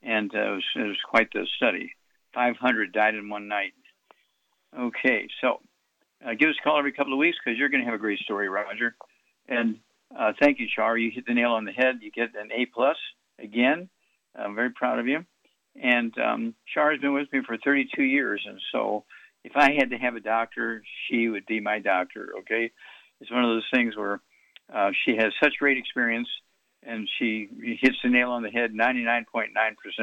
and 0.05 0.33
uh, 0.33 0.39
it, 0.39 0.51
was, 0.51 0.63
it 0.75 0.87
was 0.87 0.97
quite 1.09 1.29
the 1.33 1.47
study. 1.57 1.91
Five 2.33 2.57
hundred 2.57 2.93
died 2.93 3.15
in 3.15 3.29
one 3.29 3.47
night. 3.47 3.73
Okay, 4.77 5.27
so 5.41 5.59
uh, 6.25 6.33
give 6.37 6.49
us 6.49 6.55
a 6.59 6.63
call 6.63 6.77
every 6.77 6.91
couple 6.91 7.13
of 7.13 7.19
weeks 7.19 7.37
because 7.43 7.57
you're 7.57 7.69
going 7.69 7.81
to 7.81 7.85
have 7.85 7.95
a 7.95 8.01
great 8.01 8.19
story, 8.19 8.49
Roger. 8.49 8.95
And 9.47 9.77
uh, 10.17 10.33
thank 10.39 10.59
you, 10.59 10.67
Char. 10.73 10.97
You 10.97 11.11
hit 11.13 11.25
the 11.25 11.33
nail 11.33 11.51
on 11.51 11.65
the 11.65 11.71
head. 11.71 11.99
You 12.01 12.11
get 12.11 12.35
an 12.35 12.51
A 12.51 12.65
plus 12.65 12.97
again. 13.39 13.89
I'm 14.35 14.55
very 14.55 14.71
proud 14.71 14.99
of 14.99 15.07
you. 15.07 15.25
And 15.81 16.13
um, 16.17 16.55
Char 16.73 16.91
has 16.91 17.01
been 17.01 17.13
with 17.13 17.31
me 17.33 17.41
for 17.45 17.57
32 17.57 18.01
years, 18.03 18.45
and 18.47 18.59
so 18.71 19.05
if 19.43 19.53
I 19.55 19.73
had 19.73 19.91
to 19.91 19.97
have 19.97 20.15
a 20.15 20.21
doctor, 20.21 20.83
she 21.07 21.27
would 21.27 21.45
be 21.45 21.59
my 21.59 21.79
doctor. 21.79 22.33
Okay, 22.39 22.71
it's 23.19 23.31
one 23.31 23.43
of 23.43 23.49
those 23.49 23.67
things 23.73 23.95
where 23.95 24.21
uh, 24.73 24.91
she 25.05 25.15
has 25.17 25.33
such 25.41 25.53
great 25.59 25.77
experience, 25.77 26.27
and 26.85 27.09
she 27.17 27.49
hits 27.81 27.95
the 28.03 28.09
nail 28.09 28.31
on 28.31 28.43
the 28.43 28.49
head 28.49 28.73
99.9% 28.73 29.25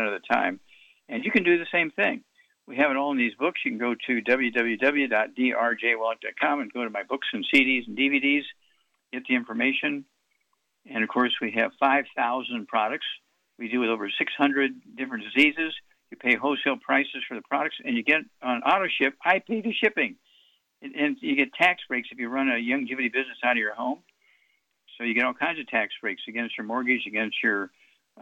of 0.07 0.13
the 0.13 0.21
time. 0.31 0.61
And 1.09 1.25
you 1.25 1.31
can 1.31 1.45
do 1.45 1.59
the 1.59 1.67
same 1.73 1.91
thing. 1.91 2.25
We 2.67 2.77
have 2.77 2.91
it 2.91 2.97
all 2.97 3.13
in 3.13 3.19
these 3.19 3.35
books. 3.35 3.61
You 3.65 3.73
can 3.73 3.79
go 3.79 3.95
to 3.95 4.23
www.drjwallach.com 4.23 6.61
and 6.61 6.73
go 6.73 6.85
to 6.85 6.91
my 6.91 7.03
books 7.03 7.27
and 7.33 7.45
CDs 7.53 7.87
and 7.87 7.99
DVDs, 7.99 8.45
get 9.13 9.25
the 9.29 9.35
information. 9.35 10.05
And 10.91 11.03
of 11.03 11.09
course, 11.09 11.35
we 11.41 11.51
have 11.53 11.73
5,000 11.81 12.69
products. 12.69 13.07
We 13.59 13.69
deal 13.69 13.81
with 13.81 13.89
over 13.91 14.09
600 14.11 14.73
different 14.97 15.25
diseases. 15.33 15.75
You 16.11 16.19
pay 16.19 16.37
wholesale 16.37 16.77
prices 16.77 17.25
for 17.29 17.35
the 17.35 17.43
products, 17.43 17.77
and 17.85 17.97
you 17.97 18.03
get 18.03 18.23
on 18.43 18.63
auto 18.63 18.87
ship. 19.01 19.15
I 19.25 19.39
pay 19.39 19.63
the 19.63 19.73
shipping, 19.73 20.17
and, 20.83 20.95
and 20.95 21.17
you 21.21 21.37
get 21.37 21.55
tax 21.55 21.83
breaks 21.89 22.09
if 22.13 22.19
you 22.19 22.29
run 22.29 22.49
a 22.49 22.57
Youngevity 22.57 23.11
business 23.13 23.39
out 23.43 23.53
of 23.53 23.59
your 23.59 23.75
home. 23.75 24.01
So 25.03 25.07
you 25.07 25.15
get 25.15 25.25
all 25.25 25.35
kinds 25.35 25.59
of 25.59 25.67
tax 25.67 25.93
breaks 26.01 26.23
against 26.29 26.57
your 26.57 26.67
mortgage, 26.67 27.07
against 27.07 27.37
your 27.43 27.71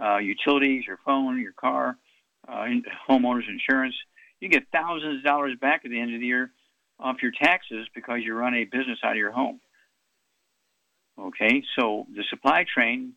uh, 0.01 0.17
utilities, 0.17 0.85
your 0.87 0.99
phone, 1.05 1.41
your 1.41 1.53
car, 1.53 1.99
uh, 2.49 2.65
homeowners 3.09 3.49
insurance 3.49 3.95
you 4.41 4.49
get 4.49 4.65
thousands 4.73 5.19
of 5.19 5.25
dollars 5.25 5.57
back 5.61 5.83
at 5.85 5.91
the 5.91 6.01
end 6.01 6.15
of 6.15 6.21
the 6.21 6.27
year 6.27 6.51
off 6.99 7.23
your 7.23 7.33
taxes 7.33 7.87
because 7.95 8.21
you 8.23 8.35
run 8.35 8.55
a 8.55 8.65
business 8.65 8.99
out 9.05 9.13
of 9.13 9.19
your 9.19 9.33
home. 9.33 9.61
Okay, 11.19 11.63
so 11.79 12.07
the 12.15 12.25
supply 12.31 12.65
train 12.73 13.13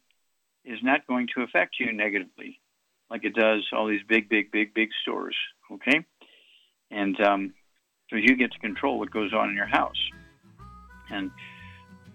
is 0.66 0.80
not 0.84 1.08
going 1.08 1.28
to 1.36 1.44
affect 1.44 1.76
you 1.80 1.92
negatively 1.94 2.60
like 3.10 3.24
it 3.24 3.34
does 3.34 3.66
all 3.72 3.88
these 3.88 4.02
big, 4.08 4.30
big, 4.30 4.52
big, 4.52 4.74
big 4.74 4.90
stores. 5.02 5.36
Okay, 5.72 6.06
and 6.92 7.20
um, 7.22 7.54
so 8.10 8.18
you 8.18 8.36
get 8.36 8.52
to 8.52 8.60
control 8.60 9.00
what 9.00 9.12
goes 9.12 9.34
on 9.34 9.50
in 9.50 9.56
your 9.56 9.68
house. 9.68 10.10
And 11.10 11.32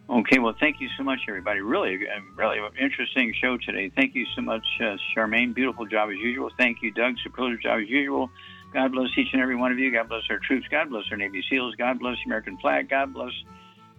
okay, 0.09 0.38
well, 0.38 0.54
thank 0.59 0.80
you 0.80 0.88
so 0.96 1.02
much, 1.02 1.20
everybody. 1.28 1.61
Really, 1.61 1.98
really 2.36 2.59
interesting 2.80 3.34
show 3.40 3.56
today. 3.59 3.90
Thank 3.94 4.14
you 4.14 4.26
so 4.34 4.42
much, 4.42 4.66
uh, 4.80 4.96
Charmaine. 5.14 5.54
Beautiful 5.54 5.86
job 5.86 6.11
as 6.11 6.16
usual. 6.16 6.50
Thank 6.56 6.82
you, 6.82 6.90
Doug. 6.90 7.16
Superlative 7.22 7.62
job 7.62 7.80
as 7.80 7.88
usual. 7.88 8.30
God 8.72 8.92
bless 8.92 9.09
each 9.16 9.32
and 9.32 9.40
every 9.40 9.56
one 9.56 9.72
of 9.72 9.78
you. 9.78 9.90
God 9.92 10.09
bless 10.09 10.24
our 10.30 10.38
troops. 10.38 10.66
God 10.70 10.90
bless 10.90 11.04
our 11.11 11.16
Navy 11.16 11.42
SEALs. 11.48 11.74
God 11.76 11.98
bless 11.98 12.16
the 12.16 12.24
American 12.26 12.59
flag. 12.59 12.90
God 12.90 13.14
bless 13.14 13.32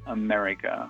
America. 0.05 0.89